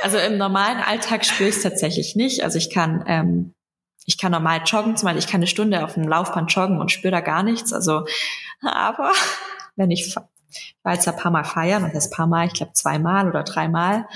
Also 0.03 0.19
im 0.19 0.37
normalen 0.37 0.79
Alltag 0.79 1.25
spüre 1.25 1.49
ich 1.49 1.57
es 1.57 1.63
tatsächlich 1.65 2.15
nicht. 2.15 2.45
Also 2.45 2.59
ich 2.59 2.71
kann, 2.71 3.03
ähm, 3.09 3.55
ich 4.05 4.19
kann 4.19 4.31
normal 4.31 4.63
joggen, 4.65 4.97
zum 4.97 5.07
Beispiel 5.07 5.19
ich 5.19 5.27
kann 5.27 5.41
eine 5.41 5.49
Stunde 5.49 5.83
auf 5.83 5.95
dem 5.95 6.07
Laufband 6.07 6.53
joggen 6.53 6.79
und 6.79 6.93
spüre 6.93 7.11
da 7.11 7.21
gar 7.21 7.43
nichts. 7.43 7.73
Also, 7.73 8.07
aber 8.61 9.11
wenn 9.75 9.91
ich, 9.91 10.07
ich 10.07 10.77
war 10.85 10.95
jetzt 10.95 11.09
ein 11.09 11.17
paar 11.17 11.33
Mal 11.33 11.43
feiern, 11.43 11.83
und 11.83 11.93
das 11.93 12.11
paar 12.11 12.29
Mal, 12.29 12.47
ich 12.47 12.53
glaube 12.53 12.73
zweimal 12.73 13.29
oder 13.29 13.43
dreimal, 13.43 14.07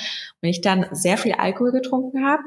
wenn 0.40 0.50
ich 0.50 0.60
dann 0.60 0.86
sehr 0.92 1.18
viel 1.18 1.32
Alkohol 1.32 1.72
getrunken 1.72 2.24
habe, 2.24 2.44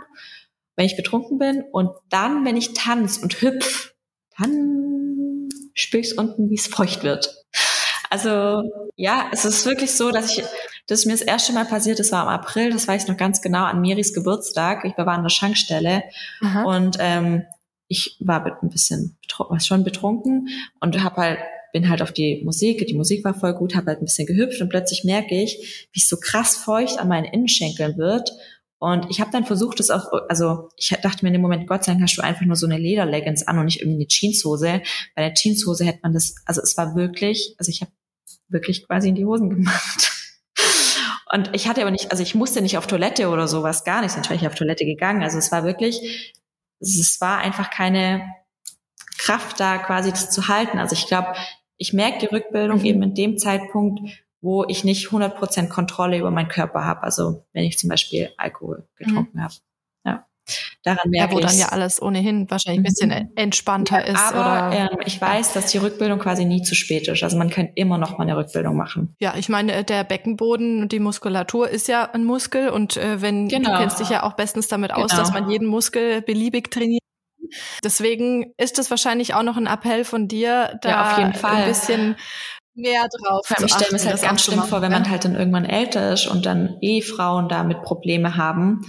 wenn 0.77 0.85
ich 0.85 0.95
betrunken 0.95 1.37
bin 1.37 1.63
und 1.71 1.89
dann, 2.07 2.45
wenn 2.45 2.55
ich 2.55 2.73
tanze 2.73 3.21
und 3.21 3.41
hüpf, 3.41 3.93
dann 4.37 5.49
spüre 5.73 6.01
ich 6.01 6.17
unten, 6.17 6.49
wie 6.49 6.55
es 6.55 6.67
feucht 6.67 7.03
wird. 7.03 7.43
Also 8.13 8.69
ja, 8.95 9.31
es 9.31 9.43
ist 9.43 9.65
wirklich 9.65 9.91
so, 9.91 10.11
dass 10.11 10.37
ich, 10.37 10.43
das 10.85 10.99
ist 10.99 11.05
mir 11.07 11.13
das 11.13 11.23
erste 11.23 11.51
Mal 11.51 11.65
passiert, 11.65 11.97
das 11.97 12.11
war 12.11 12.21
im 12.21 12.29
April, 12.29 12.69
das 12.69 12.87
weiß 12.87 13.03
ich 13.03 13.09
noch 13.09 13.17
ganz 13.17 13.41
genau, 13.41 13.63
an 13.63 13.81
Miris 13.81 14.13
Geburtstag. 14.13 14.85
Ich 14.85 14.95
war 14.95 15.07
an 15.07 15.23
der 15.23 15.31
Schankstelle 15.31 16.03
Aha. 16.41 16.61
und 16.61 16.97
ähm, 16.99 17.41
ich 17.87 18.15
war 18.19 18.45
ein 18.45 18.69
bisschen 18.69 19.17
betrunken, 19.23 19.59
schon 19.61 19.83
betrunken 19.83 20.49
und 20.79 21.03
habe 21.03 21.15
halt 21.15 21.39
bin 21.71 21.89
halt 21.89 22.03
auf 22.03 22.11
die 22.11 22.43
Musik, 22.45 22.85
die 22.85 22.93
Musik 22.93 23.25
war 23.25 23.33
voll 23.33 23.55
gut, 23.55 23.75
habe 23.75 23.87
halt 23.87 23.99
ein 23.99 24.05
bisschen 24.05 24.27
gehüpft 24.27 24.61
und 24.61 24.69
plötzlich 24.69 25.03
merke 25.05 25.33
ich, 25.33 25.87
wie 25.91 25.99
es 25.99 26.07
so 26.07 26.17
krass 26.17 26.55
feucht 26.55 26.99
an 26.99 27.07
meinen 27.07 27.25
Innenschenkeln 27.25 27.97
wird. 27.97 28.31
Und 28.77 29.09
ich 29.09 29.21
habe 29.21 29.31
dann 29.31 29.45
versucht, 29.45 29.79
es 29.79 29.89
auch, 29.89 30.11
also 30.29 30.69
ich 30.77 30.89
dachte 31.01 31.25
mir 31.25 31.29
in 31.29 31.33
dem 31.33 31.41
Moment, 31.41 31.67
Gott 31.67 31.83
sei 31.83 31.93
Dank 31.93 32.03
hast 32.03 32.15
du 32.15 32.21
einfach 32.21 32.45
nur 32.45 32.57
so 32.57 32.67
eine 32.67 32.77
Lederleggings 32.77 33.47
an 33.47 33.57
und 33.57 33.65
nicht 33.65 33.79
irgendwie 33.79 33.95
eine 33.95 34.07
Jeanshose. 34.07 34.83
Bei 35.15 35.23
der 35.23 35.33
Jeanshose 35.33 35.83
hätte 35.83 36.01
man 36.03 36.13
das, 36.13 36.35
also 36.45 36.61
es 36.61 36.77
war 36.77 36.93
wirklich, 36.95 37.55
also 37.57 37.71
ich 37.71 37.81
habe 37.81 37.91
wirklich 38.53 38.87
quasi 38.87 39.09
in 39.09 39.15
die 39.15 39.25
Hosen 39.25 39.49
gemacht. 39.49 40.11
Und 41.33 41.49
ich 41.53 41.67
hatte 41.67 41.81
aber 41.81 41.91
nicht, 41.91 42.11
also 42.11 42.21
ich 42.21 42.35
musste 42.35 42.61
nicht 42.61 42.77
auf 42.77 42.85
Toilette 42.85 43.29
oder 43.29 43.47
sowas, 43.47 43.83
gar 43.83 44.01
nicht, 44.01 44.11
sonst 44.11 44.29
wäre 44.29 44.39
ich 44.39 44.45
auf 44.45 44.53
Toilette 44.53 44.85
gegangen. 44.85 45.23
Also 45.23 45.39
es 45.39 45.51
war 45.51 45.63
wirklich, 45.63 46.33
es 46.79 47.19
war 47.21 47.39
einfach 47.39 47.71
keine 47.71 48.31
Kraft 49.17 49.59
da 49.59 49.79
quasi 49.79 50.11
das 50.11 50.29
zu 50.29 50.47
halten. 50.47 50.77
Also 50.77 50.93
ich 50.93 51.07
glaube, 51.07 51.33
ich 51.77 51.91
merke 51.91 52.19
die 52.19 52.27
Rückbildung 52.27 52.79
mhm. 52.79 52.85
eben 52.85 53.03
in 53.03 53.15
dem 53.15 53.37
Zeitpunkt, 53.37 53.99
wo 54.41 54.65
ich 54.67 54.83
nicht 54.83 55.07
100% 55.07 55.69
Kontrolle 55.69 56.19
über 56.19 56.29
meinen 56.29 56.49
Körper 56.49 56.85
habe. 56.85 57.01
Also 57.03 57.45
wenn 57.53 57.63
ich 57.63 57.79
zum 57.79 57.89
Beispiel 57.89 58.29
Alkohol 58.37 58.87
getrunken 58.95 59.37
mhm. 59.37 59.43
habe. 59.43 59.53
Daran 60.83 61.09
merke 61.09 61.31
ja, 61.31 61.37
wo 61.37 61.39
dann 61.41 61.57
ja 61.57 61.69
alles 61.69 62.01
ohnehin 62.01 62.49
wahrscheinlich 62.49 62.81
ein 62.81 62.83
bisschen 62.83 63.09
mhm. 63.09 63.31
entspannter 63.35 64.05
ja, 64.05 64.13
ist. 64.13 64.35
Aber 64.35 64.75
ähm, 64.75 64.97
ich 65.05 65.19
weiß, 65.21 65.53
dass 65.53 65.67
die 65.67 65.77
Rückbildung 65.77 66.19
quasi 66.19 66.43
nie 66.43 66.61
zu 66.61 66.75
spät 66.75 67.07
ist. 67.07 67.23
Also 67.23 67.37
man 67.37 67.49
kann 67.49 67.69
immer 67.75 67.97
noch 67.97 68.17
mal 68.17 68.23
eine 68.23 68.35
Rückbildung 68.35 68.75
machen. 68.75 69.15
Ja, 69.19 69.35
ich 69.37 69.47
meine, 69.47 69.83
der 69.83 70.03
Beckenboden 70.03 70.81
und 70.81 70.91
die 70.91 70.99
Muskulatur 70.99 71.69
ist 71.69 71.87
ja 71.87 72.09
ein 72.11 72.25
Muskel 72.25 72.69
und 72.69 72.97
äh, 72.97 73.21
wenn 73.21 73.47
genau. 73.47 73.71
du 73.71 73.77
kennst 73.77 73.99
dich 73.99 74.09
ja 74.09 74.23
auch 74.23 74.33
bestens 74.33 74.67
damit 74.67 74.91
aus, 74.91 75.11
genau. 75.11 75.21
dass 75.21 75.31
man 75.31 75.49
jeden 75.49 75.67
Muskel 75.67 76.21
beliebig 76.21 76.69
trainiert. 76.69 77.01
Deswegen 77.83 78.53
ist 78.57 78.79
es 78.79 78.89
wahrscheinlich 78.89 79.35
auch 79.35 79.43
noch 79.43 79.57
ein 79.57 79.67
Appell 79.67 80.03
von 80.03 80.27
dir, 80.27 80.77
da 80.81 80.89
ja, 80.89 81.11
auf 81.11 81.17
jeden 81.19 81.33
Fall. 81.33 81.63
ein 81.63 81.67
bisschen 81.67 82.15
mehr 82.73 83.07
drauf. 83.07 83.45
Allem, 83.49 83.67
ich 83.67 83.73
stelle 83.73 83.91
mir 83.91 83.97
es 83.97 84.07
halt 84.07 84.21
ganz 84.21 84.43
schlimm 84.43 84.63
vor, 84.63 84.81
wenn 84.81 84.91
man 84.91 85.09
halt 85.09 85.23
dann 85.23 85.35
irgendwann 85.35 85.65
älter 85.65 86.11
ist 86.13 86.27
und 86.27 86.45
dann 86.45 86.77
Ehefrauen 86.81 87.47
damit 87.47 87.83
Probleme 87.83 88.35
haben 88.35 88.81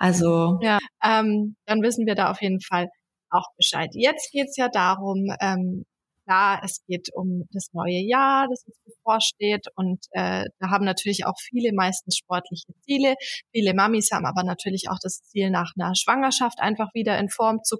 also 0.00 0.58
ja, 0.62 0.78
ähm, 1.04 1.56
dann 1.66 1.82
wissen 1.82 2.06
wir 2.06 2.14
da 2.14 2.30
auf 2.30 2.40
jeden 2.40 2.60
Fall 2.62 2.88
auch 3.28 3.46
Bescheid. 3.58 3.90
Jetzt 3.92 4.32
geht's 4.32 4.56
ja 4.56 4.68
darum, 4.68 5.26
ähm, 5.40 5.84
ja, 6.26 6.58
es 6.64 6.82
geht 6.86 7.08
um 7.14 7.44
das 7.52 7.68
neue 7.72 7.98
Jahr, 7.98 8.46
das 8.48 8.64
uns 8.64 8.76
bevorsteht 8.84 9.66
und 9.76 9.98
äh, 10.12 10.44
da 10.58 10.70
haben 10.70 10.86
natürlich 10.86 11.26
auch 11.26 11.34
viele 11.38 11.72
meistens 11.74 12.16
sportliche 12.16 12.72
Ziele. 12.86 13.14
Viele 13.52 13.74
Mamis 13.74 14.10
haben 14.10 14.24
aber 14.24 14.42
natürlich 14.42 14.88
auch 14.88 14.98
das 15.02 15.22
Ziel, 15.24 15.50
nach 15.50 15.72
einer 15.78 15.94
Schwangerschaft 15.94 16.60
einfach 16.60 16.88
wieder 16.94 17.18
in 17.18 17.28
Form 17.28 17.62
zu 17.62 17.76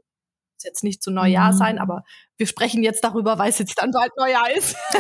jetzt 0.64 0.84
nicht 0.84 1.02
zu 1.02 1.10
Neujahr 1.10 1.52
mhm. 1.52 1.56
sein, 1.56 1.78
aber 1.78 2.04
wir 2.40 2.46
sprechen 2.46 2.82
jetzt 2.82 3.04
darüber, 3.04 3.38
weil 3.38 3.50
es 3.50 3.58
jetzt 3.58 3.80
dann 3.80 3.90
bald 3.90 4.12
Neujahr 4.16 4.50
ist. 4.56 4.74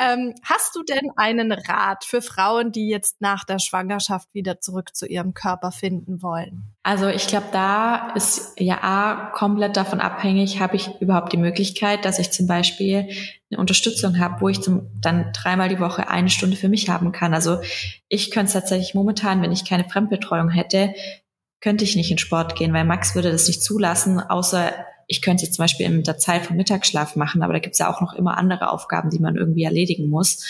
ähm, 0.00 0.32
hast 0.44 0.76
du 0.76 0.84
denn 0.84 1.10
einen 1.16 1.50
Rat 1.50 2.04
für 2.04 2.22
Frauen, 2.22 2.70
die 2.70 2.88
jetzt 2.88 3.20
nach 3.20 3.44
der 3.44 3.58
Schwangerschaft 3.58 4.28
wieder 4.32 4.60
zurück 4.60 4.94
zu 4.94 5.06
ihrem 5.06 5.34
Körper 5.34 5.72
finden 5.72 6.22
wollen? 6.22 6.72
Also 6.84 7.08
ich 7.08 7.26
glaube, 7.26 7.48
da 7.50 8.12
ist 8.14 8.52
ja 8.60 8.78
A, 8.82 9.32
komplett 9.32 9.76
davon 9.76 10.00
abhängig, 10.00 10.60
habe 10.60 10.76
ich 10.76 10.88
überhaupt 11.00 11.32
die 11.32 11.36
Möglichkeit, 11.36 12.04
dass 12.04 12.20
ich 12.20 12.30
zum 12.30 12.46
Beispiel 12.46 13.08
eine 13.50 13.60
Unterstützung 13.60 14.20
habe, 14.20 14.40
wo 14.40 14.48
ich 14.48 14.60
zum, 14.60 14.88
dann 15.00 15.32
dreimal 15.32 15.68
die 15.68 15.80
Woche 15.80 16.08
eine 16.08 16.30
Stunde 16.30 16.56
für 16.56 16.68
mich 16.68 16.88
haben 16.88 17.10
kann. 17.10 17.34
Also 17.34 17.58
ich 18.08 18.30
könnte 18.30 18.46
es 18.46 18.52
tatsächlich 18.52 18.94
momentan, 18.94 19.42
wenn 19.42 19.50
ich 19.50 19.64
keine 19.64 19.88
Fremdbetreuung 19.88 20.50
hätte, 20.50 20.94
könnte 21.60 21.84
ich 21.84 21.96
nicht 21.96 22.10
in 22.10 22.18
Sport 22.18 22.56
gehen, 22.56 22.72
weil 22.72 22.84
Max 22.84 23.14
würde 23.14 23.32
das 23.32 23.48
nicht 23.48 23.62
zulassen, 23.62 24.20
außer 24.20 24.72
ich 25.08 25.22
könnte 25.22 25.44
jetzt 25.44 25.54
zum 25.54 25.62
Beispiel 25.62 25.86
in 25.86 26.02
der 26.02 26.18
Zeit 26.18 26.46
vom 26.46 26.56
Mittagsschlaf 26.56 27.16
machen, 27.16 27.42
aber 27.42 27.52
da 27.52 27.58
gibt 27.58 27.74
es 27.74 27.78
ja 27.78 27.92
auch 27.92 28.00
noch 28.00 28.12
immer 28.12 28.36
andere 28.36 28.70
Aufgaben, 28.70 29.10
die 29.10 29.20
man 29.20 29.36
irgendwie 29.36 29.64
erledigen 29.64 30.08
muss. 30.08 30.44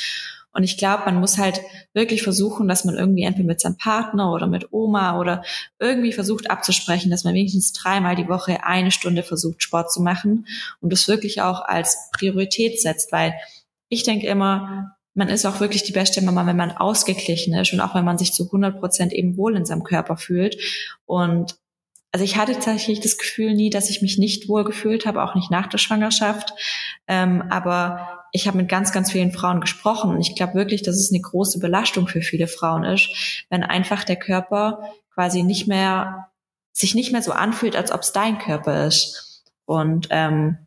Und 0.53 0.63
ich 0.63 0.79
glaube, 0.79 1.03
man 1.05 1.21
muss 1.21 1.37
halt 1.37 1.61
wirklich 1.93 2.23
versuchen, 2.23 2.67
dass 2.67 2.87
man 2.87 2.95
irgendwie 2.95 3.25
entweder 3.25 3.47
mit 3.47 3.61
seinem 3.61 3.77
Partner 3.77 4.33
oder 4.33 4.47
mit 4.47 4.73
Oma 4.73 5.21
oder 5.21 5.43
irgendwie 5.79 6.13
versucht 6.13 6.51
abzusprechen, 6.51 7.11
dass 7.11 7.25
man 7.25 7.35
wenigstens 7.35 7.75
dreimal 7.75 8.17
die 8.17 8.29
Woche 8.29 8.65
eine 8.65 8.91
Stunde 8.91 9.23
versucht, 9.23 9.63
Sport 9.63 9.93
zu 9.93 10.01
machen 10.01 10.47
und 10.81 10.95
das 10.95 11.09
wirklich 11.09 11.43
auch 11.43 11.61
als 11.61 12.09
Priorität 12.13 12.81
setzt, 12.81 13.13
weil 13.13 13.35
ich 13.91 14.03
denke 14.03 14.27
immer, 14.29 14.96
man 15.17 15.29
ist 15.29 15.47
auch 15.47 15.61
wirklich 15.61 15.83
die 15.83 15.93
beste 15.93 16.23
Mama, 16.23 16.47
wenn 16.47 16.57
man 16.57 16.73
ausgeglichen 16.73 17.55
ist 17.55 17.73
und 17.73 17.81
auch 17.81 17.95
wenn 17.95 18.05
man 18.05 18.19
sich 18.19 18.33
zu 18.33 18.45
100 18.45 18.79
Prozent 18.79 19.13
eben 19.13 19.37
wohl 19.37 19.57
in 19.57 19.65
seinem 19.65 19.83
Körper 19.83 20.17
fühlt. 20.17 20.57
Und 21.07 21.57
also 22.13 22.23
ich 22.23 22.37
hatte 22.37 22.53
tatsächlich 22.53 23.01
das 23.01 23.17
Gefühl 23.17 23.55
nie, 23.55 23.71
dass 23.71 23.89
ich 23.89 24.03
mich 24.03 24.19
nicht 24.19 24.49
wohl 24.49 24.65
gefühlt 24.65 25.07
habe, 25.07 25.23
auch 25.23 25.35
nicht 25.35 25.51
nach 25.51 25.69
der 25.69 25.79
Schwangerschaft. 25.79 26.53
Ähm, 27.09 27.43
aber 27.51 28.25
ich 28.33 28.47
habe 28.47 28.59
mit 28.59 28.69
ganz, 28.69 28.93
ganz 28.93 29.11
vielen 29.11 29.33
Frauen 29.33 29.63
gesprochen 29.63 30.11
und 30.11 30.21
ich 30.21 30.37
glaube 30.37 30.55
wirklich, 30.55 30.83
dass 30.83 30.97
es 30.97 31.11
eine 31.11 31.23
große 31.23 31.59
Belastung 31.61 32.09
für 32.09 32.21
viele 32.21 32.47
Frauen 32.47 32.85
ist, 32.85 33.47
wenn 33.49 33.65
einfach 33.65 34.05
der 34.05 34.17
Körper 34.17 34.83
quasi 35.15 35.43
nicht 35.43 35.67
mehr 35.67 36.29
sich 36.73 36.95
nicht 36.95 37.11
mehr 37.11 37.23
so 37.23 37.33
anfühlt, 37.33 37.75
als 37.75 37.91
ob 37.91 38.03
es 38.03 38.13
dein 38.13 38.37
Körper 38.37 38.87
ist. 38.87 39.43
Und 39.65 40.09
ähm, 40.11 40.59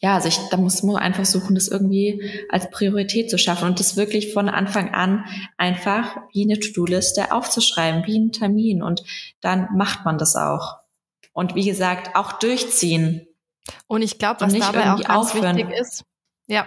ja, 0.00 0.14
also 0.14 0.28
ich, 0.28 0.38
da 0.50 0.56
muss 0.56 0.82
man 0.82 0.96
einfach 0.96 1.24
suchen, 1.24 1.54
das 1.54 1.68
irgendwie 1.68 2.22
als 2.50 2.70
Priorität 2.70 3.30
zu 3.30 3.38
schaffen 3.38 3.66
und 3.66 3.80
das 3.80 3.96
wirklich 3.96 4.32
von 4.32 4.48
Anfang 4.48 4.94
an 4.94 5.24
einfach 5.56 6.16
wie 6.32 6.44
eine 6.44 6.60
To-Do-Liste 6.60 7.32
aufzuschreiben, 7.32 8.06
wie 8.06 8.18
ein 8.18 8.32
Termin 8.32 8.82
und 8.82 9.02
dann 9.40 9.68
macht 9.74 10.04
man 10.04 10.16
das 10.16 10.36
auch. 10.36 10.76
Und 11.32 11.54
wie 11.54 11.64
gesagt, 11.64 12.14
auch 12.14 12.32
durchziehen. 12.34 13.26
Und 13.86 14.02
ich 14.02 14.18
glaube, 14.18 14.40
was 14.40 14.52
dabei 14.52 14.92
auch 14.92 15.02
ganz 15.02 15.08
aufhören. 15.08 15.56
wichtig 15.56 15.78
ist, 15.78 16.04
ja, 16.46 16.66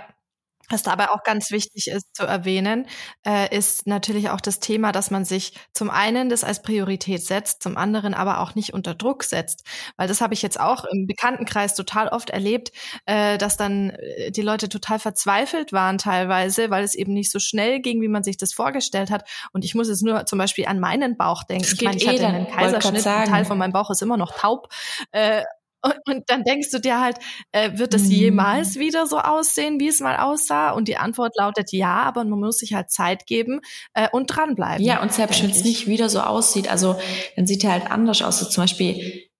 was 0.72 0.84
dabei 0.84 1.10
auch 1.10 1.24
ganz 1.24 1.52
wichtig 1.52 1.88
ist 1.88 2.16
zu 2.16 2.24
erwähnen, 2.24 2.88
äh, 3.26 3.56
ist 3.56 3.88
natürlich 3.88 4.30
auch 4.30 4.42
das 4.42 4.60
Thema, 4.60 4.92
dass 4.92 5.12
man 5.12 5.26
sich 5.26 5.54
zum 5.74 5.90
einen 5.90 6.30
das 6.30 6.44
als 6.44 6.62
Priorität 6.62 7.24
setzt, 7.24 7.64
zum 7.64 7.78
anderen 7.78 8.14
aber 8.14 8.40
auch 8.40 8.56
nicht 8.56 8.74
unter 8.74 8.94
Druck 8.94 9.24
setzt. 9.24 9.64
Weil 9.98 10.08
das 10.08 10.22
habe 10.22 10.34
ich 10.34 10.42
jetzt 10.42 10.60
auch 10.60 10.86
im 10.86 11.08
Bekanntenkreis 11.08 11.76
total 11.76 12.08
oft 12.08 12.30
erlebt, 12.30 12.72
äh, 13.06 13.38
dass 13.38 13.58
dann 13.58 13.92
äh, 13.92 14.32
die 14.32 14.42
Leute 14.42 14.70
total 14.70 15.00
verzweifelt 15.00 15.74
waren 15.74 15.98
teilweise, 15.98 16.70
weil 16.70 16.84
es 16.84 16.96
eben 16.96 17.14
nicht 17.14 17.32
so 17.32 17.40
schnell 17.40 17.80
ging, 17.80 18.02
wie 18.02 18.08
man 18.08 18.24
sich 18.24 18.38
das 18.38 18.54
vorgestellt 18.54 19.12
hat. 19.12 19.28
Und 19.54 19.66
ich 19.66 19.76
muss 19.76 19.88
jetzt 19.88 20.04
nur 20.04 20.26
zum 20.26 20.40
Beispiel 20.40 20.66
an 20.66 20.80
meinen 20.80 21.18
Bauch 21.18 21.44
denken. 21.44 21.68
Ich 21.74 21.82
meine, 21.82 21.98
ich 21.98 22.08
hatte 22.08 22.22
eh 22.22 22.26
einen 22.26 22.48
Kaiserschnitt, 22.48 23.06
ein 23.06 23.28
Teil 23.28 23.46
von 23.46 23.58
meinem 23.58 23.74
Bauch 23.74 23.90
ist 23.90 24.02
immer 24.02 24.18
noch 24.18 24.38
taub. 24.38 24.70
Äh, 25.12 25.44
und, 25.82 25.98
und 26.06 26.30
dann 26.30 26.44
denkst 26.44 26.72
du 26.72 26.80
dir 26.80 27.00
halt, 27.00 27.18
äh, 27.52 27.72
wird 27.78 27.94
es 27.94 28.10
jemals 28.10 28.76
mhm. 28.76 28.80
wieder 28.82 29.08
so 29.08 29.20
aussehen, 29.20 29.80
wie 29.80 29.88
es 29.88 30.00
mal 30.00 30.18
aussah? 30.18 30.72
Und 30.72 30.88
die 30.88 30.98
Antwort 30.98 31.36
lautet 31.38 31.72
ja, 31.72 32.02
aber 32.04 32.24
man 32.24 32.40
muss 32.40 32.60
sich 32.60 32.74
halt 32.74 32.92
Zeit 32.92 33.26
geben 33.26 33.62
äh, 33.94 34.08
und 34.12 34.28
dranbleiben. 34.28 34.86
Ja, 34.86 35.02
und 35.02 35.14
selbst 35.14 35.42
wenn 35.44 35.50
es 35.50 35.64
nicht 35.64 35.88
wieder 35.88 36.10
so 36.10 36.22
aussieht, 36.22 36.70
also 36.70 37.00
dann 37.36 37.48
sieht 37.48 37.64
er 37.64 37.72
halt 37.72 37.92
anders 37.92 38.22
aus. 38.22 38.40
So 38.40 38.46
zum 38.46 38.64
Beispiel 38.64 39.31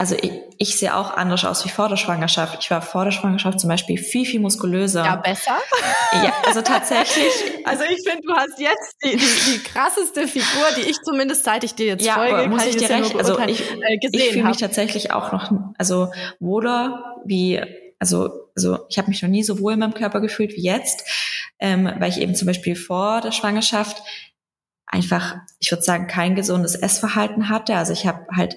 also 0.00 0.14
ich, 0.14 0.32
ich 0.56 0.78
sehe 0.78 0.96
auch 0.96 1.14
anders 1.14 1.44
aus 1.44 1.62
wie 1.66 1.68
vor 1.68 1.90
der 1.90 1.98
Schwangerschaft. 1.98 2.56
Ich 2.62 2.70
war 2.70 2.80
vor 2.80 3.04
der 3.04 3.10
Schwangerschaft 3.10 3.60
zum 3.60 3.68
Beispiel 3.68 3.98
viel, 3.98 4.24
viel 4.24 4.40
muskulöser. 4.40 5.04
Ja, 5.04 5.16
besser? 5.16 5.58
Ja, 6.24 6.32
also 6.46 6.62
tatsächlich. 6.62 7.30
Also 7.66 7.84
ich 7.84 8.00
finde, 8.08 8.22
du 8.26 8.34
hast 8.34 8.58
jetzt 8.58 8.96
die, 9.04 9.16
die, 9.16 9.52
die 9.52 9.58
krasseste 9.62 10.26
Figur, 10.26 10.64
die 10.76 10.88
ich 10.88 10.96
zumindest, 11.02 11.44
seit 11.44 11.62
ich 11.62 11.74
dir 11.74 11.86
jetzt 11.86 12.04
ja, 12.04 12.14
folge, 12.14 12.48
muss 12.48 12.64
ich, 12.64 12.76
ich 12.76 12.76
dir 12.78 12.88
recht, 12.88 13.14
also 13.14 13.38
ich, 13.40 13.60
äh, 13.60 13.98
ich 14.10 14.30
fühle 14.30 14.44
mich 14.44 14.56
tatsächlich 14.56 15.12
auch 15.12 15.30
noch, 15.32 15.52
also 15.76 16.10
wohler 16.40 17.16
wie, 17.26 17.60
also, 17.98 18.30
also 18.56 18.78
ich 18.88 18.96
habe 18.96 19.08
mich 19.08 19.22
noch 19.22 19.28
nie 19.28 19.42
so 19.42 19.60
wohl 19.60 19.74
in 19.74 19.78
meinem 19.78 19.92
Körper 19.92 20.20
gefühlt 20.20 20.56
wie 20.56 20.62
jetzt, 20.62 21.04
ähm, 21.58 21.92
weil 21.98 22.08
ich 22.08 22.20
eben 22.20 22.34
zum 22.34 22.46
Beispiel 22.46 22.74
vor 22.74 23.20
der 23.20 23.32
Schwangerschaft 23.32 24.02
einfach, 24.86 25.36
ich 25.58 25.70
würde 25.70 25.82
sagen, 25.82 26.06
kein 26.06 26.34
gesundes 26.34 26.74
Essverhalten 26.74 27.50
hatte. 27.50 27.76
Also 27.76 27.92
ich 27.92 28.06
habe 28.06 28.26
halt 28.34 28.56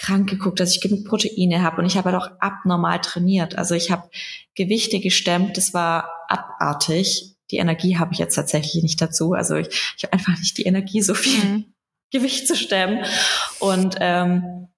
krank 0.00 0.30
geguckt, 0.30 0.58
dass 0.60 0.74
ich 0.74 0.80
genug 0.80 1.04
Proteine 1.04 1.62
habe 1.62 1.80
und 1.80 1.86
ich 1.86 1.96
habe 1.96 2.10
halt 2.10 2.22
auch 2.22 2.30
abnormal 2.40 3.00
trainiert. 3.00 3.58
Also 3.58 3.74
ich 3.74 3.90
habe 3.90 4.08
Gewichte 4.54 4.98
gestemmt, 4.98 5.56
das 5.56 5.74
war 5.74 6.08
abartig. 6.28 7.36
Die 7.50 7.58
Energie 7.58 7.98
habe 7.98 8.12
ich 8.12 8.18
jetzt 8.18 8.34
tatsächlich 8.34 8.82
nicht 8.82 9.00
dazu. 9.00 9.34
Also 9.34 9.56
ich, 9.56 9.68
ich 9.96 10.04
habe 10.04 10.14
einfach 10.14 10.38
nicht 10.38 10.56
die 10.56 10.64
Energie, 10.64 11.02
so 11.02 11.14
viel 11.14 11.44
mhm. 11.44 11.64
Gewicht 12.10 12.46
zu 12.46 12.56
stemmen. 12.56 13.04
Und 13.58 13.96
ähm, 14.00 14.68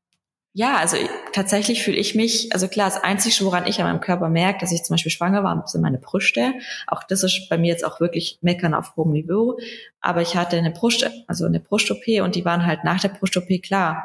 ja, 0.54 0.76
also 0.78 0.96
tatsächlich 1.32 1.84
fühle 1.84 1.96
ich 1.96 2.14
mich, 2.14 2.52
also 2.52 2.66
klar, 2.66 2.90
das 2.90 3.02
Einzige, 3.02 3.44
woran 3.44 3.66
ich 3.66 3.78
an 3.78 3.86
meinem 3.86 4.00
Körper 4.00 4.28
merke, 4.28 4.58
dass 4.60 4.72
ich 4.72 4.82
zum 4.82 4.94
Beispiel 4.94 5.12
schwanger 5.12 5.44
war, 5.44 5.66
sind 5.66 5.82
meine 5.82 5.98
Brüste. 5.98 6.52
Auch 6.88 7.04
das 7.04 7.22
ist 7.22 7.48
bei 7.48 7.58
mir 7.58 7.68
jetzt 7.68 7.84
auch 7.84 8.00
wirklich 8.00 8.38
meckern 8.42 8.74
auf 8.74 8.96
hohem 8.96 9.12
Niveau. 9.12 9.56
Aber 10.00 10.20
ich 10.20 10.34
hatte 10.34 10.56
eine 10.56 10.72
Brust, 10.72 11.08
also 11.28 11.46
eine 11.46 11.60
Brust-OP 11.60 12.22
und 12.22 12.34
die 12.34 12.44
waren 12.44 12.66
halt 12.66 12.82
nach 12.82 13.00
der 13.00 13.10
Brust-OP 13.10 13.62
klar 13.62 14.02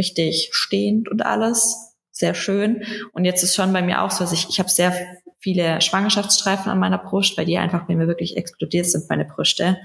richtig 0.00 0.48
stehend 0.52 1.08
und 1.08 1.24
alles. 1.24 1.94
Sehr 2.10 2.34
schön. 2.34 2.82
Und 3.12 3.24
jetzt 3.26 3.42
ist 3.42 3.54
schon 3.54 3.72
bei 3.72 3.82
mir 3.82 4.02
auch 4.02 4.10
so, 4.10 4.24
dass 4.24 4.32
ich, 4.32 4.48
ich 4.48 4.58
habe 4.58 4.68
sehr 4.68 4.94
viele 5.38 5.80
Schwangerschaftsstreifen 5.80 6.72
an 6.72 6.78
meiner 6.78 6.98
Brust, 6.98 7.36
weil 7.36 7.46
die 7.46 7.58
einfach 7.58 7.86
bei 7.86 7.94
mir 7.94 8.08
wirklich 8.08 8.36
explodiert 8.36 8.86
sind, 8.86 9.08
meine 9.08 9.24
Brüste. 9.24 9.78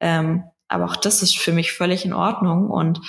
Ähm, 0.00 0.44
aber 0.68 0.86
auch 0.86 0.96
das 0.96 1.22
ist 1.22 1.36
für 1.38 1.52
mich 1.52 1.72
völlig 1.72 2.04
in 2.04 2.12
Ordnung 2.12 2.70
und 2.70 3.00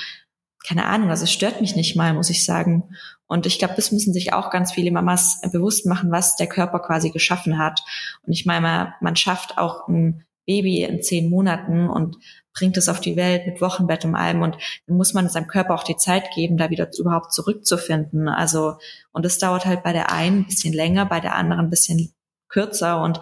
keine 0.67 0.85
Ahnung, 0.85 1.09
also 1.09 1.23
es 1.23 1.31
stört 1.31 1.61
mich 1.61 1.75
nicht 1.75 1.95
mal, 1.95 2.13
muss 2.13 2.29
ich 2.29 2.43
sagen. 2.43 2.89
Und 3.25 3.45
ich 3.45 3.57
glaube, 3.57 3.75
das 3.75 3.91
müssen 3.91 4.11
sich 4.11 4.33
auch 4.33 4.49
ganz 4.49 4.73
viele 4.73 4.91
Mamas 4.91 5.39
bewusst 5.51 5.85
machen, 5.85 6.11
was 6.11 6.35
der 6.35 6.47
Körper 6.47 6.79
quasi 6.79 7.09
geschaffen 7.09 7.57
hat. 7.57 7.83
Und 8.25 8.33
ich 8.33 8.45
meine, 8.45 8.93
man 8.99 9.15
schafft 9.15 9.57
auch 9.57 9.87
ein 9.87 10.25
Baby 10.45 10.83
in 10.83 11.01
zehn 11.01 11.29
Monaten 11.29 11.89
und 11.89 12.17
bringt 12.57 12.77
es 12.77 12.89
auf 12.89 12.99
die 12.99 13.15
Welt 13.15 13.45
mit 13.45 13.61
Wochenbett 13.61 14.03
um 14.05 14.15
allem 14.15 14.41
und 14.41 14.57
dann 14.87 14.97
muss 14.97 15.13
man 15.13 15.29
seinem 15.29 15.47
Körper 15.47 15.75
auch 15.75 15.83
die 15.83 15.97
Zeit 15.97 16.31
geben, 16.33 16.57
da 16.57 16.69
wieder 16.69 16.89
überhaupt 16.97 17.33
zurückzufinden. 17.33 18.27
Also, 18.27 18.77
und 19.11 19.25
es 19.25 19.37
dauert 19.37 19.65
halt 19.65 19.83
bei 19.83 19.93
der 19.93 20.11
einen 20.11 20.39
ein 20.39 20.47
bisschen 20.47 20.73
länger, 20.73 21.05
bei 21.05 21.19
der 21.19 21.35
anderen 21.35 21.65
ein 21.65 21.69
bisschen 21.69 22.13
kürzer 22.49 23.01
und 23.01 23.19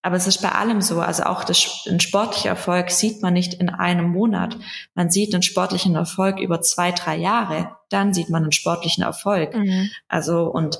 aber 0.00 0.16
es 0.16 0.28
ist 0.28 0.40
bei 0.40 0.52
allem 0.52 0.80
so, 0.80 1.00
also 1.00 1.24
auch 1.24 1.44
das, 1.44 1.84
ein 1.88 2.00
sportlicher 2.00 2.50
Erfolg 2.50 2.90
sieht 2.90 3.20
man 3.20 3.34
nicht 3.34 3.54
in 3.54 3.68
einem 3.68 4.10
Monat. 4.10 4.56
Man 4.94 5.10
sieht 5.10 5.34
einen 5.34 5.42
sportlichen 5.42 5.96
Erfolg 5.96 6.38
über 6.38 6.62
zwei, 6.62 6.92
drei 6.92 7.16
Jahre. 7.16 7.76
Dann 7.90 8.14
sieht 8.14 8.30
man 8.30 8.44
einen 8.44 8.52
sportlichen 8.52 9.02
Erfolg. 9.02 9.54
Mhm. 9.54 9.90
Also 10.06 10.44
und 10.44 10.78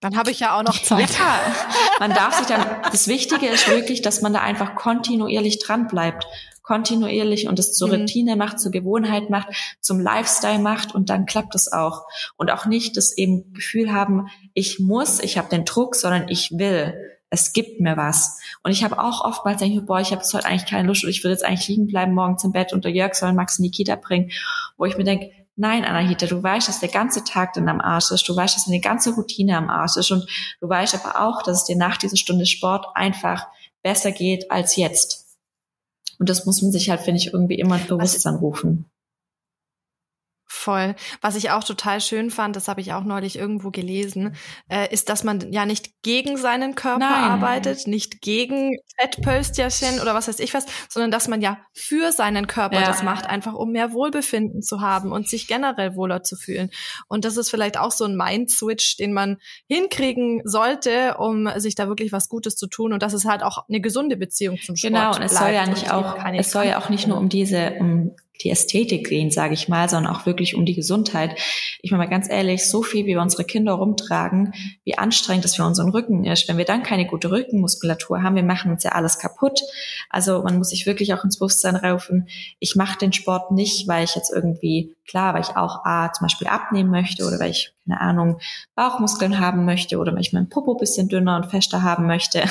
dann 0.00 0.16
habe 0.16 0.30
ich 0.30 0.40
ja 0.40 0.58
auch 0.58 0.62
noch 0.62 0.78
Zeit. 0.82 1.10
Ja, 1.18 1.40
man 1.98 2.12
darf 2.14 2.38
sich 2.38 2.46
dann, 2.46 2.64
das 2.90 3.06
Wichtige 3.06 3.46
ist 3.46 3.68
wirklich, 3.68 4.02
dass 4.02 4.22
man 4.22 4.32
da 4.32 4.40
einfach 4.40 4.74
kontinuierlich 4.74 5.58
dran 5.58 5.88
bleibt. 5.88 6.26
Kontinuierlich 6.70 7.48
und 7.48 7.58
es 7.58 7.72
zur 7.72 7.88
mhm. 7.88 7.94
Routine 7.94 8.36
macht, 8.36 8.60
zur 8.60 8.70
Gewohnheit 8.70 9.28
macht, 9.28 9.48
zum 9.80 9.98
Lifestyle 9.98 10.60
macht 10.60 10.94
und 10.94 11.10
dann 11.10 11.26
klappt 11.26 11.56
es 11.56 11.72
auch. 11.72 12.04
Und 12.36 12.52
auch 12.52 12.64
nicht 12.64 12.96
das 12.96 13.18
eben 13.18 13.52
Gefühl 13.54 13.92
haben, 13.92 14.28
ich 14.54 14.78
muss, 14.78 15.18
ich 15.18 15.36
habe 15.36 15.48
den 15.48 15.64
Druck, 15.64 15.96
sondern 15.96 16.28
ich 16.28 16.52
will. 16.52 16.94
Es 17.28 17.52
gibt 17.52 17.80
mir 17.80 17.96
was. 17.96 18.38
Und 18.62 18.70
ich 18.70 18.84
habe 18.84 19.02
auch 19.02 19.24
oftmals 19.24 19.58
denke, 19.58 19.82
boah, 19.82 19.98
ich 19.98 20.12
habe 20.12 20.20
jetzt 20.22 20.32
heute 20.32 20.46
eigentlich 20.46 20.70
keine 20.70 20.86
Lust 20.86 21.02
oder 21.02 21.10
ich 21.10 21.24
würde 21.24 21.32
jetzt 21.32 21.44
eigentlich 21.44 21.66
liegen 21.66 21.88
bleiben 21.88 22.14
morgens 22.14 22.44
im 22.44 22.52
Bett 22.52 22.72
und 22.72 22.84
der 22.84 22.92
Jörg 22.92 23.14
soll 23.14 23.32
Max 23.32 23.58
in 23.58 23.64
die 23.64 23.72
Kita 23.72 23.96
bringen, 23.96 24.30
wo 24.76 24.84
ich 24.84 24.96
mir 24.96 25.02
denke, 25.02 25.32
Nein, 25.56 25.84
Anahita, 25.84 26.26
du 26.26 26.40
weißt, 26.40 26.68
dass 26.68 26.78
der 26.78 26.88
ganze 26.88 27.24
Tag 27.24 27.54
dann 27.54 27.68
am 27.68 27.80
Arsch 27.80 28.12
ist. 28.12 28.28
Du 28.28 28.36
weißt, 28.36 28.54
dass 28.54 28.66
deine 28.66 28.80
ganze 28.80 29.12
Routine 29.14 29.56
am 29.56 29.68
Arsch 29.68 29.96
ist. 29.96 30.12
Und 30.12 30.24
du 30.60 30.68
weißt 30.68 30.94
aber 30.94 31.20
auch, 31.20 31.42
dass 31.42 31.58
es 31.58 31.64
dir 31.64 31.76
nach 31.76 31.96
dieser 31.96 32.16
Stunde 32.16 32.46
Sport 32.46 32.86
einfach 32.94 33.48
besser 33.82 34.12
geht 34.12 34.50
als 34.52 34.76
jetzt. 34.76 35.29
Und 36.20 36.28
das 36.28 36.44
muss 36.44 36.60
man 36.60 36.70
sich 36.70 36.90
halt, 36.90 37.00
finde 37.00 37.18
ich, 37.18 37.32
irgendwie 37.32 37.58
immer 37.58 37.76
ins 37.76 37.88
Bewusstsein 37.88 38.34
rufen. 38.34 38.89
Voll. 40.60 40.94
Was 41.22 41.36
ich 41.36 41.52
auch 41.52 41.64
total 41.64 42.02
schön 42.02 42.30
fand, 42.30 42.54
das 42.54 42.68
habe 42.68 42.82
ich 42.82 42.92
auch 42.92 43.04
neulich 43.04 43.38
irgendwo 43.38 43.70
gelesen, 43.70 44.36
äh, 44.68 44.92
ist, 44.92 45.08
dass 45.08 45.24
man 45.24 45.50
ja 45.50 45.64
nicht 45.64 46.02
gegen 46.02 46.36
seinen 46.36 46.74
Körper 46.74 46.98
Nein. 46.98 47.30
arbeitet, 47.30 47.86
nicht 47.86 48.20
gegen 48.20 48.76
Fettpölsterchen 48.98 50.00
oder 50.00 50.14
was 50.14 50.28
weiß 50.28 50.38
ich 50.38 50.52
was, 50.52 50.66
sondern 50.90 51.10
dass 51.10 51.28
man 51.28 51.40
ja 51.40 51.56
für 51.72 52.12
seinen 52.12 52.46
Körper 52.46 52.78
ja. 52.78 52.86
das 52.86 53.02
macht, 53.02 53.24
einfach 53.24 53.54
um 53.54 53.72
mehr 53.72 53.94
Wohlbefinden 53.94 54.60
zu 54.60 54.82
haben 54.82 55.12
und 55.12 55.30
sich 55.30 55.46
generell 55.46 55.96
wohler 55.96 56.22
zu 56.22 56.36
fühlen. 56.36 56.68
Und 57.08 57.24
das 57.24 57.38
ist 57.38 57.48
vielleicht 57.48 57.78
auch 57.78 57.90
so 57.90 58.04
ein 58.04 58.14
Mind-Switch, 58.14 58.98
den 58.98 59.14
man 59.14 59.38
hinkriegen 59.66 60.42
sollte, 60.44 61.16
um 61.16 61.48
sich 61.58 61.74
da 61.74 61.88
wirklich 61.88 62.12
was 62.12 62.28
Gutes 62.28 62.56
zu 62.56 62.66
tun. 62.66 62.92
Und 62.92 63.02
das 63.02 63.14
ist 63.14 63.24
halt 63.24 63.42
auch 63.42 63.66
eine 63.66 63.80
gesunde 63.80 64.18
Beziehung 64.18 64.58
zum 64.58 64.76
Sport. 64.76 64.92
Genau, 64.92 65.16
und 65.16 65.22
es 65.22 65.38
soll 65.38 65.52
ja 65.52 65.66
nicht 65.66 65.90
auch, 65.90 66.22
es 66.34 66.50
soll 66.50 66.66
ja 66.66 66.78
auch 66.78 66.90
nicht 66.90 67.06
nur 67.06 67.16
um 67.16 67.30
diese, 67.30 67.76
um 67.80 68.14
die 68.42 68.50
Ästhetik 68.50 69.08
gehen, 69.08 69.30
sage 69.30 69.54
ich 69.54 69.68
mal, 69.68 69.88
sondern 69.88 70.14
auch 70.14 70.26
wirklich 70.26 70.54
um 70.54 70.64
die 70.64 70.74
Gesundheit. 70.74 71.38
Ich 71.82 71.90
meine 71.90 72.04
mal 72.04 72.10
ganz 72.10 72.28
ehrlich, 72.30 72.68
so 72.68 72.82
viel 72.82 73.04
wie 73.04 73.10
wir 73.10 73.20
unsere 73.20 73.44
Kinder 73.44 73.72
rumtragen, 73.72 74.54
wie 74.84 74.96
anstrengend 74.96 75.44
das 75.44 75.56
für 75.56 75.64
unseren 75.64 75.90
Rücken 75.90 76.24
ist. 76.24 76.48
Wenn 76.48 76.58
wir 76.58 76.64
dann 76.64 76.82
keine 76.82 77.06
gute 77.06 77.30
Rückenmuskulatur 77.30 78.22
haben, 78.22 78.36
wir 78.36 78.42
machen 78.42 78.70
uns 78.70 78.82
ja 78.82 78.92
alles 78.92 79.18
kaputt. 79.18 79.60
Also 80.08 80.42
man 80.42 80.58
muss 80.58 80.70
sich 80.70 80.86
wirklich 80.86 81.12
auch 81.14 81.24
ins 81.24 81.38
Bewusstsein 81.38 81.76
raufen, 81.76 82.28
ich 82.58 82.76
mache 82.76 82.98
den 82.98 83.12
Sport 83.12 83.52
nicht, 83.52 83.88
weil 83.88 84.04
ich 84.04 84.14
jetzt 84.14 84.32
irgendwie, 84.32 84.94
klar, 85.06 85.34
weil 85.34 85.42
ich 85.42 85.56
auch 85.56 85.84
A, 85.84 86.12
zum 86.12 86.24
Beispiel 86.26 86.48
abnehmen 86.48 86.90
möchte 86.90 87.26
oder 87.26 87.38
weil 87.38 87.50
ich, 87.50 87.72
keine 87.86 88.00
Ahnung, 88.00 88.40
Bauchmuskeln 88.74 89.38
haben 89.38 89.64
möchte 89.64 89.98
oder 89.98 90.12
weil 90.12 90.20
ich 90.20 90.32
meinen 90.32 90.48
Popo 90.48 90.74
bisschen 90.74 91.08
dünner 91.08 91.36
und 91.36 91.46
fester 91.46 91.82
haben 91.82 92.06
möchte 92.06 92.44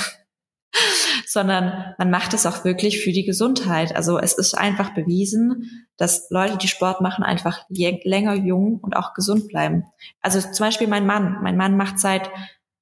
sondern 1.26 1.94
man 1.98 2.10
macht 2.10 2.34
es 2.34 2.46
auch 2.46 2.64
wirklich 2.64 3.04
für 3.04 3.12
die 3.12 3.26
Gesundheit. 3.26 3.96
Also 3.96 4.18
es 4.20 4.34
ist 4.34 4.56
einfach 4.56 4.94
bewiesen, 4.94 5.88
dass 5.98 6.30
Leute, 6.30 6.58
die 6.58 6.68
Sport 6.68 7.02
machen, 7.02 7.24
einfach 7.24 7.66
länger 7.70 8.34
jung 8.34 8.80
und 8.80 8.96
auch 8.96 9.14
gesund 9.14 9.48
bleiben. 9.48 9.86
Also 10.22 10.40
zum 10.40 10.66
Beispiel 10.66 10.88
mein 10.88 11.06
Mann. 11.06 11.38
Mein 11.42 11.58
Mann 11.58 11.78
macht 11.78 12.00
seit 12.00 12.30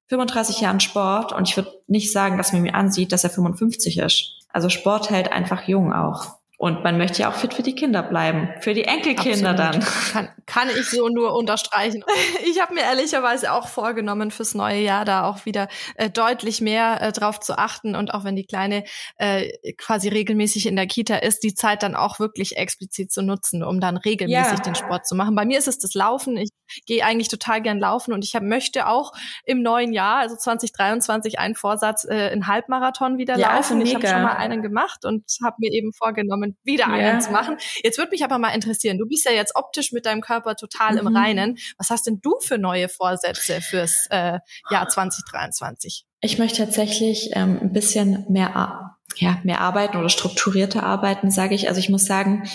35 0.08 0.60
Jahren 0.60 0.80
Sport 0.80 1.32
und 1.32 1.48
ich 1.48 1.56
würde 1.56 1.70
nicht 1.86 2.12
sagen, 2.12 2.38
dass 2.38 2.52
man 2.52 2.62
mir 2.62 2.74
ansieht, 2.74 3.12
dass 3.12 3.24
er 3.24 3.30
55 3.30 3.98
ist. 3.98 4.38
Also 4.48 4.70
Sport 4.70 5.10
hält 5.10 5.32
einfach 5.32 5.68
jung 5.68 5.92
auch. 5.92 6.37
Und 6.60 6.82
man 6.82 6.98
möchte 6.98 7.22
ja 7.22 7.30
auch 7.30 7.36
fit 7.36 7.54
für 7.54 7.62
die 7.62 7.76
Kinder 7.76 8.02
bleiben, 8.02 8.48
für 8.60 8.74
die 8.74 8.82
Enkelkinder 8.82 9.50
Absolut. 9.50 9.74
dann. 9.74 9.80
Kann, 10.12 10.28
kann 10.46 10.68
ich 10.68 10.90
so 10.90 11.08
nur 11.08 11.34
unterstreichen. 11.34 12.04
Ich 12.44 12.60
habe 12.60 12.74
mir 12.74 12.82
ehrlicherweise 12.82 13.52
auch 13.52 13.68
vorgenommen, 13.68 14.30
fürs 14.30 14.54
neue 14.54 14.80
Jahr 14.80 15.04
da 15.04 15.24
auch 15.24 15.44
wieder 15.44 15.68
äh, 15.94 16.10
deutlich 16.10 16.60
mehr 16.60 17.00
äh, 17.00 17.12
drauf 17.12 17.38
zu 17.40 17.56
achten 17.56 17.94
und 17.94 18.14
auch 18.14 18.24
wenn 18.24 18.36
die 18.36 18.46
Kleine 18.46 18.84
äh, 19.16 19.50
quasi 19.76 20.08
regelmäßig 20.08 20.66
in 20.66 20.76
der 20.76 20.86
Kita 20.86 21.16
ist, 21.16 21.44
die 21.44 21.54
Zeit 21.54 21.82
dann 21.82 21.94
auch 21.94 22.18
wirklich 22.18 22.56
explizit 22.56 23.12
zu 23.12 23.22
nutzen, 23.22 23.62
um 23.62 23.80
dann 23.80 23.96
regelmäßig 23.96 24.58
ja. 24.58 24.64
den 24.64 24.74
Sport 24.74 25.06
zu 25.06 25.14
machen. 25.14 25.36
Bei 25.36 25.44
mir 25.44 25.58
ist 25.58 25.68
es 25.68 25.78
das 25.78 25.94
Laufen. 25.94 26.36
Ich 26.36 26.50
gehe 26.86 27.04
eigentlich 27.04 27.28
total 27.28 27.62
gern 27.62 27.78
laufen 27.78 28.12
und 28.12 28.24
ich 28.24 28.34
hab, 28.34 28.42
möchte 28.42 28.88
auch 28.88 29.12
im 29.44 29.62
neuen 29.62 29.92
Jahr, 29.92 30.18
also 30.18 30.36
2023, 30.36 31.38
einen 31.38 31.54
Vorsatz, 31.54 32.04
äh, 32.04 32.30
einen 32.30 32.46
Halbmarathon 32.46 33.18
wieder 33.18 33.38
ja, 33.38 33.54
laufen. 33.54 33.80
Ich 33.80 33.94
habe 33.94 34.06
schon 34.06 34.22
mal 34.22 34.36
einen 34.36 34.62
gemacht 34.62 35.04
und 35.04 35.24
habe 35.42 35.56
mir 35.58 35.72
eben 35.72 35.92
vorgenommen, 35.92 36.47
wieder 36.64 36.86
ja. 36.86 36.92
einen 36.92 37.20
zu 37.20 37.30
machen. 37.30 37.56
Jetzt 37.82 37.98
würde 37.98 38.10
mich 38.10 38.24
aber 38.24 38.38
mal 38.38 38.50
interessieren, 38.50 38.98
du 38.98 39.06
bist 39.06 39.24
ja 39.24 39.32
jetzt 39.32 39.56
optisch 39.56 39.92
mit 39.92 40.06
deinem 40.06 40.20
Körper 40.20 40.56
total 40.56 40.92
mhm. 40.92 40.98
im 40.98 41.16
Reinen. 41.16 41.58
Was 41.78 41.90
hast 41.90 42.06
denn 42.06 42.20
du 42.20 42.34
für 42.40 42.58
neue 42.58 42.88
Vorsätze 42.88 43.60
fürs 43.60 44.06
äh, 44.10 44.38
Jahr 44.70 44.88
2023? 44.88 46.04
Ich 46.20 46.38
möchte 46.38 46.64
tatsächlich 46.64 47.30
ähm, 47.34 47.58
ein 47.60 47.72
bisschen 47.72 48.26
mehr, 48.28 48.96
ja, 49.16 49.38
mehr 49.44 49.60
arbeiten 49.60 49.96
oder 49.96 50.08
strukturierter 50.08 50.82
arbeiten, 50.82 51.30
sage 51.30 51.54
ich. 51.54 51.68
Also 51.68 51.80
ich 51.80 51.88
muss 51.88 52.06
sagen, 52.06 52.48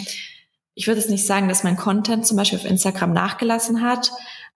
ich 0.76 0.88
würde 0.88 1.00
es 1.00 1.10
nicht 1.10 1.26
sagen, 1.26 1.48
dass 1.48 1.64
mein 1.64 1.78
Content 1.78 2.26
zum 2.26 2.38
Beispiel 2.38 2.60
auf 2.60 2.66
Instagram 2.66 3.14
nachgelassen 3.14 3.82
hat, 3.82 4.12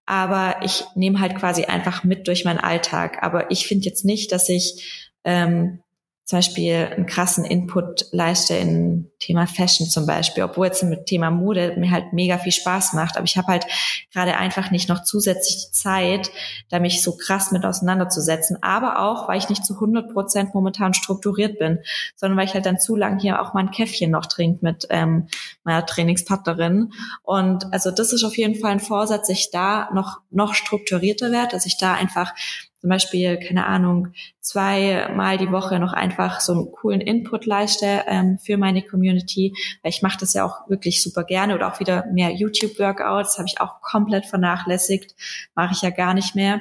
aber 0.06 0.58
ich 0.64 0.84
nehme 0.96 1.20
halt 1.20 1.38
quasi 1.38 1.66
einfach 1.66 2.04
mit 2.04 2.28
durch 2.28 2.46
meinen 2.46 2.60
Alltag. 2.60 3.22
Aber 3.22 3.52
ich 3.52 3.68
finde 3.68 3.86
jetzt 3.86 4.06
nicht, 4.06 4.32
dass 4.32 4.50
ich 4.50 5.12
ähm, 5.24 5.82
zum 6.28 6.40
Beispiel 6.40 6.90
einen 6.94 7.06
krassen 7.06 7.46
Input 7.46 8.08
leiste 8.12 8.54
in 8.54 9.10
Thema 9.18 9.48
Fashion 9.48 9.88
zum 9.88 10.06
Beispiel, 10.06 10.44
obwohl 10.44 10.66
jetzt 10.66 10.84
mit 10.84 11.06
Thema 11.06 11.32
Mode 11.32 11.76
mir 11.78 11.90
halt 11.90 12.12
mega 12.12 12.38
viel 12.38 12.52
Spaß 12.52 12.92
macht. 12.92 13.16
Aber 13.16 13.24
ich 13.24 13.38
habe 13.38 13.48
halt 13.48 13.66
gerade 14.12 14.36
einfach 14.36 14.70
nicht 14.70 14.90
noch 14.90 15.04
zusätzlich 15.04 15.72
Zeit, 15.72 16.30
da 16.70 16.80
mich 16.80 17.02
so 17.02 17.16
krass 17.16 17.54
mit 17.54 17.64
auseinanderzusetzen. 17.64 18.62
Aber 18.62 19.00
auch, 19.00 19.30
weil 19.30 19.38
ich 19.38 19.48
nicht 19.48 19.66
zu 19.66 19.76
100 19.76 20.12
Prozent 20.12 20.54
momentan 20.54 20.94
strukturiert 20.94 21.60
bin, 21.60 21.80
sondern 22.18 22.38
weil 22.38 22.46
ich 22.46 22.54
halt 22.54 22.66
dann 22.66 22.78
zu 22.78 22.98
lang 22.98 23.20
hier 23.20 23.42
auch 23.42 23.54
mal 23.54 23.62
ein 23.62 23.72
Käffchen 23.72 24.12
noch 24.12 24.26
trinke 24.26 24.66
mit 24.66 24.86
ähm, 24.90 25.30
meiner 25.64 25.86
Trainingspartnerin. 25.86 26.92
Und 27.24 27.72
also 27.72 27.90
das 27.90 28.12
ist 28.12 28.26
auf 28.26 28.38
jeden 28.38 28.56
Fall 28.56 28.72
ein 28.72 28.80
Vorsatz, 28.82 29.30
dass 29.30 29.30
ich 29.30 29.50
da 29.50 29.90
noch, 29.94 30.20
noch 30.30 30.56
strukturierter 30.56 31.32
werde, 31.32 31.52
dass 31.52 31.66
ich 31.66 31.78
da 31.78 31.94
einfach 31.94 32.34
zum 32.80 32.90
Beispiel, 32.90 33.38
keine 33.38 33.66
Ahnung, 33.66 34.10
zweimal 34.40 35.38
die 35.38 35.52
Woche 35.52 35.80
noch 35.80 35.94
einfach 35.94 36.40
so 36.42 36.54
einen 36.54 36.72
coolen 36.72 37.02
Input 37.02 37.46
leiste 37.46 38.04
ähm, 38.08 38.38
für 38.38 38.58
meine 38.58 38.82
Community, 38.84 39.54
weil 39.82 39.90
ich 39.90 40.02
mache 40.02 40.20
das 40.20 40.34
ja 40.34 40.46
auch 40.46 40.70
wirklich 40.70 41.02
super 41.02 41.24
gerne 41.24 41.56
oder 41.56 41.72
auch 41.72 41.80
wieder 41.80 42.06
mehr 42.12 42.32
YouTube-Workouts, 42.32 43.38
habe 43.38 43.48
ich 43.48 43.60
auch 43.60 43.82
komplett 43.82 44.26
vernachlässigt, 44.26 45.16
mache 45.56 45.74
ich 45.74 45.82
ja 45.82 45.90
gar 45.90 46.14
nicht 46.14 46.36
mehr. 46.36 46.60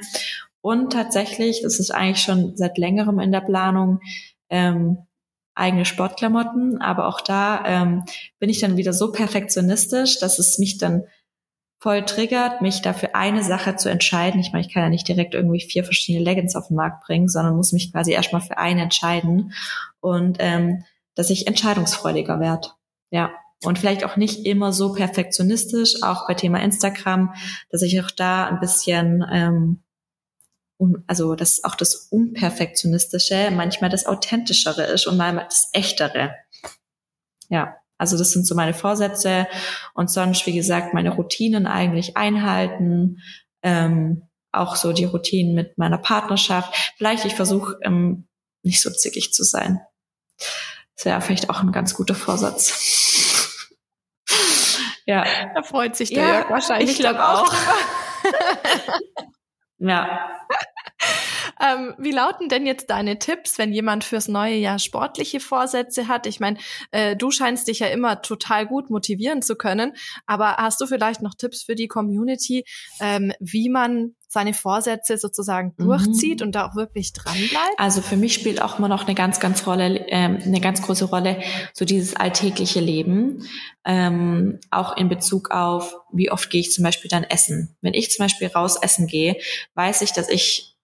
Und 0.61 0.91
tatsächlich, 0.91 1.61
das 1.61 1.79
ist 1.79 1.91
eigentlich 1.91 2.23
schon 2.23 2.57
seit 2.57 2.77
längerem 2.77 3.19
in 3.19 3.31
der 3.31 3.41
Planung, 3.41 4.01
ähm, 4.49 4.97
eigene 5.53 5.85
Sportklamotten, 5.85 6.81
aber 6.81 7.07
auch 7.07 7.21
da 7.21 7.63
ähm, 7.65 8.03
bin 8.39 8.49
ich 8.49 8.59
dann 8.59 8.77
wieder 8.77 8.93
so 8.93 9.11
perfektionistisch, 9.11 10.19
dass 10.19 10.39
es 10.39 10.59
mich 10.59 10.77
dann 10.77 11.03
voll 11.79 12.03
triggert, 12.05 12.61
mich 12.61 12.81
dafür 12.81 13.15
eine 13.15 13.43
Sache 13.43 13.75
zu 13.75 13.89
entscheiden. 13.89 14.39
Ich 14.39 14.51
meine, 14.51 14.65
ich 14.65 14.73
kann 14.73 14.83
ja 14.83 14.89
nicht 14.89 15.07
direkt 15.07 15.33
irgendwie 15.35 15.61
vier 15.61 15.83
verschiedene 15.83 16.23
Leggings 16.23 16.55
auf 16.55 16.67
den 16.67 16.77
Markt 16.77 17.05
bringen, 17.05 17.27
sondern 17.27 17.55
muss 17.55 17.71
mich 17.71 17.91
quasi 17.91 18.13
erstmal 18.13 18.41
für 18.41 18.57
eine 18.57 18.81
entscheiden 18.81 19.53
und 19.99 20.37
ähm, 20.39 20.83
dass 21.15 21.29
ich 21.29 21.47
entscheidungsfreudiger 21.47 22.39
werde. 22.39 22.69
Ja. 23.09 23.31
Und 23.63 23.79
vielleicht 23.79 24.03
auch 24.03 24.17
nicht 24.17 24.45
immer 24.45 24.71
so 24.71 24.93
perfektionistisch, 24.93 26.03
auch 26.03 26.27
bei 26.27 26.35
Thema 26.35 26.61
Instagram, 26.61 27.33
dass 27.71 27.81
ich 27.81 27.99
auch 27.99 28.11
da 28.11 28.45
ein 28.45 28.59
bisschen, 28.59 29.25
ähm, 29.31 29.83
un, 30.77 31.03
also 31.07 31.33
dass 31.33 31.63
auch 31.63 31.73
das 31.73 31.95
Unperfektionistische 32.11 33.49
manchmal 33.51 33.89
das 33.89 34.05
Authentischere 34.05 34.83
ist 34.83 35.07
und 35.07 35.17
mal 35.17 35.33
das 35.33 35.69
Echtere. 35.73 36.35
Ja. 37.49 37.77
Also 37.97 38.17
das 38.17 38.31
sind 38.31 38.45
so 38.45 38.55
meine 38.55 38.73
Vorsätze 38.73 39.47
und 39.93 40.11
sonst, 40.11 40.45
wie 40.45 40.53
gesagt, 40.53 40.93
meine 40.93 41.11
Routinen 41.11 41.67
eigentlich 41.67 42.17
einhalten. 42.17 43.21
Ähm, 43.63 44.23
auch 44.51 44.75
so 44.75 44.93
die 44.93 45.05
Routinen 45.05 45.55
mit 45.55 45.77
meiner 45.77 45.97
Partnerschaft. 45.97 46.93
Vielleicht 46.97 47.25
ich 47.25 47.35
versuche 47.35 47.77
ähm, 47.83 48.27
nicht 48.63 48.81
so 48.81 48.89
zickig 48.89 49.33
zu 49.33 49.43
sein. 49.43 49.81
Das 50.95 51.05
wäre 51.05 51.21
vielleicht 51.21 51.49
auch 51.49 51.61
ein 51.61 51.71
ganz 51.71 51.93
guter 51.93 52.15
Vorsatz. 52.15 53.65
ja. 55.05 55.25
Da 55.53 55.63
freut 55.63 55.95
sich 55.95 56.09
der 56.09 56.23
ja, 56.23 56.33
Jörg 56.33 56.49
wahrscheinlich. 56.49 56.91
Ich 56.91 56.99
glaube 56.99 57.27
auch. 57.27 57.53
ja. 59.77 60.29
Ähm, 61.59 61.93
wie 61.97 62.11
lauten 62.11 62.49
denn 62.49 62.65
jetzt 62.65 62.89
deine 62.89 63.19
Tipps, 63.19 63.57
wenn 63.57 63.73
jemand 63.73 64.03
fürs 64.03 64.27
neue 64.27 64.55
Jahr 64.55 64.79
sportliche 64.79 65.39
Vorsätze 65.39 66.07
hat? 66.07 66.27
Ich 66.27 66.39
meine, 66.39 66.57
äh, 66.91 67.15
du 67.15 67.31
scheinst 67.31 67.67
dich 67.67 67.79
ja 67.79 67.87
immer 67.87 68.21
total 68.21 68.65
gut 68.65 68.89
motivieren 68.89 69.41
zu 69.41 69.55
können, 69.55 69.93
aber 70.25 70.57
hast 70.57 70.81
du 70.81 70.87
vielleicht 70.87 71.21
noch 71.21 71.33
Tipps 71.35 71.63
für 71.63 71.75
die 71.75 71.87
Community, 71.87 72.65
ähm, 72.99 73.33
wie 73.39 73.69
man 73.69 74.15
seine 74.29 74.53
Vorsätze 74.53 75.17
sozusagen 75.17 75.73
mhm. 75.77 75.85
durchzieht 75.85 76.41
und 76.41 76.53
da 76.53 76.67
auch 76.67 76.75
wirklich 76.75 77.13
dran 77.13 77.37
bleibt? 77.49 77.77
Also 77.77 78.01
für 78.01 78.17
mich 78.17 78.33
spielt 78.33 78.61
auch 78.61 78.77
immer 78.77 78.89
noch 78.89 79.05
eine 79.05 79.15
ganz, 79.15 79.39
ganz 79.39 79.65
Rolle, 79.65 80.05
ähm, 80.09 80.39
eine 80.43 80.59
ganz 80.59 80.81
große 80.81 81.05
Rolle 81.05 81.41
so 81.73 81.85
dieses 81.85 82.15
alltägliche 82.15 82.79
Leben, 82.79 83.47
ähm, 83.85 84.59
auch 84.69 84.97
in 84.97 85.09
Bezug 85.09 85.51
auf, 85.51 85.95
wie 86.11 86.29
oft 86.29 86.49
gehe 86.49 86.61
ich 86.61 86.71
zum 86.71 86.83
Beispiel 86.83 87.09
dann 87.09 87.23
essen. 87.23 87.75
Wenn 87.81 87.93
ich 87.93 88.11
zum 88.11 88.25
Beispiel 88.25 88.47
raus 88.47 88.77
essen 88.81 89.07
gehe, 89.07 89.37
weiß 89.75 90.01
ich, 90.01 90.11
dass 90.11 90.29
ich 90.29 90.76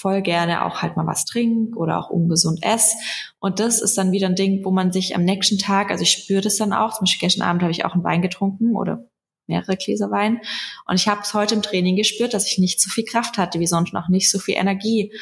voll 0.00 0.22
gerne 0.22 0.64
auch 0.64 0.80
halt 0.80 0.96
mal 0.96 1.06
was 1.06 1.26
trinke 1.26 1.78
oder 1.78 1.98
auch 1.98 2.08
ungesund 2.08 2.60
esse. 2.62 2.96
Und 3.38 3.60
das 3.60 3.82
ist 3.82 3.98
dann 3.98 4.12
wieder 4.12 4.28
ein 4.28 4.34
Ding, 4.34 4.64
wo 4.64 4.70
man 4.70 4.92
sich 4.92 5.14
am 5.14 5.24
nächsten 5.24 5.58
Tag, 5.58 5.90
also 5.90 6.02
ich 6.02 6.12
spüre 6.12 6.40
das 6.40 6.56
dann 6.56 6.72
auch, 6.72 6.94
zum 6.94 7.04
Beispiel 7.04 7.28
gestern 7.28 7.46
Abend 7.46 7.62
habe 7.62 7.72
ich 7.72 7.84
auch 7.84 7.92
einen 7.92 8.04
Wein 8.04 8.22
getrunken 8.22 8.74
oder 8.76 9.04
mehrere 9.46 9.76
Gläser 9.76 10.10
Wein. 10.10 10.40
Und 10.86 10.96
ich 10.96 11.06
habe 11.06 11.20
es 11.22 11.34
heute 11.34 11.54
im 11.54 11.62
Training 11.62 11.96
gespürt, 11.96 12.32
dass 12.32 12.46
ich 12.46 12.58
nicht 12.58 12.80
so 12.80 12.88
viel 12.88 13.04
Kraft 13.04 13.36
hatte 13.36 13.60
wie 13.60 13.66
sonst 13.66 13.92
noch 13.92 14.08
nicht 14.08 14.30
so 14.30 14.38
viel 14.38 14.54
Energie. 14.56 15.12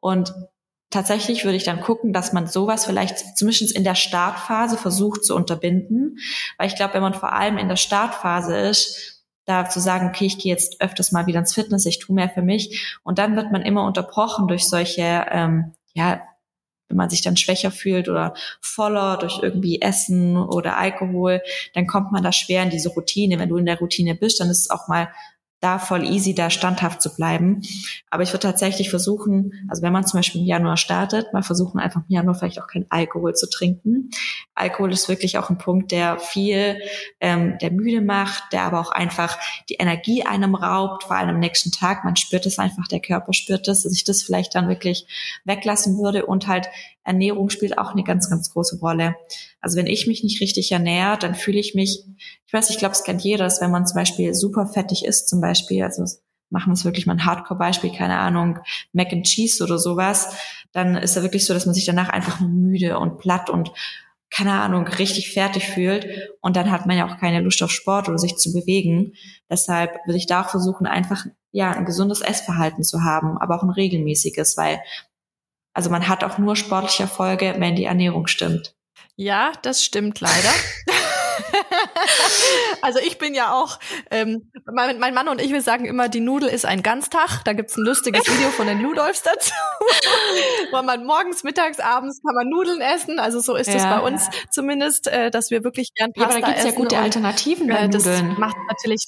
Und 0.00 0.34
tatsächlich 0.90 1.44
würde 1.44 1.56
ich 1.56 1.64
dann 1.64 1.80
gucken, 1.80 2.12
dass 2.12 2.34
man 2.34 2.46
sowas 2.46 2.84
vielleicht 2.84 3.38
zumindest 3.38 3.74
in 3.74 3.84
der 3.84 3.94
Startphase 3.94 4.76
versucht 4.76 5.24
zu 5.24 5.34
unterbinden. 5.34 6.18
Weil 6.58 6.68
ich 6.68 6.76
glaube, 6.76 6.94
wenn 6.94 7.02
man 7.02 7.14
vor 7.14 7.32
allem 7.32 7.56
in 7.56 7.68
der 7.68 7.76
Startphase 7.76 8.54
ist, 8.56 9.15
da 9.46 9.68
zu 9.68 9.80
sagen, 9.80 10.08
okay, 10.08 10.26
ich 10.26 10.38
gehe 10.38 10.52
jetzt 10.52 10.80
öfters 10.80 11.12
mal 11.12 11.26
wieder 11.26 11.38
ins 11.38 11.54
Fitness, 11.54 11.86
ich 11.86 12.00
tue 12.00 12.14
mehr 12.14 12.28
für 12.28 12.42
mich. 12.42 12.98
Und 13.02 13.18
dann 13.18 13.36
wird 13.36 13.52
man 13.52 13.62
immer 13.62 13.84
unterbrochen 13.84 14.48
durch 14.48 14.68
solche, 14.68 15.26
ähm, 15.30 15.72
ja, 15.94 16.20
wenn 16.88 16.96
man 16.96 17.10
sich 17.10 17.22
dann 17.22 17.36
schwächer 17.36 17.70
fühlt 17.70 18.08
oder 18.08 18.34
voller 18.60 19.16
durch 19.16 19.40
irgendwie 19.42 19.80
Essen 19.80 20.36
oder 20.36 20.76
Alkohol, 20.76 21.42
dann 21.74 21.86
kommt 21.86 22.12
man 22.12 22.22
da 22.22 22.32
schwer 22.32 22.62
in 22.62 22.70
diese 22.70 22.90
Routine. 22.90 23.38
Wenn 23.38 23.48
du 23.48 23.56
in 23.56 23.66
der 23.66 23.78
Routine 23.78 24.14
bist, 24.14 24.40
dann 24.40 24.50
ist 24.50 24.60
es 24.60 24.70
auch 24.70 24.88
mal 24.88 25.08
da 25.60 25.78
voll 25.78 26.04
easy, 26.04 26.34
da 26.34 26.50
standhaft 26.50 27.00
zu 27.00 27.14
bleiben. 27.14 27.62
Aber 28.10 28.22
ich 28.22 28.30
würde 28.30 28.40
tatsächlich 28.40 28.90
versuchen, 28.90 29.52
also 29.68 29.82
wenn 29.82 29.92
man 29.92 30.06
zum 30.06 30.18
Beispiel 30.18 30.42
im 30.42 30.46
Januar 30.46 30.76
startet, 30.76 31.32
mal 31.32 31.42
versuchen 31.42 31.80
einfach 31.80 32.02
im 32.02 32.14
Januar 32.14 32.34
vielleicht 32.34 32.60
auch 32.60 32.66
kein 32.66 32.86
Alkohol 32.90 33.34
zu 33.34 33.48
trinken. 33.48 34.10
Alkohol 34.54 34.92
ist 34.92 35.08
wirklich 35.08 35.38
auch 35.38 35.50
ein 35.50 35.58
Punkt, 35.58 35.92
der 35.92 36.18
viel, 36.18 36.78
ähm, 37.20 37.56
der 37.60 37.70
müde 37.70 38.00
macht, 38.00 38.52
der 38.52 38.62
aber 38.62 38.80
auch 38.80 38.90
einfach 38.90 39.38
die 39.68 39.74
Energie 39.74 40.24
einem 40.24 40.54
raubt, 40.54 41.04
vor 41.04 41.16
allem 41.16 41.30
am 41.30 41.38
nächsten 41.38 41.72
Tag. 41.72 42.04
Man 42.04 42.16
spürt 42.16 42.46
es 42.46 42.58
einfach, 42.58 42.86
der 42.88 43.00
Körper 43.00 43.32
spürt 43.32 43.66
es, 43.68 43.82
dass 43.82 43.92
ich 43.92 44.04
das 44.04 44.22
vielleicht 44.22 44.54
dann 44.54 44.68
wirklich 44.68 45.06
weglassen 45.44 45.98
würde 45.98 46.26
und 46.26 46.46
halt 46.46 46.68
Ernährung 47.06 47.50
spielt 47.50 47.78
auch 47.78 47.92
eine 47.92 48.04
ganz, 48.04 48.28
ganz 48.28 48.50
große 48.50 48.78
Rolle. 48.80 49.14
Also 49.60 49.76
wenn 49.78 49.86
ich 49.86 50.06
mich 50.06 50.22
nicht 50.22 50.40
richtig 50.40 50.72
ernähre, 50.72 51.18
dann 51.18 51.34
fühle 51.34 51.58
ich 51.58 51.74
mich, 51.74 52.04
ich 52.46 52.52
weiß, 52.52 52.70
ich 52.70 52.78
glaube, 52.78 52.92
es 52.92 53.04
kennt 53.04 53.22
jeder, 53.22 53.44
dass 53.44 53.60
wenn 53.60 53.70
man 53.70 53.86
zum 53.86 53.96
Beispiel 53.96 54.34
super 54.34 54.66
fettig 54.66 55.04
ist, 55.04 55.28
zum 55.28 55.40
Beispiel, 55.40 55.82
also 55.82 56.04
machen 56.50 56.70
wir 56.70 56.74
es 56.74 56.84
wirklich 56.84 57.06
mal 57.06 57.14
ein 57.14 57.24
Hardcore-Beispiel, 57.24 57.92
keine 57.92 58.18
Ahnung, 58.18 58.58
Mac 58.92 59.12
and 59.12 59.26
Cheese 59.26 59.62
oder 59.62 59.78
sowas, 59.78 60.36
dann 60.72 60.96
ist 60.96 61.16
ja 61.16 61.22
wirklich 61.22 61.46
so, 61.46 61.54
dass 61.54 61.66
man 61.66 61.74
sich 61.74 61.84
danach 61.84 62.08
einfach 62.08 62.40
müde 62.40 62.98
und 62.98 63.18
platt 63.18 63.50
und 63.50 63.72
keine 64.30 64.52
Ahnung, 64.52 64.86
richtig 64.86 65.32
fertig 65.32 65.68
fühlt 65.68 66.06
und 66.40 66.56
dann 66.56 66.70
hat 66.70 66.86
man 66.86 66.96
ja 66.96 67.06
auch 67.06 67.18
keine 67.18 67.40
Lust 67.40 67.62
auf 67.62 67.70
Sport 67.70 68.08
oder 68.08 68.18
sich 68.18 68.36
zu 68.36 68.52
bewegen. 68.52 69.12
Deshalb 69.48 69.94
würde 70.04 70.18
ich 70.18 70.26
da 70.26 70.42
auch 70.42 70.50
versuchen, 70.50 70.86
einfach 70.86 71.24
ja 71.52 71.70
ein 71.70 71.84
gesundes 71.84 72.20
Essverhalten 72.20 72.82
zu 72.82 73.02
haben, 73.02 73.38
aber 73.38 73.56
auch 73.56 73.62
ein 73.62 73.70
regelmäßiges, 73.70 74.56
weil 74.56 74.80
also 75.76 75.90
man 75.90 76.08
hat 76.08 76.24
auch 76.24 76.38
nur 76.38 76.56
sportliche 76.56 77.02
Erfolge, 77.02 77.54
wenn 77.58 77.76
die 77.76 77.84
Ernährung 77.84 78.28
stimmt. 78.28 78.74
Ja, 79.14 79.52
das 79.60 79.84
stimmt 79.84 80.20
leider. 80.20 80.50
also 82.80 82.98
ich 82.98 83.18
bin 83.18 83.34
ja 83.34 83.52
auch, 83.52 83.78
ähm, 84.10 84.50
mein, 84.72 84.98
mein, 84.98 85.12
Mann 85.12 85.28
und 85.28 85.38
ich, 85.38 85.52
wir 85.52 85.60
sagen 85.60 85.84
immer, 85.84 86.08
die 86.08 86.20
Nudel 86.20 86.48
ist 86.48 86.64
ein 86.64 86.82
Ganztag. 86.82 87.42
Da 87.44 87.52
gibt's 87.52 87.76
ein 87.76 87.84
lustiges 87.84 88.26
Video 88.26 88.48
von 88.48 88.66
den 88.66 88.80
Ludolfs 88.80 89.22
dazu. 89.22 89.52
Wo 90.72 90.80
man 90.80 91.04
morgens, 91.04 91.44
mittags, 91.44 91.78
abends 91.78 92.22
kann 92.22 92.34
man 92.34 92.48
Nudeln 92.48 92.80
essen. 92.80 93.18
Also 93.18 93.40
so 93.40 93.54
ist 93.54 93.68
es 93.68 93.82
ja. 93.82 93.98
bei 93.98 94.06
uns 94.06 94.30
zumindest, 94.50 95.08
äh, 95.08 95.30
dass 95.30 95.50
wir 95.50 95.62
wirklich 95.62 95.92
gern 95.94 96.14
Pasta 96.14 96.30
ja, 96.30 96.36
aber 96.36 96.40
da 96.40 96.52
gibt's 96.52 96.64
ja 96.64 96.70
gute 96.70 96.98
Alternativen 96.98 97.68
bei 97.68 97.74
äh, 97.74 97.88
Nudeln. 97.88 98.30
Das 98.30 98.38
macht 98.38 98.56
natürlich 98.66 99.06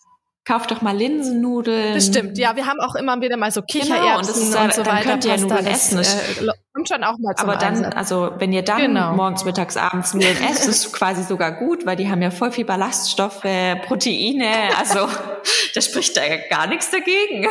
Kauf 0.48 0.66
doch 0.66 0.80
mal 0.80 0.96
Linsennudeln. 0.96 1.92
Das 1.92 2.06
stimmt, 2.06 2.38
ja. 2.38 2.56
Wir 2.56 2.64
haben 2.64 2.80
auch 2.80 2.94
immer 2.94 3.20
wieder 3.20 3.36
mal 3.36 3.50
so 3.50 3.60
Kichererbsen 3.60 4.00
genau, 4.00 4.18
und, 4.18 4.28
das 4.28 4.36
ist, 4.38 4.56
und 4.56 4.72
so 4.72 4.82
dann 4.82 4.96
weiter. 4.96 5.10
Könnt 5.10 5.24
ihr 5.26 5.30
ja 5.32 5.36
Nudeln 5.36 5.66
essen. 5.66 5.98
Das, 5.98 6.40
äh, 6.40 6.46
kommt 6.72 6.88
schon 6.88 7.04
auch 7.04 7.18
mal 7.18 7.34
zum 7.36 7.50
Aber 7.50 7.58
dann, 7.58 7.76
Einsatz. 7.76 7.94
also 7.94 8.30
wenn 8.38 8.54
ihr 8.54 8.62
dann 8.62 8.78
genau. 8.78 9.12
morgens, 9.12 9.44
mittags, 9.44 9.76
abends 9.76 10.14
Nudeln 10.14 10.38
esst, 10.50 10.66
ist 10.66 10.90
quasi 10.94 11.22
sogar 11.22 11.52
gut, 11.52 11.84
weil 11.84 11.96
die 11.96 12.10
haben 12.10 12.22
ja 12.22 12.30
voll 12.30 12.50
viel 12.50 12.64
Ballaststoffe, 12.64 13.42
Proteine. 13.42 14.48
Also 14.78 15.00
da 15.74 15.80
spricht 15.82 16.16
da 16.16 16.22
gar 16.48 16.66
nichts 16.66 16.90
dagegen. 16.90 17.46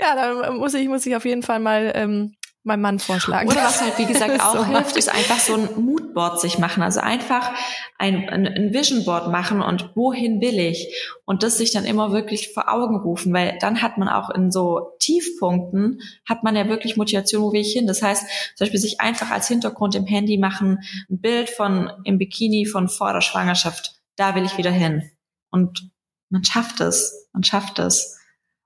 Ja, 0.00 0.14
dann 0.14 0.56
muss 0.56 0.72
ich, 0.72 0.88
muss 0.88 1.04
ich 1.04 1.14
auf 1.14 1.26
jeden 1.26 1.42
Fall 1.42 1.60
mal 1.60 1.92
ähm, 1.94 2.36
meinem 2.64 2.82
Mann 2.82 2.98
vorschlagen. 2.98 3.48
Oder 3.48 3.64
was 3.64 3.82
halt, 3.82 3.98
wie 3.98 4.06
gesagt, 4.06 4.40
auch 4.42 4.54
so. 4.54 4.66
hilft, 4.66 4.96
ist 4.96 5.08
einfach 5.08 5.38
so 5.38 5.54
ein 5.54 5.68
Moodboard 5.76 6.40
sich 6.40 6.58
machen. 6.58 6.82
Also 6.82 7.00
einfach 7.00 7.52
ein, 7.98 8.28
ein 8.28 8.72
Vision 8.72 9.04
Board 9.04 9.30
machen 9.30 9.62
und 9.62 9.90
wohin 9.94 10.40
will 10.40 10.58
ich? 10.58 10.94
Und 11.24 11.42
das 11.42 11.58
sich 11.58 11.72
dann 11.72 11.84
immer 11.84 12.12
wirklich 12.12 12.52
vor 12.52 12.72
Augen 12.72 12.96
rufen, 12.96 13.32
weil 13.32 13.58
dann 13.60 13.82
hat 13.82 13.98
man 13.98 14.08
auch 14.08 14.30
in 14.30 14.50
so 14.50 14.92
Tiefpunkten, 15.00 16.00
hat 16.28 16.44
man 16.44 16.54
ja 16.54 16.68
wirklich 16.68 16.96
Motivation, 16.96 17.42
wo 17.42 17.52
will 17.52 17.60
ich 17.60 17.72
hin? 17.72 17.86
Das 17.86 18.02
heißt, 18.02 18.26
zum 18.56 18.64
Beispiel 18.64 18.80
sich 18.80 19.00
einfach 19.00 19.30
als 19.30 19.48
Hintergrund 19.48 19.94
im 19.94 20.06
Handy 20.06 20.38
machen, 20.38 20.78
ein 21.10 21.20
Bild 21.20 21.50
von 21.50 21.90
im 22.04 22.18
Bikini 22.18 22.66
von 22.66 22.88
vor 22.88 23.12
der 23.12 23.22
Schwangerschaft. 23.22 23.96
Da 24.16 24.34
will 24.34 24.44
ich 24.44 24.58
wieder 24.58 24.70
hin. 24.70 25.10
Und 25.50 25.90
man 26.28 26.44
schafft 26.44 26.80
es. 26.80 27.28
Man 27.32 27.44
schafft 27.44 27.78
es. 27.78 28.18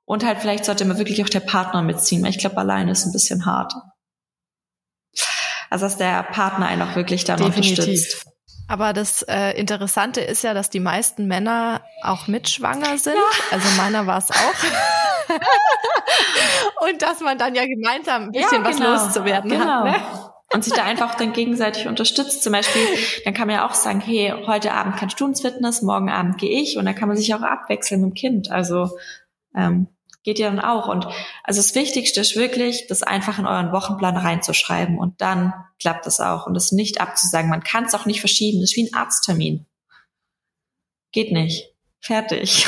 Und 0.07 0.25
halt 0.25 0.39
vielleicht 0.39 0.65
sollte 0.65 0.85
man 0.85 0.99
wirklich 0.99 1.23
auch 1.23 1.29
der 1.29 1.41
Partner 1.41 1.83
mitziehen, 1.83 2.23
weil 2.23 2.31
ich 2.31 2.39
glaube, 2.39 2.57
alleine 2.57 2.93
ist 2.93 3.05
ein 3.05 3.13
bisschen 3.13 3.45
hart. 3.45 3.75
Also 5.69 5.85
dass 5.85 5.97
der 5.97 6.23
Partner 6.23 6.67
einen 6.67 6.83
auch 6.83 6.95
wirklich 6.95 7.25
dann 7.25 7.39
Definitiv. 7.39 7.79
unterstützt. 7.79 8.27
Aber 8.69 8.93
das 8.93 9.23
äh, 9.23 9.53
Interessante 9.53 10.21
ist 10.21 10.43
ja, 10.43 10.55
dass 10.55 10.71
die 10.71 10.81
meisten 10.81 11.27
Männer 11.27 11.83
auch 12.03 12.27
mitschwanger 12.29 12.99
sind. 12.99 13.15
Ja. 13.15 13.23
Also 13.53 13.69
meiner 13.77 14.07
war 14.07 14.19
es 14.19 14.31
auch. 14.31 14.55
Und 16.89 17.03
dass 17.03 17.21
man 17.21 17.39
dann 17.39 17.55
ja 17.55 17.65
gemeinsam 17.65 18.25
ein 18.25 18.33
bisschen 18.33 18.65
ja, 18.65 18.71
genau. 18.71 18.93
was 18.93 19.05
loszuwerden 19.05 19.51
genau. 19.51 19.65
hat. 19.65 19.85
Ne? 19.85 19.95
Und 20.53 20.65
sich 20.65 20.73
da 20.73 20.85
einfach 20.85 21.17
dann 21.17 21.33
gegenseitig 21.33 21.89
unterstützt. 21.89 22.43
Zum 22.43 22.53
Beispiel, 22.53 22.83
dann 23.25 23.35
kann 23.35 23.49
man 23.49 23.57
ja 23.57 23.67
auch 23.67 23.75
sagen, 23.75 24.01
hey, 24.01 24.33
heute 24.47 24.73
Abend 24.73 24.97
kannst 24.97 25.21
du 25.21 25.27
ins 25.27 25.41
Fitness, 25.41 25.83
morgen 25.83 26.11
Abend 26.11 26.39
gehe 26.39 26.61
ich. 26.61 26.77
Und 26.77 26.87
dann 26.87 26.95
kann 26.95 27.09
man 27.09 27.17
sich 27.17 27.35
auch 27.35 27.43
abwechseln 27.43 28.01
mit 28.01 28.11
dem 28.11 28.15
Kind. 28.15 28.51
Also 28.51 28.91
ähm, 29.57 29.89
geht 30.27 30.41
ja 30.41 30.51
dann 30.51 30.61
auch. 30.61 30.89
Und 30.89 31.07
also 31.45 31.61
das 31.61 31.75
Wichtigste 31.77 32.21
ist 32.21 32.35
wirklich, 32.35 32.89
das 32.89 33.05
einfach 33.05 33.39
in 33.39 33.47
euren 33.47 33.71
Wochenplan 33.71 34.17
reinzuschreiben 34.17 34.99
und 34.99 35.21
dann 35.21 35.55
klappt 35.79 36.05
das 36.05 36.21
auch. 36.21 36.47
Und 36.47 36.55
das 36.55 36.73
nicht 36.73 37.01
abzusagen. 37.01 37.49
Man 37.49 37.63
kann 37.63 37.85
es 37.85 37.95
auch 37.95 38.07
nicht 38.07 38.21
verschieben. 38.21 38.61
Das 38.61 38.71
ist 38.71 38.77
wie 38.77 38.89
ein 38.89 38.95
Arzttermin. 38.95 39.67
Geht 41.13 41.33
nicht. 41.33 41.73
Fertig. 42.01 42.67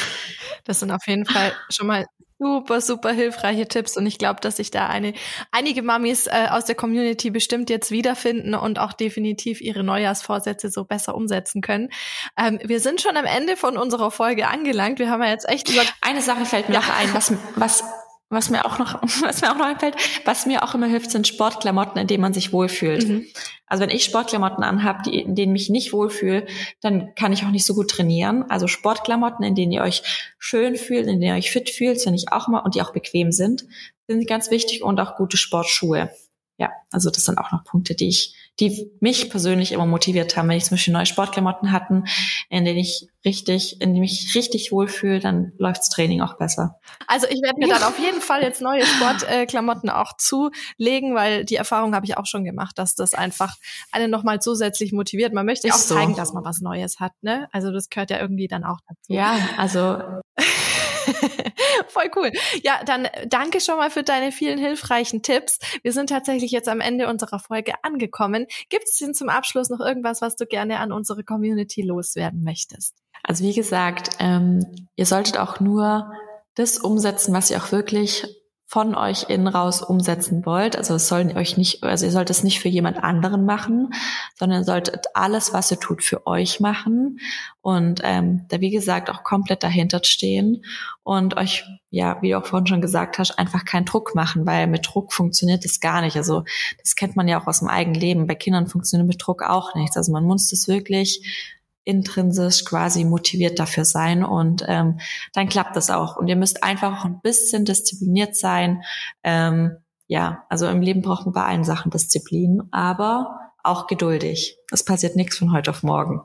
Das 0.64 0.80
sind 0.80 0.90
auf 0.90 1.06
jeden 1.06 1.24
Fall 1.24 1.52
schon 1.70 1.86
mal 1.86 2.06
super, 2.38 2.80
super 2.80 3.10
hilfreiche 3.10 3.66
Tipps 3.66 3.96
und 3.96 4.06
ich 4.06 4.18
glaube, 4.18 4.40
dass 4.40 4.56
sich 4.56 4.70
da 4.70 4.86
eine, 4.86 5.12
einige 5.50 5.82
Mamis 5.82 6.26
äh, 6.26 6.48
aus 6.50 6.64
der 6.64 6.74
Community 6.74 7.30
bestimmt 7.30 7.70
jetzt 7.70 7.90
wiederfinden 7.90 8.54
und 8.54 8.78
auch 8.78 8.92
definitiv 8.92 9.60
ihre 9.60 9.82
Neujahrsvorsätze 9.82 10.70
so 10.70 10.84
besser 10.84 11.14
umsetzen 11.14 11.60
können. 11.60 11.90
Ähm, 12.38 12.60
wir 12.62 12.80
sind 12.80 13.00
schon 13.00 13.16
am 13.16 13.24
Ende 13.24 13.56
von 13.56 13.76
unserer 13.76 14.10
Folge 14.10 14.48
angelangt. 14.48 14.98
Wir 14.98 15.10
haben 15.10 15.22
ja 15.22 15.30
jetzt 15.30 15.48
echt 15.48 15.68
über 15.70 15.82
eine 16.00 16.22
Sache 16.22 16.44
fällt 16.44 16.68
mir 16.68 16.76
noch 16.76 16.88
ein, 16.98 17.12
was, 17.12 17.32
was 17.56 17.82
was 18.30 18.50
mir 18.50 18.64
auch 18.64 18.78
noch, 18.78 19.02
was 19.22 19.40
mir 19.40 19.52
auch 19.52 19.56
noch 19.56 19.66
einfällt, 19.66 19.96
was 20.24 20.46
mir 20.46 20.62
auch 20.62 20.74
immer 20.74 20.86
hilft, 20.86 21.10
sind 21.10 21.26
Sportklamotten, 21.26 22.00
in 22.00 22.06
denen 22.06 22.22
man 22.22 22.34
sich 22.34 22.52
wohlfühlt. 22.52 23.08
Mhm. 23.08 23.26
Also 23.66 23.82
wenn 23.82 23.90
ich 23.90 24.04
Sportklamotten 24.04 24.64
anhabe, 24.64 25.02
die, 25.04 25.20
in 25.20 25.34
denen 25.34 25.52
mich 25.52 25.68
nicht 25.68 25.92
wohlfühle, 25.92 26.46
dann 26.80 27.14
kann 27.14 27.32
ich 27.32 27.44
auch 27.44 27.50
nicht 27.50 27.66
so 27.66 27.74
gut 27.74 27.90
trainieren. 27.90 28.44
Also 28.48 28.66
Sportklamotten, 28.66 29.44
in 29.44 29.54
denen 29.54 29.72
ihr 29.72 29.82
euch 29.82 30.02
schön 30.38 30.76
fühlt, 30.76 31.06
in 31.06 31.20
denen 31.20 31.34
ihr 31.34 31.38
euch 31.38 31.50
fit 31.50 31.70
fühlt, 31.70 32.00
finde 32.00 32.18
ich 32.18 32.32
auch 32.32 32.48
immer 32.48 32.64
und 32.64 32.74
die 32.74 32.82
auch 32.82 32.92
bequem 32.92 33.32
sind, 33.32 33.66
sind 34.06 34.26
ganz 34.26 34.50
wichtig 34.50 34.82
und 34.82 34.98
auch 35.00 35.16
gute 35.16 35.36
Sportschuhe. 35.36 36.10
Ja, 36.56 36.72
also 36.90 37.10
das 37.10 37.24
sind 37.24 37.38
auch 37.38 37.52
noch 37.52 37.64
Punkte, 37.64 37.94
die 37.94 38.08
ich 38.08 38.34
die 38.60 38.90
mich 39.00 39.30
persönlich 39.30 39.72
immer 39.72 39.86
motiviert 39.86 40.36
haben. 40.36 40.48
Wenn 40.48 40.56
ich 40.56 40.64
zum 40.64 40.76
Beispiel 40.76 40.92
neue 40.92 41.06
Sportklamotten 41.06 41.70
hatten, 41.70 42.04
in 42.48 42.64
denen 42.64 42.78
ich 42.78 43.08
richtig, 43.24 43.80
in 43.80 43.94
denen 43.94 44.04
ich 44.04 44.32
richtig 44.34 44.72
wohlfühle, 44.72 45.20
dann 45.20 45.52
läuft's 45.58 45.90
Training 45.90 46.20
auch 46.22 46.38
besser. 46.38 46.80
Also 47.06 47.26
ich 47.28 47.40
werde 47.42 47.58
mir 47.58 47.68
dann 47.68 47.82
auf 47.84 47.98
jeden 47.98 48.20
Fall 48.20 48.42
jetzt 48.42 48.60
neue 48.60 48.84
Sportklamotten 48.84 49.90
auch 49.90 50.16
zulegen, 50.16 51.14
weil 51.14 51.44
die 51.44 51.56
Erfahrung 51.56 51.94
habe 51.94 52.06
ich 52.06 52.16
auch 52.16 52.26
schon 52.26 52.44
gemacht, 52.44 52.78
dass 52.78 52.94
das 52.94 53.14
einfach 53.14 53.56
einen 53.92 54.10
nochmal 54.10 54.40
zusätzlich 54.40 54.92
motiviert. 54.92 55.32
Man 55.32 55.46
möchte 55.46 55.68
ja 55.68 55.74
auch 55.74 55.78
zeigen, 55.78 56.14
so. 56.14 56.16
dass 56.16 56.32
man 56.32 56.44
was 56.44 56.60
Neues 56.60 57.00
hat, 57.00 57.12
ne? 57.22 57.48
Also 57.52 57.70
das 57.70 57.88
gehört 57.90 58.10
ja 58.10 58.18
irgendwie 58.18 58.48
dann 58.48 58.64
auch 58.64 58.78
dazu. 58.88 59.12
Ja, 59.12 59.38
also 59.56 59.98
Voll 61.88 62.10
cool. 62.16 62.32
Ja, 62.62 62.82
dann 62.84 63.08
danke 63.26 63.60
schon 63.60 63.76
mal 63.76 63.90
für 63.90 64.02
deine 64.02 64.32
vielen 64.32 64.58
hilfreichen 64.58 65.22
Tipps. 65.22 65.58
Wir 65.82 65.92
sind 65.92 66.08
tatsächlich 66.10 66.50
jetzt 66.50 66.68
am 66.68 66.80
Ende 66.80 67.08
unserer 67.08 67.38
Folge 67.38 67.72
angekommen. 67.82 68.46
Gibt 68.68 68.84
es 68.84 68.96
denn 68.98 69.14
zum 69.14 69.28
Abschluss 69.28 69.68
noch 69.68 69.80
irgendwas, 69.80 70.20
was 70.20 70.36
du 70.36 70.46
gerne 70.46 70.78
an 70.78 70.92
unsere 70.92 71.24
Community 71.24 71.82
loswerden 71.82 72.42
möchtest? 72.42 72.94
Also 73.22 73.44
wie 73.44 73.54
gesagt, 73.54 74.10
ähm, 74.20 74.88
ihr 74.96 75.06
solltet 75.06 75.38
auch 75.38 75.60
nur 75.60 76.12
das 76.54 76.78
umsetzen, 76.78 77.34
was 77.34 77.50
ihr 77.50 77.58
auch 77.58 77.72
wirklich 77.72 78.26
von 78.70 78.94
euch 78.94 79.30
innen 79.30 79.48
raus 79.48 79.80
umsetzen 79.80 80.44
wollt. 80.44 80.76
Also 80.76 80.94
es 80.94 81.08
sollen 81.08 81.34
euch 81.34 81.56
nicht, 81.56 81.82
also 81.82 82.04
ihr 82.04 82.12
sollt 82.12 82.28
es 82.28 82.44
nicht 82.44 82.60
für 82.60 82.68
jemand 82.68 83.02
anderen 83.02 83.46
machen, 83.46 83.94
sondern 84.34 84.60
ihr 84.60 84.64
solltet 84.64 85.06
alles, 85.14 85.54
was 85.54 85.70
ihr 85.70 85.80
tut, 85.80 86.04
für 86.04 86.26
euch 86.26 86.60
machen 86.60 87.18
und 87.62 88.02
ähm, 88.04 88.44
da 88.48 88.60
wie 88.60 88.68
gesagt 88.68 89.08
auch 89.08 89.24
komplett 89.24 89.62
dahinter 89.62 90.00
stehen 90.04 90.66
und 91.02 91.38
euch, 91.38 91.64
ja, 91.88 92.20
wie 92.20 92.28
du 92.28 92.38
auch 92.38 92.44
vorhin 92.44 92.66
schon 92.66 92.82
gesagt 92.82 93.18
hast, 93.18 93.38
einfach 93.38 93.64
keinen 93.64 93.86
Druck 93.86 94.14
machen, 94.14 94.44
weil 94.44 94.66
mit 94.66 94.86
Druck 94.86 95.14
funktioniert 95.14 95.64
das 95.64 95.80
gar 95.80 96.02
nicht. 96.02 96.18
Also 96.18 96.44
das 96.78 96.94
kennt 96.94 97.16
man 97.16 97.26
ja 97.26 97.40
auch 97.40 97.46
aus 97.46 97.60
dem 97.60 97.68
eigenen 97.68 97.98
Leben. 97.98 98.26
Bei 98.26 98.34
Kindern 98.34 98.66
funktioniert 98.66 99.08
mit 99.08 99.26
Druck 99.26 99.42
auch 99.44 99.74
nichts. 99.76 99.96
Also 99.96 100.12
man 100.12 100.24
muss 100.24 100.50
das 100.50 100.68
wirklich 100.68 101.57
intrinsisch 101.88 102.66
quasi 102.66 103.04
motiviert 103.04 103.58
dafür 103.58 103.86
sein 103.86 104.22
und 104.22 104.62
ähm, 104.68 105.00
dann 105.32 105.48
klappt 105.48 105.74
das 105.74 105.88
auch. 105.90 106.16
Und 106.16 106.28
ihr 106.28 106.36
müsst 106.36 106.62
einfach 106.62 107.00
auch 107.00 107.04
ein 107.06 107.20
bisschen 107.22 107.64
diszipliniert 107.64 108.36
sein. 108.36 108.82
Ähm, 109.24 109.78
ja, 110.06 110.44
also 110.50 110.68
im 110.68 110.82
Leben 110.82 111.00
braucht 111.00 111.24
man 111.24 111.32
bei 111.32 111.44
allen 111.44 111.64
Sachen 111.64 111.90
Disziplin, 111.90 112.62
aber 112.70 113.40
auch 113.62 113.86
geduldig. 113.86 114.58
Es 114.70 114.84
passiert 114.84 115.16
nichts 115.16 115.38
von 115.38 115.52
heute 115.52 115.70
auf 115.70 115.82
morgen. 115.82 116.20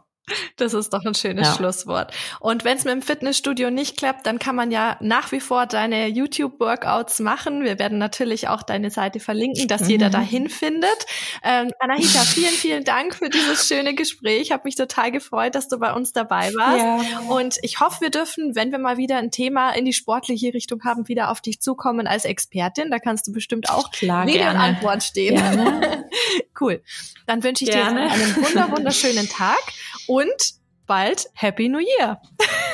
Das 0.55 0.73
ist 0.73 0.93
doch 0.93 1.03
ein 1.03 1.15
schönes 1.15 1.47
ja. 1.47 1.55
Schlusswort. 1.55 2.13
Und 2.39 2.63
wenn 2.63 2.77
es 2.77 2.85
mit 2.85 2.93
dem 2.93 3.01
Fitnessstudio 3.01 3.69
nicht 3.69 3.97
klappt, 3.97 4.25
dann 4.25 4.39
kann 4.39 4.55
man 4.55 4.71
ja 4.71 4.97
nach 5.01 5.31
wie 5.33 5.41
vor 5.41 5.65
deine 5.65 6.07
YouTube-Workouts 6.07 7.19
machen. 7.19 7.63
Wir 7.63 7.77
werden 7.77 7.97
natürlich 7.97 8.47
auch 8.47 8.63
deine 8.63 8.89
Seite 8.89 9.19
verlinken, 9.19 9.67
dass 9.67 9.81
mhm. 9.81 9.89
jeder 9.89 10.09
dahin 10.09 10.49
findet. 10.49 11.05
Ähm, 11.43 11.71
Anahita, 11.79 12.19
vielen, 12.25 12.53
vielen 12.53 12.83
Dank 12.85 13.15
für 13.15 13.29
dieses 13.29 13.67
schöne 13.67 13.95
Gespräch. 13.95 14.43
Ich 14.43 14.51
habe 14.51 14.63
mich 14.63 14.75
total 14.75 15.11
gefreut, 15.11 15.55
dass 15.55 15.67
du 15.67 15.77
bei 15.77 15.93
uns 15.93 16.13
dabei 16.13 16.53
warst. 16.55 17.09
Ja. 17.11 17.19
Und 17.27 17.57
ich 17.61 17.81
hoffe, 17.81 18.01
wir 18.01 18.09
dürfen, 18.09 18.55
wenn 18.55 18.71
wir 18.71 18.79
mal 18.79 18.97
wieder 18.97 19.17
ein 19.17 19.31
Thema 19.31 19.71
in 19.71 19.83
die 19.83 19.93
sportliche 19.93 20.53
Richtung 20.53 20.83
haben, 20.85 21.09
wieder 21.09 21.31
auf 21.31 21.41
dich 21.41 21.59
zukommen 21.59 22.07
als 22.07 22.23
Expertin. 22.23 22.91
Da 22.91 22.99
kannst 22.99 23.27
du 23.27 23.33
bestimmt 23.33 23.69
auch 23.69 23.91
Klar, 23.91 24.25
Rede 24.25 24.49
und 24.49 24.55
Antwort 24.55 25.03
stehen. 25.03 25.41
cool. 26.61 26.81
Dann 27.25 27.43
wünsche 27.43 27.65
ich 27.65 27.71
gerne. 27.71 28.07
dir 28.07 28.11
einen 28.11 28.35
wunder 28.35 28.71
wunderschönen 28.71 29.27
Tag 29.27 29.59
und 30.07 30.53
bald 30.85 31.29
Happy 31.33 31.69
New 31.69 31.79
Year. 31.79 32.21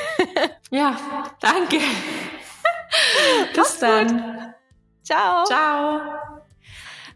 ja, 0.70 0.98
danke. 1.40 1.78
Bis 3.54 3.78
dann. 3.78 4.54
Ciao. 5.02 5.44
Ciao. 5.44 6.00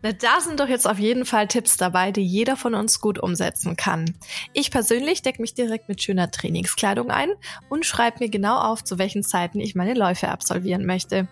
Na, 0.05 0.13
da 0.13 0.39
sind 0.39 0.61
doch 0.61 0.69
jetzt 0.69 0.87
auf 0.87 0.99
jeden 0.99 1.25
Fall 1.25 1.49
Tipps 1.49 1.79
dabei, 1.79 2.13
die 2.13 2.21
jeder 2.21 2.59
von 2.59 2.75
uns 2.75 3.01
gut 3.01 3.19
umsetzen 3.19 3.75
kann. 3.75 4.15
Ich 4.53 4.71
persönlich 4.71 5.23
decke 5.23 5.41
mich 5.41 5.55
direkt 5.55 5.89
mit 5.89 6.03
schöner 6.03 6.31
Trainingskleidung 6.31 7.11
ein 7.11 7.31
und 7.71 7.87
schreibe 7.87 8.19
mir 8.21 8.29
genau 8.29 8.59
auf, 8.59 8.85
zu 8.85 8.99
welchen 8.99 9.23
Zeiten 9.23 9.61
ich 9.61 9.75
meine 9.75 9.95
Läufe 9.95 10.29
absolvieren 10.29 10.85
möchte. 10.85 11.27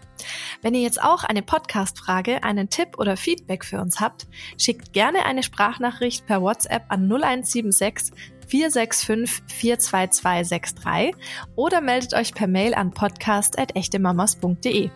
Wenn 0.62 0.74
ihr 0.74 0.80
jetzt 0.80 1.02
auch 1.02 1.22
eine 1.22 1.42
Podcast-Frage, 1.42 2.44
einen 2.44 2.70
Tipp 2.70 2.96
oder 2.96 3.18
Feedback 3.18 3.66
für 3.66 3.78
uns 3.78 4.00
habt, 4.00 4.26
schickt 4.56 4.94
gerne 4.94 5.26
eine 5.26 5.42
Sprachnachricht 5.42 6.24
per 6.24 6.40
WhatsApp 6.40 6.84
an 6.88 7.12
0176 7.12 8.16
465 8.52 9.42
42263 9.46 11.14
oder 11.56 11.80
meldet 11.80 12.12
euch 12.12 12.34
per 12.34 12.46
Mail 12.46 12.74
an 12.74 12.90
podcast.echtemamas.de. 12.90 14.90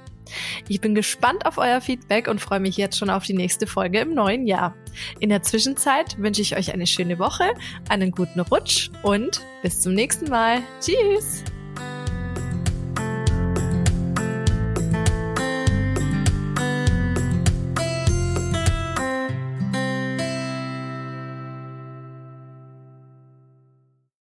Ich 0.68 0.80
bin 0.80 0.94
gespannt 0.94 1.46
auf 1.46 1.56
euer 1.56 1.80
Feedback 1.80 2.28
und 2.28 2.40
freue 2.40 2.60
mich 2.60 2.76
jetzt 2.76 2.98
schon 2.98 3.10
auf 3.10 3.24
die 3.24 3.32
nächste 3.32 3.66
Folge 3.66 4.00
im 4.00 4.12
neuen 4.12 4.46
Jahr. 4.46 4.74
In 5.20 5.30
der 5.30 5.42
Zwischenzeit 5.42 6.18
wünsche 6.18 6.42
ich 6.42 6.56
euch 6.56 6.74
eine 6.74 6.86
schöne 6.86 7.18
Woche, 7.18 7.44
einen 7.88 8.10
guten 8.10 8.40
Rutsch 8.40 8.90
und 9.02 9.40
bis 9.62 9.80
zum 9.80 9.94
nächsten 9.94 10.28
Mal. 10.28 10.60
Tschüss! 10.80 11.44